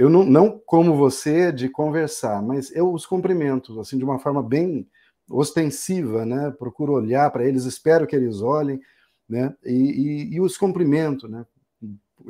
eu 0.00 0.08
não, 0.08 0.24
não 0.24 0.58
como 0.64 0.96
você 0.96 1.52
de 1.52 1.68
conversar, 1.68 2.40
mas 2.40 2.74
eu 2.74 2.90
os 2.90 3.04
cumprimento, 3.04 3.78
assim, 3.78 3.98
de 3.98 4.04
uma 4.04 4.18
forma 4.18 4.42
bem 4.42 4.88
ostensiva, 5.28 6.24
né? 6.24 6.50
Procuro 6.52 6.94
olhar 6.94 7.30
para 7.30 7.46
eles, 7.46 7.66
espero 7.66 8.06
que 8.06 8.16
eles 8.16 8.40
olhem, 8.40 8.80
né? 9.28 9.54
E, 9.62 9.74
e, 9.74 10.34
e 10.36 10.40
os 10.40 10.56
cumprimentos, 10.56 11.28
né? 11.28 11.44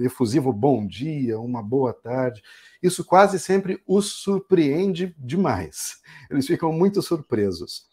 Efusivo 0.01 0.53
bom 0.53 0.85
dia, 0.85 1.39
uma 1.39 1.63
boa 1.63 1.93
tarde. 1.93 2.43
Isso 2.83 3.05
quase 3.05 3.39
sempre 3.39 3.81
os 3.87 4.07
surpreende 4.21 5.15
demais. 5.17 6.01
Eles 6.29 6.49
ficam 6.49 6.73
muito 6.73 7.01
surpresos. 7.01 7.87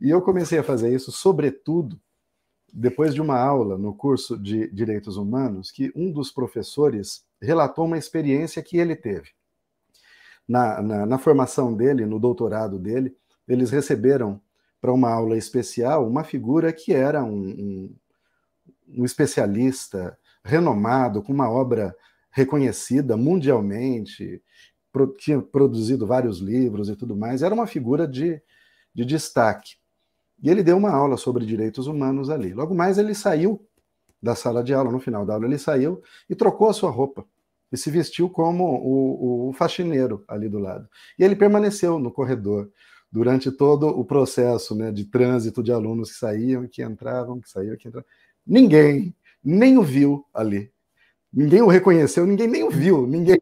E 0.00 0.10
eu 0.10 0.20
comecei 0.20 0.58
a 0.58 0.64
fazer 0.64 0.92
isso, 0.92 1.12
sobretudo, 1.12 1.96
depois 2.72 3.14
de 3.14 3.20
uma 3.20 3.38
aula 3.38 3.76
no 3.76 3.94
curso 3.94 4.38
de 4.38 4.68
Direitos 4.72 5.16
Humanos, 5.16 5.70
que 5.70 5.92
um 5.94 6.10
dos 6.10 6.30
professores 6.30 7.24
relatou 7.40 7.84
uma 7.84 7.98
experiência 7.98 8.62
que 8.62 8.78
ele 8.78 8.96
teve. 8.96 9.30
Na, 10.48 10.80
na, 10.80 11.06
na 11.06 11.18
formação 11.18 11.74
dele, 11.74 12.06
no 12.06 12.18
doutorado 12.18 12.78
dele, 12.78 13.14
eles 13.46 13.70
receberam 13.70 14.40
para 14.80 14.92
uma 14.92 15.10
aula 15.10 15.36
especial 15.36 16.08
uma 16.08 16.24
figura 16.24 16.72
que 16.72 16.92
era 16.92 17.22
um, 17.22 17.30
um, 17.30 17.96
um 18.88 19.04
especialista 19.04 20.18
renomado, 20.42 21.22
com 21.22 21.32
uma 21.32 21.48
obra 21.48 21.94
reconhecida 22.30 23.16
mundialmente, 23.16 24.42
pro, 24.90 25.06
tinha 25.14 25.40
produzido 25.40 26.06
vários 26.06 26.38
livros 26.38 26.88
e 26.88 26.96
tudo 26.96 27.14
mais, 27.14 27.42
era 27.42 27.54
uma 27.54 27.66
figura 27.66 28.08
de, 28.08 28.42
de 28.94 29.04
destaque. 29.04 29.76
E 30.42 30.50
ele 30.50 30.62
deu 30.62 30.76
uma 30.76 30.90
aula 30.90 31.16
sobre 31.16 31.46
direitos 31.46 31.86
humanos 31.86 32.28
ali. 32.28 32.52
Logo 32.52 32.74
mais 32.74 32.98
ele 32.98 33.14
saiu 33.14 33.64
da 34.20 34.34
sala 34.34 34.62
de 34.62 34.74
aula, 34.74 34.90
no 34.90 35.00
final 35.00 35.24
da 35.24 35.34
aula 35.34 35.46
ele 35.46 35.58
saiu 35.58 36.02
e 36.28 36.34
trocou 36.34 36.68
a 36.68 36.72
sua 36.72 36.90
roupa 36.90 37.24
e 37.70 37.76
se 37.76 37.90
vestiu 37.90 38.28
como 38.28 38.64
o, 38.64 39.48
o 39.48 39.52
faxineiro 39.52 40.24
ali 40.28 40.48
do 40.48 40.58
lado. 40.58 40.88
E 41.18 41.24
ele 41.24 41.36
permaneceu 41.36 41.98
no 41.98 42.10
corredor 42.10 42.70
durante 43.10 43.50
todo 43.50 43.88
o 43.88 44.04
processo 44.04 44.74
né, 44.74 44.90
de 44.90 45.04
trânsito 45.04 45.62
de 45.62 45.72
alunos 45.72 46.10
que 46.10 46.18
saíam, 46.18 46.66
que 46.66 46.82
entravam, 46.82 47.40
que 47.40 47.48
saíam, 47.48 47.76
que 47.76 47.88
entravam. 47.88 48.08
Ninguém 48.46 49.14
nem 49.42 49.78
o 49.78 49.82
viu 49.82 50.24
ali. 50.34 50.70
Ninguém 51.32 51.62
o 51.62 51.66
reconheceu, 51.66 52.26
ninguém 52.26 52.46
nem 52.46 52.62
o 52.62 52.70
viu, 52.70 53.06
ninguém, 53.06 53.40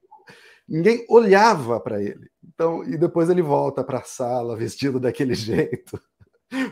ninguém 0.69 1.05
olhava 1.09 1.81
para 1.81 2.01
ele. 2.01 2.31
Então, 2.45 2.85
e 2.85 2.97
depois 2.97 3.29
ele 3.29 3.43
volta 3.43 3.83
para 3.83 3.99
a 3.99 4.05
sala 4.05 4.57
vestido 4.57 5.01
daquele 5.01 5.35
jeito 5.35 6.01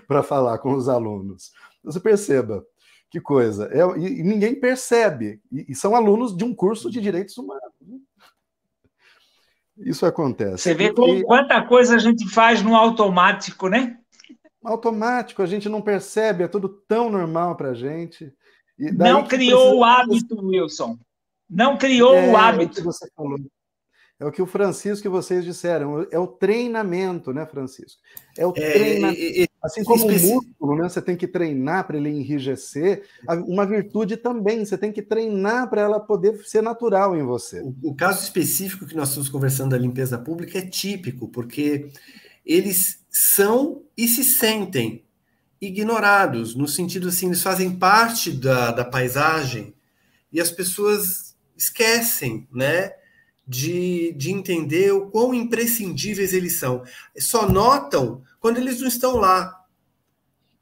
para 0.09 0.23
falar 0.23 0.59
com 0.59 0.75
os 0.75 0.89
alunos. 0.89 1.53
Você 1.85 2.01
perceba 2.01 2.65
que 3.11 3.21
coisa. 3.21 3.69
É, 3.73 3.99
e, 3.99 4.21
e 4.21 4.23
ninguém 4.23 4.59
percebe. 4.59 5.41
E, 5.53 5.67
e, 5.69 5.75
são 5.75 5.95
alunos 5.95 6.35
de 6.35 6.45
um 6.45 6.55
curso 6.55 6.91
de 6.91 7.01
direitos 7.01 7.37
humanos. 7.37 7.63
Isso 9.77 10.05
acontece. 10.05 10.65
Você 10.65 10.75
vê 10.75 10.93
como, 10.93 11.23
quanta 11.25 11.63
coisa 11.63 11.95
a 11.95 11.99
gente 11.99 12.29
faz 12.29 12.63
no 12.63 12.75
automático, 12.75 13.69
né? 13.69 13.99
Automático, 14.65 15.41
a 15.41 15.47
gente 15.47 15.69
não 15.69 15.81
percebe, 15.81 16.43
é 16.43 16.49
tudo 16.49 16.69
tão 16.89 17.09
normal 17.09 17.55
para 17.55 17.71
a 17.71 17.75
gente. 17.75 18.33
não 18.77 19.25
criou 19.25 19.77
o 19.77 19.85
hábito, 19.85 20.35
Wilson. 20.45 20.99
Não 21.49 21.79
criou 21.79 22.15
é, 22.15 22.31
o 22.31 22.37
hábito. 22.37 22.71
É 22.71 22.73
o 22.73 22.75
que 22.75 22.83
você 22.83 23.09
falou. 23.15 23.39
É 24.21 24.27
o 24.27 24.33
que 24.33 24.43
o 24.43 24.47
Francisco 24.47 25.07
e 25.07 25.11
vocês 25.11 25.45
disseram. 25.45 26.07
É 26.11 26.19
o 26.19 26.27
treinamento, 26.27 27.33
né, 27.33 27.47
Francisco? 27.47 28.01
É 28.37 28.45
o 28.45 28.53
é, 28.57 28.73
treinamento. 28.73 29.21
É, 29.21 29.43
é, 29.45 29.47
assim 29.63 29.85
como 29.85 30.07
o 30.07 30.11
músculo, 30.11 30.77
né? 30.77 30.89
Você 30.89 31.01
tem 31.01 31.17
que 31.17 31.29
treinar 31.29 31.87
para 31.87 31.97
ele 31.97 32.09
enrijecer. 32.09 33.05
Uma 33.47 33.65
virtude 33.65 34.17
também. 34.17 34.65
Você 34.65 34.77
tem 34.77 34.91
que 34.91 35.03
treinar 35.03 35.71
para 35.71 35.83
ela 35.83 36.01
poder 36.01 36.37
ser 36.45 36.63
natural 36.63 37.17
em 37.17 37.23
você. 37.23 37.61
O, 37.61 37.75
o 37.85 37.95
caso 37.95 38.25
específico 38.25 38.87
que 38.87 38.97
nós 38.97 39.11
estamos 39.11 39.29
conversando 39.29 39.71
da 39.71 39.79
limpeza 39.79 40.19
pública 40.19 40.59
é 40.59 40.67
típico, 40.67 41.29
porque 41.29 41.89
eles 42.45 43.05
são 43.09 43.83
e 43.97 44.09
se 44.09 44.25
sentem 44.25 45.05
ignorados, 45.61 46.55
no 46.55 46.67
sentido 46.67 47.09
assim, 47.09 47.27
eles 47.27 47.43
fazem 47.43 47.77
parte 47.77 48.33
da, 48.33 48.71
da 48.73 48.85
paisagem 48.85 49.75
e 50.33 50.41
as 50.41 50.51
pessoas 50.51 51.37
esquecem, 51.57 52.47
né? 52.53 52.93
De, 53.49 54.13
de 54.13 54.31
entender 54.31 54.93
o 54.93 55.07
quão 55.07 55.33
imprescindíveis 55.33 56.35
eles 56.35 56.59
são. 56.59 56.83
Só 57.17 57.49
notam 57.49 58.23
quando 58.39 58.59
eles 58.59 58.81
não 58.81 58.89
estão 58.89 59.17
lá, 59.17 59.65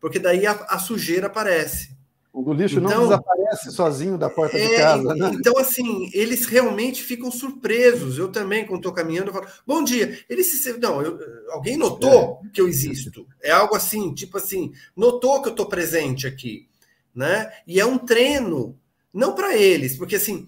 porque 0.01 0.21
daí 0.21 0.47
a, 0.47 0.53
a 0.53 0.79
sujeira 0.79 1.27
aparece. 1.27 1.97
O 2.33 2.53
lixo 2.53 2.79
então, 2.79 2.91
não 2.91 3.03
desaparece 3.05 3.73
sozinho 3.73 4.19
da 4.19 4.29
porta 4.29 4.59
é, 4.59 4.69
de 4.69 4.77
casa. 4.77 5.15
Né? 5.15 5.31
Então, 5.33 5.57
assim, 5.57 6.11
eles 6.13 6.45
realmente 6.45 7.03
ficam 7.03 7.31
surpresos. 7.31 8.19
Eu 8.19 8.29
também, 8.29 8.67
quando 8.67 8.81
estou 8.81 8.93
caminhando, 8.93 9.29
eu 9.29 9.33
falo, 9.33 9.47
bom 9.67 9.83
dia. 9.83 10.19
Eles 10.29 10.63
se. 10.63 10.79
Não, 10.79 11.01
eu, 11.01 11.19
alguém 11.49 11.79
notou 11.79 12.43
é. 12.45 12.49
que 12.51 12.61
eu 12.61 12.69
existo. 12.69 13.27
É 13.43 13.51
algo 13.51 13.75
assim, 13.75 14.13
tipo 14.13 14.37
assim, 14.37 14.71
notou 14.95 15.41
que 15.41 15.49
eu 15.49 15.53
estou 15.53 15.65
presente 15.65 16.27
aqui. 16.27 16.69
Né? 17.15 17.51
E 17.67 17.81
é 17.81 17.87
um 17.87 17.97
treino, 17.97 18.79
não 19.15 19.35
para 19.35 19.57
eles, 19.57 19.97
porque 19.97 20.17
assim, 20.17 20.47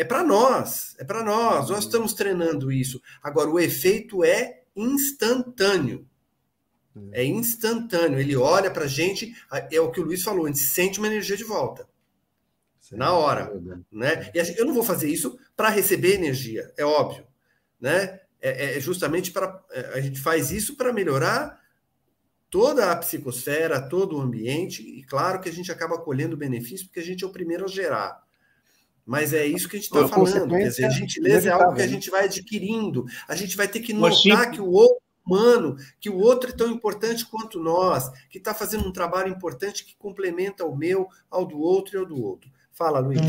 é 0.00 0.04
para 0.04 0.24
nós, 0.24 0.96
é 0.98 1.04
para 1.04 1.22
nós. 1.22 1.68
Nós 1.68 1.84
estamos 1.84 2.14
treinando 2.14 2.72
isso. 2.72 3.02
Agora, 3.22 3.50
o 3.50 3.60
efeito 3.60 4.24
é 4.24 4.62
instantâneo. 4.74 6.08
É 7.12 7.22
instantâneo. 7.22 8.18
Ele 8.18 8.34
olha 8.34 8.70
para 8.70 8.84
a 8.84 8.88
gente, 8.88 9.36
é 9.70 9.78
o 9.78 9.90
que 9.90 10.00
o 10.00 10.04
Luiz 10.04 10.22
falou, 10.22 10.46
a 10.46 10.48
gente 10.48 10.60
sente 10.60 10.98
uma 10.98 11.06
energia 11.06 11.36
de 11.36 11.44
volta. 11.44 11.86
Sim, 12.80 12.96
na 12.96 13.12
hora. 13.12 13.52
É 13.54 13.94
né? 13.94 14.30
E 14.34 14.58
eu 14.58 14.64
não 14.64 14.72
vou 14.72 14.82
fazer 14.82 15.10
isso 15.10 15.38
para 15.54 15.68
receber 15.68 16.14
energia, 16.14 16.72
é 16.78 16.84
óbvio. 16.84 17.26
Né? 17.78 18.20
É, 18.40 18.78
é 18.78 18.80
justamente 18.80 19.30
para. 19.30 19.62
É, 19.70 19.98
a 19.98 20.00
gente 20.00 20.18
faz 20.18 20.50
isso 20.50 20.78
para 20.78 20.94
melhorar 20.94 21.60
toda 22.48 22.90
a 22.90 22.96
psicosfera, 22.96 23.86
todo 23.86 24.16
o 24.16 24.20
ambiente, 24.22 24.82
e 24.82 25.04
claro 25.04 25.42
que 25.42 25.48
a 25.50 25.52
gente 25.52 25.70
acaba 25.70 25.98
colhendo 25.98 26.38
benefício, 26.38 26.86
porque 26.86 27.00
a 27.00 27.04
gente 27.04 27.22
é 27.22 27.26
o 27.26 27.32
primeiro 27.32 27.66
a 27.66 27.68
gerar. 27.68 28.29
Mas 29.10 29.32
é 29.32 29.44
isso 29.44 29.68
que 29.68 29.74
a 29.74 29.80
gente 29.80 29.88
está 29.88 30.06
falando. 30.06 30.56
Quer 30.56 30.68
dizer, 30.68 30.84
a 30.84 30.90
gentileza 30.90 31.48
é 31.48 31.52
algo 31.52 31.74
que 31.74 31.82
a 31.82 31.84
né? 31.84 31.90
gente 31.90 32.08
vai 32.10 32.26
adquirindo. 32.26 33.04
A 33.26 33.34
gente 33.34 33.56
vai 33.56 33.66
ter 33.66 33.80
que 33.80 33.92
notar 33.92 34.52
que 34.52 34.60
o 34.60 34.70
outro 34.70 35.02
humano, 35.26 35.74
que 35.98 36.08
o 36.08 36.16
outro 36.16 36.50
é 36.50 36.52
tão 36.52 36.70
importante 36.70 37.26
quanto 37.26 37.58
nós, 37.58 38.08
que 38.30 38.38
está 38.38 38.54
fazendo 38.54 38.86
um 38.86 38.92
trabalho 38.92 39.32
importante 39.32 39.84
que 39.84 39.96
complementa 39.98 40.64
o 40.64 40.76
meu, 40.76 41.08
ao 41.28 41.44
do 41.44 41.58
outro 41.58 41.96
e 41.96 41.98
ao 41.98 42.06
do 42.06 42.22
outro. 42.22 42.48
Fala, 42.70 43.00
Luiz. 43.00 43.20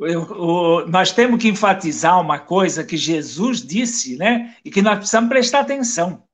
Eu, 0.00 0.22
o, 0.22 0.86
nós 0.88 1.12
temos 1.12 1.40
que 1.40 1.46
enfatizar 1.46 2.20
uma 2.20 2.40
coisa 2.40 2.82
que 2.82 2.96
Jesus 2.96 3.62
disse, 3.62 4.16
né? 4.16 4.56
E 4.64 4.70
que 4.72 4.82
nós 4.82 4.98
precisamos 4.98 5.28
prestar 5.28 5.60
atenção. 5.60 6.24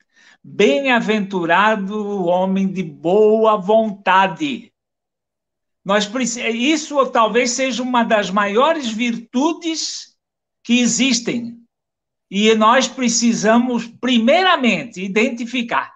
Bem-aventurado 0.42 1.94
o 1.94 2.24
homem 2.24 2.66
de 2.66 2.82
boa 2.82 3.58
vontade, 3.58 4.71
nós, 5.84 6.10
isso 6.54 7.04
talvez 7.06 7.50
seja 7.50 7.82
uma 7.82 8.04
das 8.04 8.30
maiores 8.30 8.88
virtudes 8.90 10.16
que 10.62 10.80
existem. 10.80 11.58
E 12.30 12.54
nós 12.54 12.86
precisamos, 12.86 13.86
primeiramente, 14.00 15.02
identificar: 15.02 15.92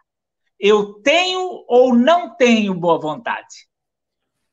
eu 0.58 0.94
tenho 0.94 1.64
ou 1.68 1.94
não 1.94 2.36
tenho 2.36 2.74
boa 2.74 2.98
vontade. 2.98 3.66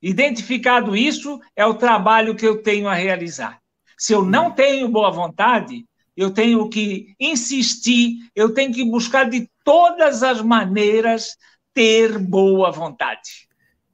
Identificado 0.02 0.96
isso, 0.96 1.40
é 1.56 1.66
o 1.66 1.74
trabalho 1.74 2.36
que 2.36 2.46
eu 2.46 2.62
tenho 2.62 2.88
a 2.88 2.94
realizar. 2.94 3.60
Se 3.98 4.14
eu 4.14 4.24
não 4.24 4.52
tenho 4.52 4.90
boa 4.90 5.10
vontade, 5.10 5.86
eu 6.16 6.32
tenho 6.32 6.70
que 6.70 7.16
insistir, 7.20 8.30
eu 8.36 8.54
tenho 8.54 8.74
que 8.74 8.84
buscar 8.84 9.30
de 9.30 9.50
todas 9.64 10.22
as 10.22 10.42
maneiras 10.42 11.38
ter 11.74 12.20
boa 12.20 12.70
vontade. 12.70 13.48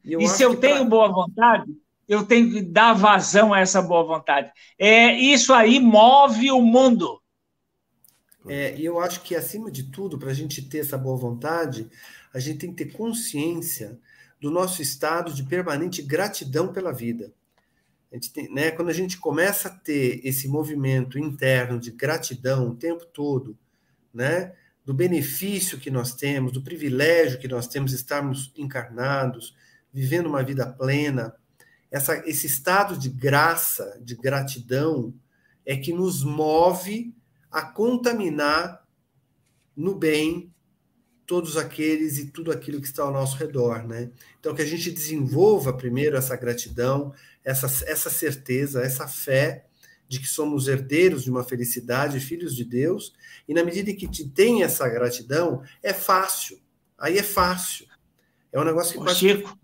E, 0.04 0.16
e 0.16 0.28
se 0.28 0.43
eu 0.43 0.56
tenho 0.56 0.78
pra... 0.78 0.86
boa 0.86 1.12
vontade, 1.12 1.72
eu 2.08 2.26
tenho 2.26 2.52
que 2.52 2.62
dar 2.62 2.93
vazão 2.93 3.54
a 3.54 3.60
essa 3.60 3.82
boa 3.82 4.04
vontade. 4.04 4.52
É, 4.78 5.14
isso 5.14 5.54
aí 5.54 5.80
move 5.80 6.52
o 6.52 6.62
mundo. 6.62 7.22
É, 8.47 8.76
e 8.76 8.86
eu 8.86 9.00
acho 9.00 9.22
que, 9.22 9.36
acima 9.36 9.70
de 9.70 9.84
tudo, 9.84 10.18
para 10.18 10.32
a 10.32 10.34
gente 10.34 10.62
ter 10.62 10.80
essa 10.80 10.97
boa 10.97 11.18
vontade, 11.18 11.89
a 12.34 12.39
gente 12.39 12.60
tem 12.60 12.74
que 12.74 12.86
ter 12.86 12.91
consciência 12.93 14.00
do 14.39 14.50
nosso 14.50 14.82
estado 14.82 15.34
de 15.34 15.43
permanente 15.43 16.02
gratidão 16.02 16.72
pela 16.72 16.91
vida. 16.91 17.32
A 18.12 18.16
gente 18.16 18.34
tem, 18.34 18.52
né, 18.52 18.72
quando 18.72 18.89
a 18.89 18.93
gente 18.93 19.18
começa 19.18 19.68
a 19.68 19.72
ter 19.72 20.22
esse 20.24 20.47
movimento 20.47 21.20
interno 21.20 21.80
de 21.80 21.91
gratidão 21.91 22.70
o 22.70 22.76
tempo 22.76 23.06
todo, 23.06 23.56
né, 24.12 24.54
do 24.84 24.93
benefício 24.93 25.78
que 25.78 25.91
nós 25.91 26.16
temos, 26.16 26.52
do 26.52 26.64
privilégio 26.64 27.39
que 27.39 27.47
nós 27.47 27.68
temos 27.68 27.91
de 27.91 27.97
estarmos 27.97 28.52
encarnados, 28.58 29.56
vivendo 29.93 30.27
uma 30.27 30.43
vida 30.43 30.65
plena, 30.67 31.35
essa, 31.91 32.17
esse 32.27 32.47
estado 32.47 32.97
de 32.97 33.09
graça, 33.09 33.99
de 34.01 34.15
gratidão, 34.15 35.13
é 35.65 35.75
que 35.75 35.91
nos 35.91 36.23
move 36.23 37.13
a 37.51 37.63
contaminar 37.63 38.85
no 39.75 39.95
bem 39.95 40.53
todos 41.25 41.57
aqueles 41.57 42.17
e 42.17 42.31
tudo 42.31 42.51
aquilo 42.51 42.81
que 42.81 42.87
está 42.87 43.03
ao 43.03 43.13
nosso 43.13 43.37
redor, 43.37 43.87
né? 43.87 44.09
Então 44.39 44.55
que 44.55 44.61
a 44.61 44.65
gente 44.65 44.89
desenvolva 44.89 45.71
primeiro 45.71 46.17
essa 46.17 46.35
gratidão, 46.35 47.13
essa, 47.43 47.67
essa 47.85 48.09
certeza, 48.09 48.81
essa 48.81 49.07
fé 49.07 49.65
de 50.07 50.19
que 50.19 50.27
somos 50.27 50.67
herdeiros 50.67 51.23
de 51.23 51.29
uma 51.29 51.43
felicidade, 51.43 52.19
filhos 52.19 52.55
de 52.55 52.65
Deus, 52.65 53.13
e 53.47 53.53
na 53.53 53.63
medida 53.63 53.91
em 53.91 53.95
que 53.95 54.07
te 54.07 54.27
tem 54.27 54.63
essa 54.63 54.89
gratidão, 54.89 55.61
é 55.83 55.93
fácil. 55.93 56.59
Aí 56.97 57.19
é 57.19 57.23
fácil. 57.23 57.85
É 58.51 58.59
um 58.59 58.63
negócio 58.63 58.99
que 58.99 59.07
Ô, 59.07 59.13
Chico, 59.13 59.55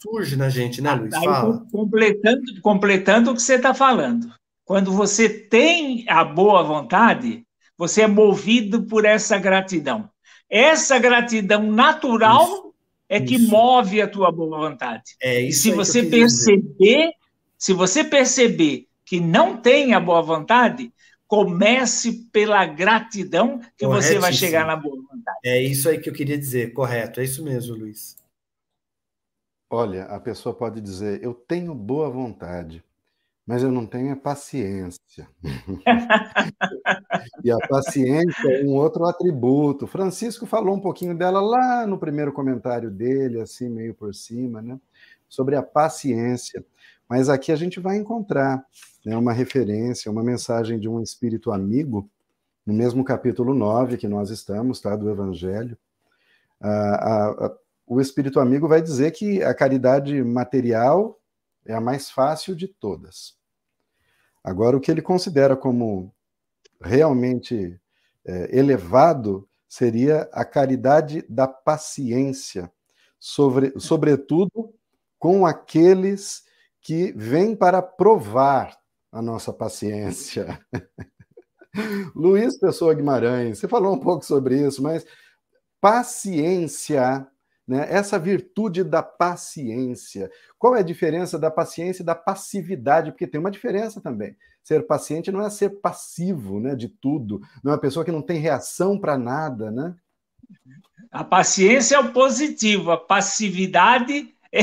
surge 0.00 0.36
na 0.36 0.48
gente, 0.48 0.80
né, 0.80 0.92
Luiz? 0.94 1.14
Fala. 1.14 1.66
Completando, 1.70 2.60
completando 2.62 3.30
o 3.30 3.34
que 3.34 3.42
você 3.42 3.54
está 3.54 3.74
falando. 3.74 4.32
Quando 4.64 4.92
você 4.92 5.28
tem 5.28 6.04
a 6.08 6.24
boa 6.24 6.62
vontade, 6.62 7.44
você 7.76 8.02
é 8.02 8.06
movido 8.06 8.82
por 8.82 9.04
essa 9.04 9.38
gratidão. 9.38 10.10
Essa 10.50 10.98
gratidão 10.98 11.70
natural 11.70 12.44
Isso. 12.44 12.74
é 13.08 13.20
que 13.20 13.36
isso. 13.36 13.50
move 13.50 14.00
a 14.02 14.08
tua 14.08 14.30
boa 14.30 14.68
vontade. 14.68 15.16
É 15.22 15.40
isso 15.40 15.68
e 15.68 15.70
se 15.70 15.76
você 15.76 16.02
perceber, 16.02 17.12
se 17.56 17.72
você 17.72 18.04
perceber 18.04 18.86
que 19.04 19.20
não 19.20 19.56
tem 19.56 19.94
a 19.94 20.00
boa 20.00 20.20
vontade, 20.20 20.92
comece 21.26 22.26
pela 22.30 22.66
gratidão 22.66 23.60
que 23.76 23.86
você 23.86 24.18
vai 24.18 24.32
chegar 24.32 24.66
na 24.66 24.76
boa 24.76 24.96
vontade. 24.96 25.38
É 25.44 25.62
isso 25.62 25.88
aí 25.88 25.98
que 25.98 26.10
eu 26.10 26.14
queria 26.14 26.36
dizer, 26.36 26.72
correto. 26.72 27.20
É 27.20 27.24
isso 27.24 27.42
mesmo, 27.42 27.74
Luiz. 27.74 28.17
Olha, 29.70 30.04
a 30.04 30.18
pessoa 30.18 30.54
pode 30.54 30.80
dizer: 30.80 31.22
Eu 31.22 31.34
tenho 31.34 31.74
boa 31.74 32.08
vontade, 32.08 32.82
mas 33.46 33.62
eu 33.62 33.70
não 33.70 33.86
tenho 33.86 34.12
a 34.12 34.16
paciência. 34.16 35.28
e 37.44 37.50
a 37.50 37.58
paciência 37.68 38.50
é 38.50 38.64
um 38.64 38.74
outro 38.74 39.04
atributo. 39.04 39.86
Francisco 39.86 40.46
falou 40.46 40.74
um 40.74 40.80
pouquinho 40.80 41.16
dela 41.16 41.40
lá 41.40 41.86
no 41.86 41.98
primeiro 41.98 42.32
comentário 42.32 42.90
dele, 42.90 43.40
assim, 43.40 43.68
meio 43.68 43.94
por 43.94 44.14
cima, 44.14 44.62
né? 44.62 44.80
Sobre 45.28 45.54
a 45.54 45.62
paciência. 45.62 46.64
Mas 47.06 47.28
aqui 47.28 47.52
a 47.52 47.56
gente 47.56 47.78
vai 47.78 47.96
encontrar 47.96 48.64
né, 49.04 49.16
uma 49.16 49.32
referência, 49.32 50.10
uma 50.10 50.22
mensagem 50.22 50.78
de 50.78 50.88
um 50.88 51.02
espírito 51.02 51.52
amigo, 51.52 52.08
no 52.66 52.74
mesmo 52.74 53.04
capítulo 53.04 53.54
9 53.54 53.96
que 53.96 54.08
nós 54.08 54.30
estamos, 54.30 54.80
tá? 54.80 54.96
Do 54.96 55.10
Evangelho. 55.10 55.76
a, 56.60 57.46
a, 57.46 57.56
o 57.88 58.00
espírito 58.00 58.38
amigo 58.38 58.68
vai 58.68 58.82
dizer 58.82 59.12
que 59.12 59.42
a 59.42 59.54
caridade 59.54 60.22
material 60.22 61.18
é 61.64 61.74
a 61.74 61.80
mais 61.80 62.10
fácil 62.10 62.54
de 62.54 62.68
todas. 62.68 63.36
Agora, 64.44 64.76
o 64.76 64.80
que 64.80 64.90
ele 64.90 65.02
considera 65.02 65.56
como 65.56 66.14
realmente 66.80 67.80
é, 68.24 68.58
elevado 68.58 69.48
seria 69.68 70.28
a 70.32 70.44
caridade 70.44 71.24
da 71.28 71.46
paciência, 71.48 72.70
sobre, 73.18 73.72
sobretudo 73.78 74.72
com 75.18 75.44
aqueles 75.44 76.44
que 76.80 77.12
vêm 77.12 77.56
para 77.56 77.82
provar 77.82 78.78
a 79.10 79.20
nossa 79.20 79.52
paciência. 79.52 80.60
Luiz 82.14 82.58
Pessoa 82.58 82.94
Guimarães, 82.94 83.58
você 83.58 83.68
falou 83.68 83.94
um 83.94 84.00
pouco 84.00 84.24
sobre 84.24 84.66
isso, 84.66 84.82
mas 84.82 85.04
paciência 85.80 87.26
né? 87.68 87.86
Essa 87.90 88.18
virtude 88.18 88.82
da 88.82 89.02
paciência. 89.02 90.30
Qual 90.58 90.74
é 90.74 90.78
a 90.78 90.82
diferença 90.82 91.38
da 91.38 91.50
paciência 91.50 92.02
e 92.02 92.06
da 92.06 92.14
passividade? 92.14 93.12
Porque 93.12 93.26
tem 93.26 93.38
uma 93.38 93.50
diferença 93.50 94.00
também. 94.00 94.34
Ser 94.64 94.86
paciente 94.86 95.30
não 95.30 95.44
é 95.44 95.50
ser 95.50 95.80
passivo 95.80 96.58
né, 96.60 96.74
de 96.74 96.88
tudo, 96.88 97.40
não 97.62 97.72
é 97.72 97.74
uma 97.74 97.80
pessoa 97.80 98.04
que 98.04 98.12
não 98.12 98.22
tem 98.22 98.40
reação 98.40 98.98
para 98.98 99.18
nada. 99.18 99.70
Né? 99.70 99.94
A 101.12 101.22
paciência 101.22 101.96
é 101.96 101.98
o 101.98 102.12
positivo, 102.12 102.90
a 102.90 102.96
passividade 102.96 104.34
é, 104.50 104.62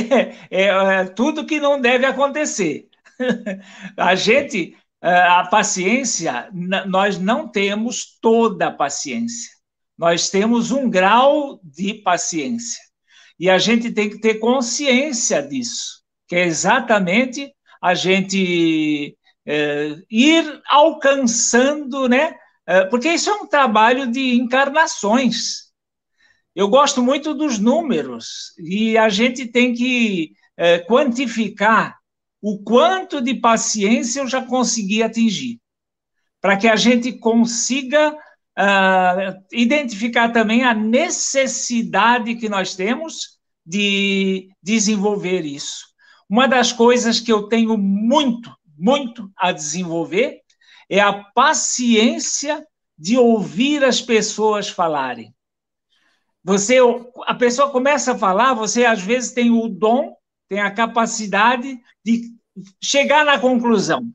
é, 0.49 0.67
é 1.01 1.05
tudo 1.05 1.45
que 1.45 1.59
não 1.59 1.79
deve 1.79 2.05
acontecer. 2.07 2.89
a 3.95 4.15
gente, 4.15 4.75
a 4.99 5.47
paciência, 5.47 6.49
nós 6.87 7.19
não 7.19 7.47
temos 7.47 8.17
toda 8.19 8.67
a 8.67 8.71
paciência. 8.71 9.51
Nós 9.97 10.29
temos 10.29 10.71
um 10.71 10.89
grau 10.89 11.59
de 11.63 11.93
paciência. 11.93 12.84
E 13.39 13.49
a 13.49 13.57
gente 13.57 13.91
tem 13.91 14.09
que 14.09 14.19
ter 14.19 14.35
consciência 14.35 15.41
disso, 15.41 16.01
que 16.27 16.35
é 16.35 16.45
exatamente 16.45 17.53
a 17.81 17.93
gente 17.93 19.17
é, 19.45 19.95
ir 20.09 20.61
alcançando, 20.69 22.07
né? 22.07 22.35
É, 22.67 22.85
porque 22.85 23.09
isso 23.09 23.29
é 23.29 23.33
um 23.33 23.47
trabalho 23.47 24.09
de 24.09 24.35
encarnações. 24.35 25.65
Eu 26.55 26.69
gosto 26.69 27.03
muito 27.03 27.33
dos 27.33 27.59
números 27.59 28.53
e 28.57 28.97
a 28.97 29.09
gente 29.09 29.45
tem 29.45 29.73
que 29.73 30.31
é, 30.57 30.79
quantificar 30.79 31.97
o 32.41 32.63
quanto 32.63 33.21
de 33.21 33.33
paciência 33.35 34.21
eu 34.21 34.27
já 34.27 34.41
consegui 34.41 35.03
atingir, 35.03 35.59
para 36.39 36.55
que 36.55 36.67
a 36.67 36.75
gente 36.75 37.11
consiga 37.13 38.15
uh, 38.57 39.43
identificar 39.51 40.29
também 40.29 40.63
a 40.63 40.73
necessidade 40.73 42.35
que 42.35 42.49
nós 42.49 42.75
temos 42.75 43.39
de 43.65 44.49
desenvolver 44.61 45.45
isso. 45.45 45.85
Uma 46.29 46.47
das 46.47 46.71
coisas 46.71 47.19
que 47.19 47.31
eu 47.31 47.43
tenho 47.43 47.77
muito, 47.77 48.55
muito 48.77 49.31
a 49.37 49.51
desenvolver 49.51 50.41
é 50.89 50.99
a 50.99 51.13
paciência 51.13 52.65
de 52.97 53.17
ouvir 53.17 53.83
as 53.83 54.01
pessoas 54.01 54.69
falarem. 54.69 55.33
Você, 56.43 56.77
a 57.25 57.33
pessoa 57.33 57.71
começa 57.71 58.13
a 58.13 58.17
falar, 58.17 58.53
você 58.53 58.85
às 58.85 59.01
vezes 59.01 59.31
tem 59.31 59.49
o 59.49 59.67
dom, 59.67 60.15
tem 60.47 60.59
a 60.59 60.71
capacidade 60.71 61.79
de 62.03 62.31
chegar 62.81 63.25
na 63.25 63.39
conclusão. 63.39 64.11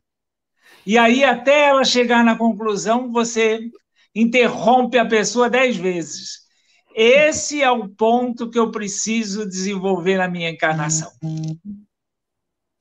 E 0.86 0.97
aí, 0.97 1.24
até 1.24 1.68
ela 1.68 1.84
chegar 1.84 2.24
na 2.24 2.36
conclusão, 2.36 3.11
você 3.11 3.61
interrompe 4.15 4.99
a 4.99 5.07
pessoa 5.07 5.51
dez 5.51 5.77
vezes. 5.77 6.41
Esse 6.95 7.63
é 7.63 7.71
o 7.71 7.89
ponto 7.89 8.51
que 8.51 8.59
eu 8.59 8.71
preciso 8.71 9.49
desenvolver 9.49 10.19
na 10.19 10.29
minha 10.29 10.51
encarnação. 10.51 11.11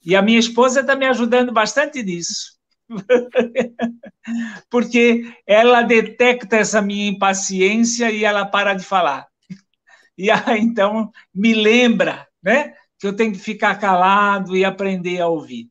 E 0.04 0.16
a 0.16 0.22
minha 0.22 0.40
esposa 0.40 0.82
está 0.82 0.96
me 0.96 1.06
ajudando 1.06 1.52
bastante 1.52 2.02
nisso. 2.02 2.58
Porque 4.70 5.32
ela 5.46 5.84
detecta 5.84 6.58
essa 6.58 6.82
minha 6.82 7.10
impaciência 7.10 8.12
e 8.12 8.24
ela 8.24 8.46
para 8.46 8.74
de 8.74 8.84
falar. 8.84 9.28
E 10.18 10.30
aí, 10.32 10.60
então, 10.60 11.12
me 11.34 11.54
lembra 11.54 12.28
né, 12.42 12.74
que 12.98 13.08
eu 13.08 13.16
tenho 13.16 13.32
que 13.32 13.40
ficar 13.40 13.80
calado 13.80 14.56
e 14.56 14.66
aprender 14.66 15.22
a 15.22 15.28
ouvir. 15.28 15.70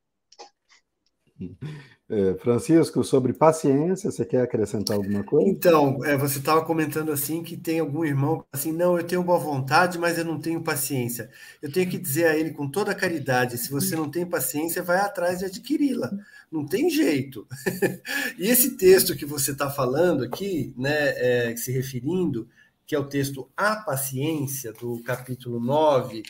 É, 2.11 2.35
Francisco, 2.39 3.05
sobre 3.05 3.35
paciência, 3.35 4.11
você 4.11 4.25
quer 4.25 4.41
acrescentar 4.41 4.97
alguma 4.97 5.23
coisa? 5.23 5.47
Então, 5.47 6.03
é, 6.07 6.17
você 6.17 6.39
estava 6.39 6.65
comentando 6.65 7.13
assim 7.13 7.43
que 7.43 7.55
tem 7.55 7.81
algum 7.81 8.03
irmão 8.03 8.43
assim, 8.51 8.73
não, 8.73 8.97
eu 8.97 9.05
tenho 9.05 9.23
boa 9.23 9.39
vontade, 9.39 9.99
mas 9.99 10.17
eu 10.17 10.25
não 10.25 10.41
tenho 10.41 10.63
paciência. 10.63 11.29
Eu 11.61 11.71
tenho 11.71 11.91
que 11.91 11.99
dizer 11.99 12.25
a 12.29 12.35
ele 12.35 12.53
com 12.53 12.67
toda 12.67 12.95
caridade: 12.95 13.59
se 13.59 13.71
você 13.71 13.95
não 13.95 14.11
tem 14.11 14.25
paciência, 14.25 14.83
vai 14.83 14.97
atrás 14.99 15.41
de 15.41 15.45
adquiri-la. 15.45 16.11
Não 16.51 16.65
tem 16.65 16.89
jeito. 16.89 17.47
e 18.39 18.49
esse 18.49 18.79
texto 18.79 19.15
que 19.15 19.27
você 19.27 19.51
está 19.51 19.69
falando 19.69 20.25
aqui, 20.25 20.73
né, 20.79 21.51
é, 21.51 21.57
se 21.57 21.71
referindo, 21.71 22.49
que 22.87 22.95
é 22.95 22.99
o 22.99 23.05
texto 23.05 23.51
A 23.55 23.77
Paciência, 23.77 24.73
do 24.73 25.03
capítulo 25.03 25.61
9, 25.61 26.23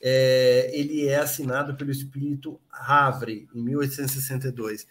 é, 0.00 0.70
ele 0.72 1.08
é 1.08 1.16
assinado 1.16 1.74
pelo 1.74 1.90
espírito 1.90 2.60
Havre, 2.70 3.48
em 3.52 3.64
1862. 3.64 4.86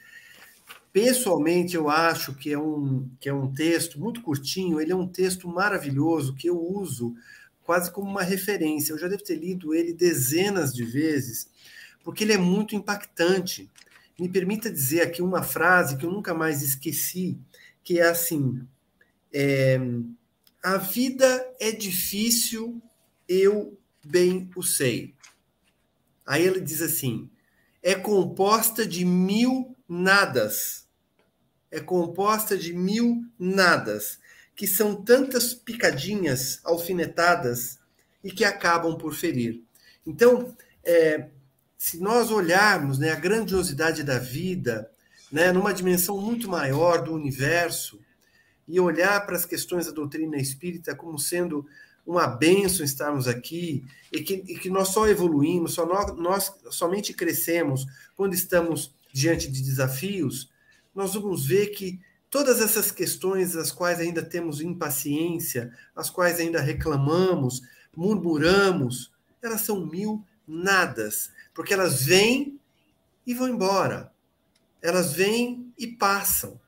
Pessoalmente, 0.93 1.75
eu 1.75 1.89
acho 1.89 2.35
que 2.35 2.53
é, 2.53 2.57
um, 2.57 3.09
que 3.19 3.27
é 3.27 3.33
um 3.33 3.51
texto 3.51 3.99
muito 3.99 4.21
curtinho, 4.21 4.79
ele 4.79 4.91
é 4.91 4.95
um 4.95 5.07
texto 5.07 5.47
maravilhoso 5.47 6.35
que 6.35 6.47
eu 6.47 6.61
uso 6.61 7.15
quase 7.63 7.91
como 7.91 8.07
uma 8.07 8.21
referência. 8.21 8.93
Eu 8.93 8.99
já 8.99 9.07
devo 9.07 9.23
ter 9.23 9.33
lido 9.33 9.73
ele 9.73 9.91
dezenas 9.91 10.71
de 10.71 10.85
vezes, 10.85 11.49
porque 12.03 12.23
ele 12.23 12.33
é 12.33 12.37
muito 12.37 12.75
impactante. 12.75 13.71
Me 14.19 14.29
permita 14.29 14.71
dizer 14.71 15.01
aqui 15.01 15.19
uma 15.19 15.41
frase 15.41 15.97
que 15.97 16.05
eu 16.05 16.11
nunca 16.11 16.31
mais 16.31 16.61
esqueci, 16.61 17.39
que 17.83 17.99
é 17.99 18.07
assim: 18.07 18.61
é, 19.33 19.79
a 20.63 20.77
vida 20.77 21.43
é 21.59 21.71
difícil, 21.71 22.79
eu 23.27 23.75
bem 24.05 24.47
o 24.55 24.61
sei. 24.61 25.15
Aí 26.23 26.45
ele 26.45 26.61
diz 26.61 26.83
assim: 26.83 27.31
é 27.81 27.95
composta 27.95 28.85
de 28.85 29.03
mil 29.03 29.75
nadas 29.89 30.82
é 31.73 31.79
composta 31.79 32.55
de 32.55 32.71
mil 32.71 33.25
nadas, 33.37 34.19
que 34.55 34.67
são 34.67 34.93
tantas 34.95 35.55
picadinhas 35.55 36.59
alfinetadas 36.63 37.79
e 38.23 38.31
que 38.31 38.45
acabam 38.45 38.95
por 38.95 39.15
ferir. 39.15 39.63
Então, 40.05 40.55
é, 40.83 41.29
se 41.75 41.99
nós 41.99 42.29
olharmos 42.29 42.99
né, 42.99 43.09
a 43.09 43.15
grandiosidade 43.15 44.03
da 44.03 44.19
vida, 44.19 44.91
né, 45.31 45.51
numa 45.51 45.73
dimensão 45.73 46.21
muito 46.21 46.47
maior 46.47 47.01
do 47.03 47.11
universo, 47.11 47.99
e 48.67 48.79
olhar 48.79 49.25
para 49.25 49.35
as 49.35 49.43
questões 49.43 49.87
da 49.87 49.91
doutrina 49.91 50.37
espírita 50.37 50.95
como 50.95 51.17
sendo 51.17 51.65
uma 52.05 52.27
benção 52.27 52.85
estarmos 52.85 53.27
aqui 53.27 53.83
e 54.11 54.21
que, 54.21 54.35
e 54.35 54.59
que 54.59 54.69
nós 54.69 54.89
só 54.89 55.07
evoluímos, 55.07 55.73
só 55.73 55.87
nós, 55.87 56.15
nós 56.17 56.53
somente 56.69 57.13
crescemos 57.13 57.87
quando 58.15 58.35
estamos 58.35 58.93
diante 59.11 59.49
de 59.49 59.61
desafios, 59.61 60.52
nós 60.93 61.13
vamos 61.13 61.45
ver 61.45 61.67
que 61.67 61.99
todas 62.29 62.61
essas 62.61 62.91
questões, 62.91 63.55
as 63.55 63.71
quais 63.71 63.99
ainda 63.99 64.23
temos 64.23 64.61
impaciência, 64.61 65.71
as 65.95 66.09
quais 66.09 66.39
ainda 66.39 66.59
reclamamos, 66.59 67.61
murmuramos, 67.95 69.11
elas 69.41 69.61
são 69.61 69.85
mil 69.85 70.23
nadas, 70.47 71.31
porque 71.53 71.73
elas 71.73 72.03
vêm 72.03 72.59
e 73.25 73.33
vão 73.33 73.47
embora. 73.47 74.11
Elas 74.81 75.13
vêm 75.13 75.71
e 75.77 75.87
passam. 75.87 76.59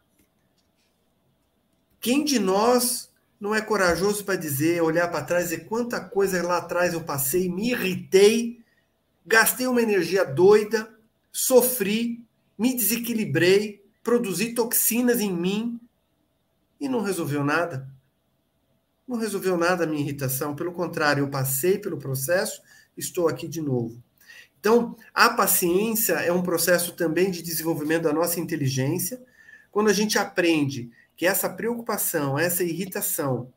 Quem 1.99 2.23
de 2.23 2.39
nós 2.39 3.11
não 3.39 3.53
é 3.53 3.61
corajoso 3.61 4.23
para 4.23 4.35
dizer, 4.35 4.81
olhar 4.81 5.09
para 5.09 5.25
trás 5.25 5.51
e 5.51 5.57
quanta 5.57 5.99
coisa 5.99 6.41
lá 6.41 6.57
atrás 6.57 6.93
eu 6.93 7.03
passei, 7.03 7.49
me 7.49 7.71
irritei, 7.71 8.63
gastei 9.25 9.67
uma 9.67 9.81
energia 9.81 10.23
doida, 10.23 10.93
sofri, 11.31 12.23
me 12.57 12.73
desequilibrei, 12.73 13.84
produzi 14.05 14.53
toxinas 14.53 15.19
em 15.19 15.33
mim 15.33 15.81
e 16.79 16.87
não 16.87 17.01
resolveu 17.01 17.43
nada. 17.43 17.89
Não 19.07 19.17
resolveu 19.17 19.57
nada 19.57 19.83
a 19.83 19.87
minha 19.87 20.01
irritação, 20.01 20.55
pelo 20.55 20.71
contrário, 20.71 21.23
eu 21.23 21.29
passei 21.29 21.79
pelo 21.79 21.97
processo, 21.97 22.61
estou 22.95 23.27
aqui 23.27 23.47
de 23.47 23.61
novo. 23.61 24.01
Então, 24.59 24.95
a 25.11 25.31
paciência 25.31 26.13
é 26.13 26.31
um 26.31 26.43
processo 26.43 26.93
também 26.93 27.31
de 27.31 27.41
desenvolvimento 27.41 28.03
da 28.03 28.13
nossa 28.13 28.39
inteligência. 28.39 29.19
Quando 29.71 29.89
a 29.89 29.93
gente 29.93 30.19
aprende 30.19 30.91
que 31.17 31.25
essa 31.25 31.49
preocupação, 31.49 32.37
essa 32.37 32.63
irritação 32.63 33.51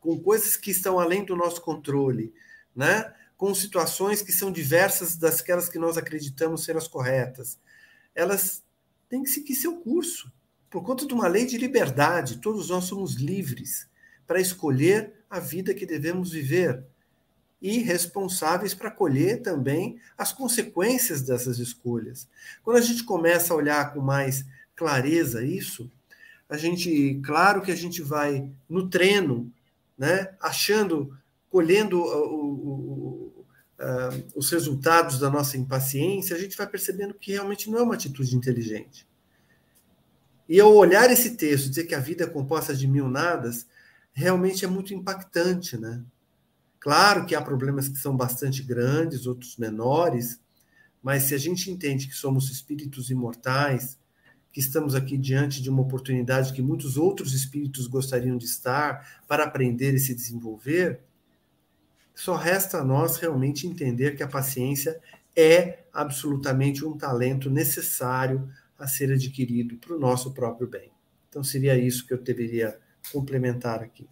com 0.00 0.20
coisas 0.20 0.56
que 0.56 0.70
estão 0.70 1.00
além 1.00 1.24
do 1.24 1.34
nosso 1.34 1.60
controle, 1.60 2.32
né? 2.76 3.12
com 3.36 3.52
situações 3.54 4.22
que 4.22 4.32
são 4.32 4.52
diversas 4.52 5.16
das 5.16 5.40
que 5.40 5.78
nós 5.78 5.98
acreditamos 5.98 6.62
ser 6.62 6.76
as 6.76 6.86
corretas, 6.86 7.58
elas 8.14 8.63
têm 9.14 9.22
que 9.22 9.30
seguir 9.30 9.54
seu 9.54 9.76
curso. 9.76 10.30
Por 10.68 10.82
conta 10.82 11.06
de 11.06 11.14
uma 11.14 11.28
lei 11.28 11.46
de 11.46 11.56
liberdade, 11.56 12.38
todos 12.38 12.68
nós 12.68 12.84
somos 12.84 13.14
livres 13.14 13.88
para 14.26 14.40
escolher 14.40 15.12
a 15.30 15.38
vida 15.38 15.72
que 15.72 15.86
devemos 15.86 16.32
viver 16.32 16.82
e 17.62 17.78
responsáveis 17.78 18.74
para 18.74 18.90
colher 18.90 19.40
também 19.40 20.00
as 20.18 20.32
consequências 20.32 21.22
dessas 21.22 21.60
escolhas. 21.60 22.28
Quando 22.64 22.78
a 22.78 22.80
gente 22.80 23.04
começa 23.04 23.54
a 23.54 23.56
olhar 23.56 23.94
com 23.94 24.00
mais 24.00 24.44
clareza 24.74 25.44
isso, 25.44 25.88
a 26.48 26.56
gente, 26.56 27.20
claro 27.24 27.62
que 27.62 27.70
a 27.70 27.76
gente 27.76 28.02
vai 28.02 28.50
no 28.68 28.88
treino, 28.88 29.50
né, 29.96 30.34
achando, 30.40 31.16
colhendo 31.48 32.00
o, 32.00 32.04
o, 32.04 33.13
uh, 33.84 34.32
os 34.34 34.50
resultados 34.50 35.18
da 35.18 35.28
nossa 35.28 35.58
impaciência, 35.58 36.34
a 36.34 36.38
gente 36.38 36.56
vai 36.56 36.66
percebendo 36.66 37.14
que 37.14 37.32
realmente 37.32 37.70
não 37.70 37.78
é 37.78 37.82
uma 37.82 37.94
atitude 37.94 38.34
inteligente. 38.34 39.06
E 40.48 40.58
ao 40.60 40.74
olhar 40.74 41.10
esse 41.10 41.36
texto, 41.36 41.68
dizer 41.68 41.84
que 41.84 41.94
a 41.94 42.00
vida 42.00 42.24
é 42.24 42.26
composta 42.26 42.74
de 42.74 42.86
mil 42.86 43.08
nadas, 43.08 43.66
realmente 44.12 44.64
é 44.64 44.68
muito 44.68 44.94
impactante, 44.94 45.76
né? 45.76 46.02
Claro 46.78 47.24
que 47.24 47.34
há 47.34 47.40
problemas 47.40 47.88
que 47.88 47.96
são 47.96 48.16
bastante 48.16 48.62
grandes, 48.62 49.26
outros 49.26 49.56
menores, 49.56 50.38
mas 51.02 51.24
se 51.24 51.34
a 51.34 51.38
gente 51.38 51.70
entende 51.70 52.06
que 52.06 52.14
somos 52.14 52.50
espíritos 52.50 53.10
imortais, 53.10 53.98
que 54.52 54.60
estamos 54.60 54.94
aqui 54.94 55.18
diante 55.18 55.62
de 55.62 55.68
uma 55.68 55.82
oportunidade 55.82 56.52
que 56.52 56.62
muitos 56.62 56.96
outros 56.96 57.34
espíritos 57.34 57.86
gostariam 57.86 58.36
de 58.36 58.44
estar 58.44 59.24
para 59.26 59.44
aprender 59.44 59.94
e 59.94 59.98
se 59.98 60.14
desenvolver, 60.14 61.00
só 62.14 62.36
resta 62.36 62.78
a 62.78 62.84
nós 62.84 63.16
realmente 63.16 63.66
entender 63.66 64.16
que 64.16 64.22
a 64.22 64.28
paciência 64.28 65.00
é 65.36 65.84
absolutamente 65.92 66.84
um 66.84 66.96
talento 66.96 67.50
necessário 67.50 68.48
a 68.78 68.86
ser 68.86 69.12
adquirido 69.12 69.76
para 69.78 69.94
o 69.94 69.98
nosso 69.98 70.32
próprio 70.32 70.68
bem. 70.68 70.92
Então 71.28 71.42
seria 71.42 71.76
isso 71.76 72.06
que 72.06 72.14
eu 72.14 72.22
deveria 72.22 72.78
complementar 73.12 73.82
aqui. 73.82 74.08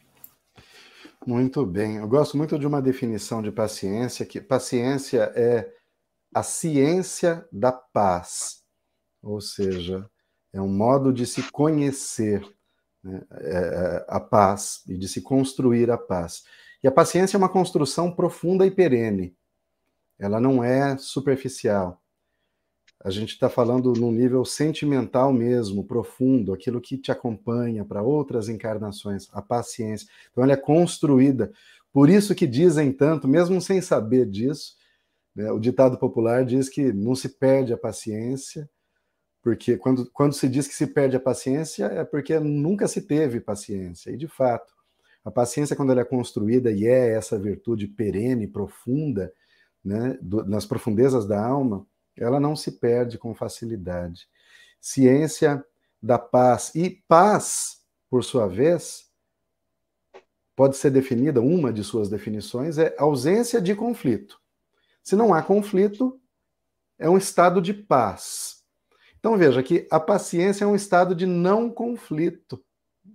Muito 1.24 1.64
bem. 1.64 1.98
Eu 1.98 2.08
gosto 2.08 2.36
muito 2.36 2.58
de 2.58 2.66
uma 2.66 2.82
definição 2.82 3.40
de 3.40 3.52
paciência, 3.52 4.26
que 4.26 4.40
paciência 4.40 5.32
é 5.36 5.72
a 6.34 6.42
ciência 6.42 7.46
da 7.52 7.70
paz, 7.70 8.62
ou 9.22 9.40
seja, 9.40 10.08
é 10.52 10.60
um 10.60 10.68
modo 10.68 11.12
de 11.12 11.24
se 11.24 11.42
conhecer 11.52 12.42
né, 13.04 13.22
é, 13.32 14.04
a 14.08 14.18
paz 14.18 14.82
e 14.88 14.96
de 14.96 15.08
se 15.08 15.20
construir 15.20 15.90
a 15.90 15.98
paz. 15.98 16.42
E 16.82 16.88
a 16.88 16.92
paciência 16.92 17.36
é 17.36 17.38
uma 17.38 17.48
construção 17.48 18.10
profunda 18.10 18.66
e 18.66 18.70
perene. 18.70 19.36
Ela 20.18 20.40
não 20.40 20.62
é 20.62 20.96
superficial 20.98 22.02
a 23.04 23.10
gente 23.10 23.30
está 23.30 23.48
falando 23.48 23.92
num 23.94 24.12
nível 24.12 24.44
sentimental 24.44 25.32
mesmo, 25.32 25.84
profundo, 25.84 26.52
aquilo 26.52 26.80
que 26.80 26.96
te 26.96 27.10
acompanha 27.10 27.84
para 27.84 28.00
outras 28.00 28.48
encarnações, 28.48 29.28
a 29.32 29.42
paciência. 29.42 30.06
Então, 30.30 30.44
ela 30.44 30.52
é 30.52 30.56
construída. 30.56 31.52
Por 31.92 32.08
isso 32.08 32.34
que 32.34 32.46
dizem 32.46 32.92
tanto, 32.92 33.26
mesmo 33.26 33.60
sem 33.60 33.80
saber 33.80 34.26
disso, 34.26 34.76
né, 35.34 35.50
o 35.50 35.58
ditado 35.58 35.98
popular 35.98 36.44
diz 36.44 36.68
que 36.68 36.92
não 36.92 37.16
se 37.16 37.28
perde 37.28 37.72
a 37.72 37.76
paciência, 37.76 38.70
porque 39.42 39.76
quando, 39.76 40.08
quando 40.12 40.34
se 40.34 40.48
diz 40.48 40.68
que 40.68 40.74
se 40.74 40.86
perde 40.86 41.16
a 41.16 41.20
paciência, 41.20 41.86
é 41.86 42.04
porque 42.04 42.38
nunca 42.38 42.86
se 42.86 43.02
teve 43.02 43.40
paciência. 43.40 44.12
E, 44.12 44.16
de 44.16 44.28
fato, 44.28 44.72
a 45.24 45.30
paciência, 45.30 45.76
quando 45.76 45.92
ela 45.92 46.00
é 46.00 46.04
construída 46.04 46.70
e 46.70 46.86
é 46.86 47.14
essa 47.14 47.38
virtude 47.38 47.86
perene, 47.86 48.46
profunda, 48.48 49.32
né, 49.84 50.18
do, 50.20 50.44
nas 50.44 50.66
profundezas 50.66 51.26
da 51.26 51.44
alma, 51.44 51.86
ela 52.16 52.40
não 52.40 52.54
se 52.56 52.72
perde 52.72 53.18
com 53.18 53.34
facilidade. 53.34 54.28
Ciência 54.80 55.64
da 56.02 56.18
paz. 56.18 56.72
E 56.74 56.90
paz, 57.06 57.82
por 58.10 58.24
sua 58.24 58.46
vez, 58.48 59.10
pode 60.56 60.76
ser 60.76 60.90
definida, 60.90 61.40
uma 61.40 61.72
de 61.72 61.82
suas 61.84 62.08
definições 62.08 62.78
é 62.78 62.94
ausência 62.98 63.60
de 63.60 63.74
conflito. 63.74 64.40
Se 65.02 65.16
não 65.16 65.32
há 65.32 65.42
conflito, 65.42 66.20
é 66.98 67.08
um 67.08 67.16
estado 67.16 67.60
de 67.60 67.72
paz. 67.72 68.62
Então 69.18 69.38
veja 69.38 69.62
que 69.62 69.86
a 69.90 70.00
paciência 70.00 70.64
é 70.64 70.66
um 70.66 70.74
estado 70.74 71.14
de 71.14 71.26
não 71.26 71.70
conflito. 71.70 72.62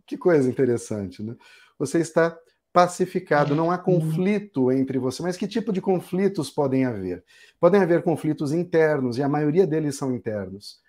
Que 0.06 0.18
coisa 0.18 0.50
interessante, 0.50 1.22
né? 1.22 1.36
Você 1.78 2.00
está 2.00 2.38
pacificado, 2.74 3.56
não 3.56 3.72
há 3.72 3.78
uhum. 3.78 3.84
conflito 3.84 4.72
entre 4.72 5.00
você. 5.00 5.24
Mas 5.24 5.36
que 5.36 5.48
tipo 5.48 5.74
de 5.74 5.82
conflitos 5.82 6.50
podem 6.50 6.86
haver? 6.86 7.24
Podem 7.60 7.82
haver 7.82 8.04
conflitos 8.04 8.52
internos, 8.52 9.18
e 9.18 9.24
a 9.24 9.30
maioria 9.30 9.66
deles 9.66 9.96
são 9.96 10.14
internos. 10.14 10.80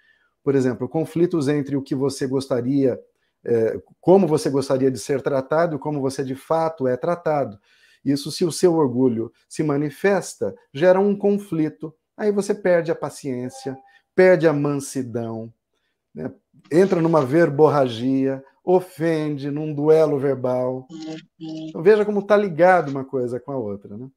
Por 0.43 0.55
exemplo, 0.55 0.89
conflitos 0.89 1.49
entre 1.49 1.76
o 1.76 1.82
que 1.82 1.95
você 1.95 2.26
gostaria, 2.26 2.99
é, 3.45 3.80
como 4.01 4.26
você 4.26 4.51
gostaria 4.51 4.91
de 4.91 4.99
ser 4.99 5.22
tratado, 5.22 5.78
como 5.78 6.01
você 6.01 6.24
de 6.24 6.34
fato 6.34 6.86
é 6.86 6.97
tratado. 6.97 7.59
Isso, 8.05 8.30
se 8.30 8.45
o 8.45 8.53
seu 8.53 8.74
orgulho 8.74 9.32
se 9.49 9.62
manifesta, 9.62 10.55
gera 10.72 11.01
um 11.01 11.16
conflito. 11.16 11.95
Aí 12.16 12.32
você 12.32 12.55
perde 12.55 12.91
a 12.91 12.95
paciência, 12.95 13.76
perde 14.14 14.47
a 14.47 14.53
mansidão, 14.53 15.53
né? 16.14 16.32
entra 16.70 17.01
numa 17.01 17.24
verborragia, 17.24 18.43
ofende 18.71 19.51
num 19.51 19.73
duelo 19.73 20.19
verbal. 20.19 20.87
Então, 21.41 21.83
veja 21.83 22.05
como 22.05 22.21
está 22.21 22.37
ligado 22.37 22.91
uma 22.91 23.03
coisa 23.03 23.41
com 23.41 23.51
a 23.51 23.57
outra. 23.57 23.97
Né? 23.97 24.11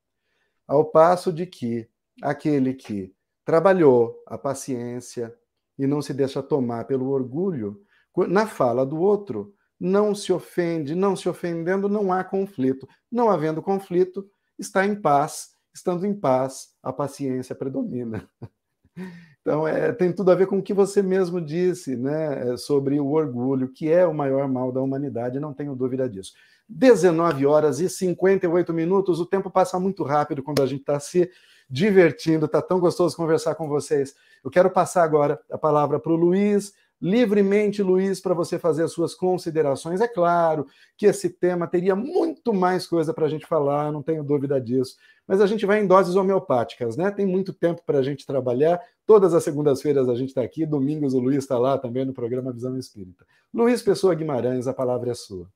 Ao 0.67 0.83
passo 0.83 1.31
de 1.31 1.45
que 1.45 1.87
aquele 2.21 2.73
que 2.73 3.15
trabalhou 3.45 4.21
a 4.27 4.37
paciência 4.37 5.33
e 5.79 5.87
não 5.87 6.01
se 6.01 6.13
deixa 6.13 6.43
tomar 6.43 6.83
pelo 6.83 7.11
orgulho, 7.11 7.81
na 8.27 8.45
fala 8.45 8.85
do 8.85 8.99
outro, 8.99 9.55
não 9.79 10.13
se 10.13 10.33
ofende, 10.33 10.95
não 10.95 11.15
se 11.15 11.29
ofendendo, 11.29 11.87
não 11.87 12.11
há 12.11 12.21
conflito. 12.21 12.85
Não 13.09 13.29
havendo 13.29 13.61
conflito, 13.61 14.29
está 14.59 14.85
em 14.85 14.99
paz. 14.99 15.55
Estando 15.73 16.05
em 16.05 16.13
paz, 16.13 16.75
a 16.83 16.91
paciência 16.91 17.55
predomina. 17.55 18.29
Então, 19.41 19.67
é, 19.67 19.91
tem 19.91 20.13
tudo 20.13 20.31
a 20.31 20.35
ver 20.35 20.45
com 20.45 20.59
o 20.59 20.61
que 20.61 20.73
você 20.73 21.01
mesmo 21.01 21.41
disse 21.41 21.95
né, 21.95 22.53
é, 22.53 22.57
sobre 22.57 22.99
o 22.99 23.07
orgulho, 23.11 23.69
que 23.69 23.91
é 23.91 24.05
o 24.05 24.13
maior 24.13 24.47
mal 24.47 24.71
da 24.71 24.81
humanidade, 24.81 25.39
não 25.39 25.53
tenho 25.53 25.75
dúvida 25.75 26.07
disso. 26.07 26.33
19 26.69 27.45
horas 27.45 27.79
e 27.79 27.89
58 27.89 28.71
minutos, 28.71 29.19
o 29.19 29.25
tempo 29.25 29.49
passa 29.49 29.79
muito 29.79 30.03
rápido 30.03 30.43
quando 30.43 30.61
a 30.61 30.65
gente 30.65 30.81
está 30.81 30.99
se 30.99 31.29
divertindo, 31.69 32.45
está 32.45 32.61
tão 32.61 32.79
gostoso 32.79 33.17
conversar 33.17 33.55
com 33.55 33.67
vocês. 33.67 34.13
Eu 34.43 34.51
quero 34.51 34.69
passar 34.69 35.03
agora 35.03 35.39
a 35.49 35.57
palavra 35.57 35.99
para 35.99 36.11
o 36.11 36.15
Luiz, 36.15 36.73
livremente, 37.01 37.81
Luiz, 37.81 38.19
para 38.19 38.33
você 38.33 38.59
fazer 38.59 38.83
as 38.83 38.91
suas 38.91 39.15
considerações. 39.15 40.01
É 40.01 40.07
claro 40.07 40.67
que 40.95 41.05
esse 41.05 41.29
tema 41.29 41.67
teria 41.67 41.95
muito 41.95 42.53
mais 42.53 42.85
coisa 42.85 43.13
para 43.13 43.25
a 43.25 43.29
gente 43.29 43.47
falar, 43.47 43.91
não 43.91 44.03
tenho 44.03 44.23
dúvida 44.23 44.61
disso 44.61 44.95
mas 45.31 45.39
a 45.39 45.47
gente 45.47 45.65
vai 45.65 45.81
em 45.81 45.87
doses 45.87 46.15
homeopáticas, 46.15 46.97
né? 46.97 47.09
Tem 47.09 47.25
muito 47.25 47.53
tempo 47.53 47.81
para 47.85 47.99
a 47.99 48.03
gente 48.03 48.25
trabalhar. 48.25 48.81
Todas 49.05 49.33
as 49.33 49.41
segundas-feiras 49.41 50.09
a 50.09 50.15
gente 50.15 50.27
está 50.27 50.41
aqui, 50.41 50.65
domingos 50.65 51.13
o 51.13 51.21
Luiz 51.21 51.37
está 51.37 51.57
lá 51.57 51.77
também 51.77 52.03
no 52.03 52.11
programa 52.11 52.51
Visão 52.51 52.77
Espírita. 52.77 53.25
Luiz 53.53 53.81
Pessoa 53.81 54.13
Guimarães, 54.13 54.67
a 54.67 54.73
palavra 54.73 55.11
é 55.11 55.13
sua. 55.13 55.49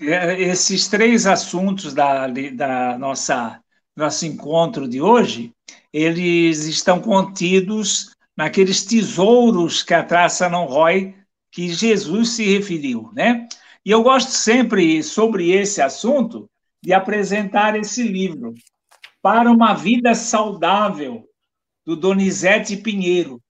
É, 0.00 0.40
esses 0.40 0.88
três 0.88 1.26
assuntos 1.26 1.92
da, 1.92 2.26
da 2.54 2.96
nossa 2.96 3.60
nosso 3.94 4.24
encontro 4.24 4.88
de 4.88 5.02
hoje, 5.02 5.52
eles 5.92 6.64
estão 6.64 7.02
contidos 7.02 8.16
naqueles 8.40 8.82
tesouros 8.86 9.82
que 9.82 9.92
a 9.92 10.02
traça 10.02 10.48
não 10.48 10.64
rói 10.64 11.14
que 11.52 11.68
Jesus 11.68 12.30
se 12.30 12.56
referiu, 12.56 13.10
né? 13.12 13.46
E 13.84 13.90
eu 13.90 14.02
gosto 14.02 14.30
sempre 14.30 15.02
sobre 15.02 15.50
esse 15.50 15.82
assunto 15.82 16.48
de 16.82 16.94
apresentar 16.94 17.78
esse 17.78 18.02
livro, 18.02 18.54
Para 19.20 19.50
uma 19.50 19.74
Vida 19.74 20.14
Saudável, 20.14 21.28
do 21.84 21.94
Donizete 21.94 22.78
Pinheiro. 22.78 23.42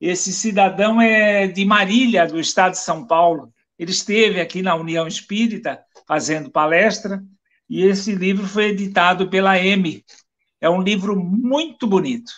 Esse 0.00 0.32
cidadão 0.32 0.98
é 0.98 1.46
de 1.46 1.66
Marília, 1.66 2.26
do 2.26 2.40
estado 2.40 2.72
de 2.72 2.78
São 2.78 3.06
Paulo. 3.06 3.52
Ele 3.78 3.90
esteve 3.90 4.40
aqui 4.40 4.62
na 4.62 4.74
União 4.74 5.06
Espírita 5.06 5.78
fazendo 6.08 6.50
palestra 6.50 7.22
e 7.68 7.82
esse 7.82 8.14
livro 8.14 8.46
foi 8.46 8.68
editado 8.70 9.28
pela 9.28 9.58
M. 9.58 10.02
É 10.58 10.70
um 10.70 10.80
livro 10.80 11.22
muito 11.22 11.86
bonito. 11.86 12.32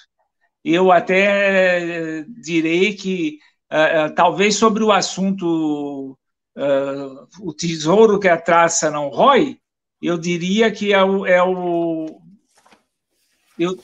Eu 0.65 0.91
até 0.91 2.25
direi 2.43 2.95
que 2.95 3.39
uh, 3.71 4.15
talvez 4.15 4.57
sobre 4.57 4.83
o 4.83 4.91
assunto 4.91 6.17
uh, 6.57 7.29
o 7.41 7.53
tesouro 7.53 8.19
que 8.19 8.29
a 8.29 8.41
traça 8.41 8.91
não 8.91 9.09
rói, 9.09 9.59
eu 10.01 10.17
diria 10.17 10.71
que 10.71 10.93
é 10.93 11.03
o, 11.03 11.27
é 11.27 11.43
o 11.43 12.21
eu, 13.59 13.79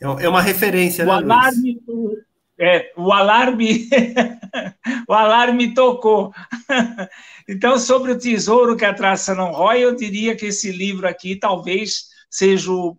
é, 0.00 0.24
é 0.24 0.28
uma 0.28 0.42
referência, 0.42 1.04
o 1.04 1.08
né, 1.08 1.12
alarme, 1.14 1.82
Luiz? 1.86 2.18
É, 2.58 2.90
o 2.96 3.12
alarme, 3.12 3.88
o 5.08 5.12
alarme 5.12 5.74
tocou. 5.74 6.32
Então, 7.48 7.78
sobre 7.78 8.10
o 8.10 8.18
tesouro 8.18 8.76
que 8.76 8.84
a 8.84 8.92
traça 8.92 9.32
não 9.32 9.52
rói, 9.52 9.78
eu 9.78 9.94
diria 9.94 10.34
que 10.34 10.46
esse 10.46 10.72
livro 10.72 11.06
aqui 11.06 11.36
talvez 11.36 12.06
seja 12.28 12.72
o, 12.72 12.98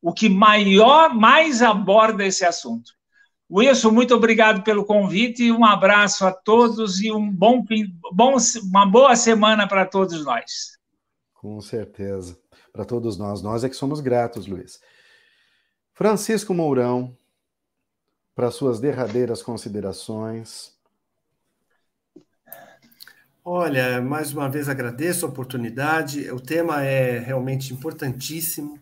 o 0.00 0.12
que 0.12 0.28
maior, 0.28 1.14
mais 1.14 1.62
aborda 1.62 2.24
esse 2.24 2.44
assunto. 2.44 2.92
Wilson, 3.50 3.90
muito 3.90 4.14
obrigado 4.14 4.62
pelo 4.62 4.84
convite, 4.84 5.50
um 5.50 5.64
abraço 5.64 6.26
a 6.26 6.32
todos 6.32 7.00
e 7.00 7.10
um 7.10 7.30
bom, 7.30 7.64
bom 8.12 8.36
uma 8.64 8.84
boa 8.84 9.16
semana 9.16 9.66
para 9.66 9.86
todos 9.86 10.24
nós. 10.24 10.78
Com 11.32 11.60
certeza, 11.60 12.38
para 12.70 12.84
todos 12.84 13.16
nós. 13.16 13.40
Nós 13.40 13.64
é 13.64 13.68
que 13.68 13.76
somos 13.76 14.00
gratos, 14.00 14.46
Luiz. 14.46 14.80
Francisco 15.94 16.52
Mourão, 16.52 17.16
para 18.34 18.50
suas 18.50 18.78
derradeiras 18.78 19.42
considerações. 19.42 20.76
Olha, 23.42 24.00
mais 24.02 24.32
uma 24.32 24.48
vez 24.48 24.68
agradeço 24.68 25.24
a 25.24 25.28
oportunidade. 25.28 26.30
O 26.30 26.38
tema 26.38 26.84
é 26.84 27.18
realmente 27.18 27.72
importantíssimo, 27.72 28.78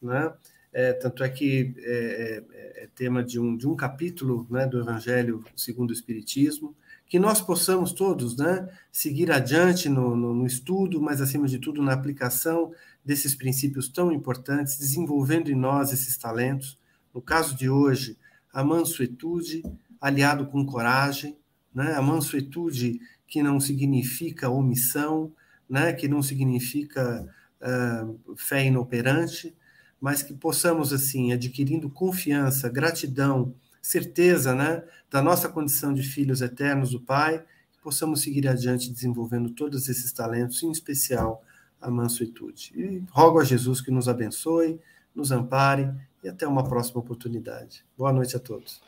né? 0.00 0.32
É, 0.78 0.92
tanto 0.92 1.24
é 1.24 1.28
que 1.30 1.74
é, 1.78 2.42
é, 2.52 2.82
é, 2.82 2.88
tema 2.94 3.24
de 3.24 3.40
um, 3.40 3.56
de 3.56 3.66
um 3.66 3.74
capítulo 3.74 4.46
né, 4.50 4.66
do 4.66 4.78
Evangelho 4.78 5.42
segundo 5.56 5.88
o 5.88 5.92
Espiritismo, 5.94 6.76
que 7.06 7.18
nós 7.18 7.40
possamos 7.40 7.94
todos 7.94 8.36
né, 8.36 8.68
seguir 8.92 9.32
adiante 9.32 9.88
no, 9.88 10.14
no, 10.14 10.34
no, 10.34 10.46
estudo, 10.46 11.00
mas 11.00 11.22
acima 11.22 11.48
de 11.48 11.58
tudo 11.58 11.82
na 11.82 11.94
aplicação 11.94 12.74
desses 13.02 13.34
princípios 13.34 13.88
tão 13.88 14.12
importantes, 14.12 14.76
desenvolvendo 14.76 15.50
em 15.50 15.54
nós 15.54 15.94
esses 15.94 16.14
talentos. 16.18 16.78
No 17.14 17.22
caso 17.22 17.56
de 17.56 17.70
hoje, 17.70 18.18
a 18.52 18.62
mansuetude 18.62 19.62
aliado 19.98 20.44
com 20.44 20.66
coragem, 20.66 21.38
né, 21.74 21.94
a 21.94 22.02
mansuetude 22.02 23.00
que 23.26 23.42
não 23.42 23.58
significa 23.58 24.50
omissão, 24.50 25.32
né, 25.70 25.94
que 25.94 26.06
não 26.06 26.22
significa 26.22 27.26
uh, 27.62 28.36
fé 28.36 28.66
inoperante, 28.66 29.56
mas 30.00 30.22
que 30.22 30.34
possamos, 30.34 30.92
assim, 30.92 31.32
adquirindo 31.32 31.88
confiança, 31.88 32.68
gratidão, 32.68 33.54
certeza, 33.80 34.54
né, 34.54 34.82
da 35.10 35.22
nossa 35.22 35.48
condição 35.48 35.94
de 35.94 36.02
filhos 36.02 36.42
eternos 36.42 36.90
do 36.90 37.00
Pai, 37.00 37.44
que 37.72 37.78
possamos 37.80 38.20
seguir 38.20 38.48
adiante 38.48 38.90
desenvolvendo 38.90 39.50
todos 39.50 39.88
esses 39.88 40.12
talentos, 40.12 40.62
em 40.62 40.70
especial 40.70 41.42
a 41.80 41.90
mansuetude. 41.90 42.72
E 42.74 43.02
rogo 43.10 43.40
a 43.40 43.44
Jesus 43.44 43.80
que 43.80 43.90
nos 43.90 44.08
abençoe, 44.08 44.80
nos 45.14 45.30
ampare 45.30 45.90
e 46.22 46.28
até 46.28 46.46
uma 46.46 46.64
próxima 46.64 47.00
oportunidade. 47.00 47.84
Boa 47.96 48.12
noite 48.12 48.36
a 48.36 48.40
todos. 48.40 48.80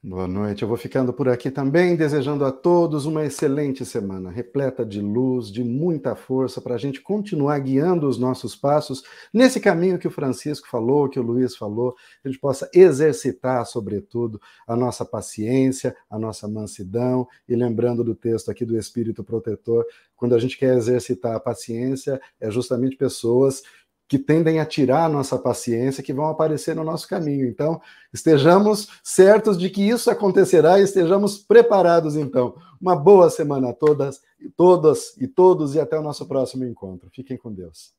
Boa 0.00 0.28
noite. 0.28 0.62
Eu 0.62 0.68
vou 0.68 0.76
ficando 0.76 1.12
por 1.12 1.28
aqui 1.28 1.50
também, 1.50 1.96
desejando 1.96 2.44
a 2.44 2.52
todos 2.52 3.04
uma 3.04 3.24
excelente 3.24 3.84
semana, 3.84 4.30
repleta 4.30 4.86
de 4.86 5.00
luz, 5.00 5.50
de 5.50 5.64
muita 5.64 6.14
força, 6.14 6.60
para 6.60 6.76
a 6.76 6.78
gente 6.78 7.00
continuar 7.00 7.58
guiando 7.58 8.08
os 8.08 8.16
nossos 8.16 8.54
passos 8.54 9.02
nesse 9.34 9.58
caminho 9.58 9.98
que 9.98 10.06
o 10.06 10.10
Francisco 10.10 10.68
falou, 10.68 11.08
que 11.08 11.18
o 11.18 11.22
Luiz 11.22 11.56
falou, 11.56 11.94
que 12.22 12.28
a 12.28 12.28
gente 12.28 12.40
possa 12.40 12.70
exercitar, 12.72 13.66
sobretudo, 13.66 14.40
a 14.68 14.76
nossa 14.76 15.04
paciência, 15.04 15.96
a 16.08 16.16
nossa 16.16 16.46
mansidão, 16.46 17.26
e 17.48 17.56
lembrando 17.56 18.04
do 18.04 18.14
texto 18.14 18.52
aqui 18.52 18.64
do 18.64 18.78
Espírito 18.78 19.24
Protetor, 19.24 19.84
quando 20.14 20.36
a 20.36 20.38
gente 20.38 20.56
quer 20.56 20.76
exercitar 20.76 21.34
a 21.34 21.40
paciência, 21.40 22.20
é 22.40 22.48
justamente 22.52 22.96
pessoas 22.96 23.64
que 24.08 24.18
tendem 24.18 24.58
a 24.58 24.64
tirar 24.64 25.04
a 25.04 25.08
nossa 25.08 25.38
paciência, 25.38 26.02
que 26.02 26.14
vão 26.14 26.26
aparecer 26.26 26.74
no 26.74 26.82
nosso 26.82 27.06
caminho. 27.06 27.46
Então, 27.46 27.78
estejamos 28.12 28.88
certos 29.04 29.58
de 29.58 29.68
que 29.68 29.86
isso 29.86 30.10
acontecerá 30.10 30.80
e 30.80 30.84
estejamos 30.84 31.36
preparados, 31.36 32.16
então. 32.16 32.56
Uma 32.80 32.96
boa 32.96 33.28
semana 33.28 33.68
a 33.68 33.74
todas, 33.74 34.22
todas 34.56 35.14
e 35.18 35.28
todos, 35.28 35.74
e 35.74 35.80
até 35.80 35.98
o 35.98 36.02
nosso 36.02 36.26
próximo 36.26 36.64
encontro. 36.64 37.10
Fiquem 37.12 37.36
com 37.36 37.52
Deus. 37.52 37.97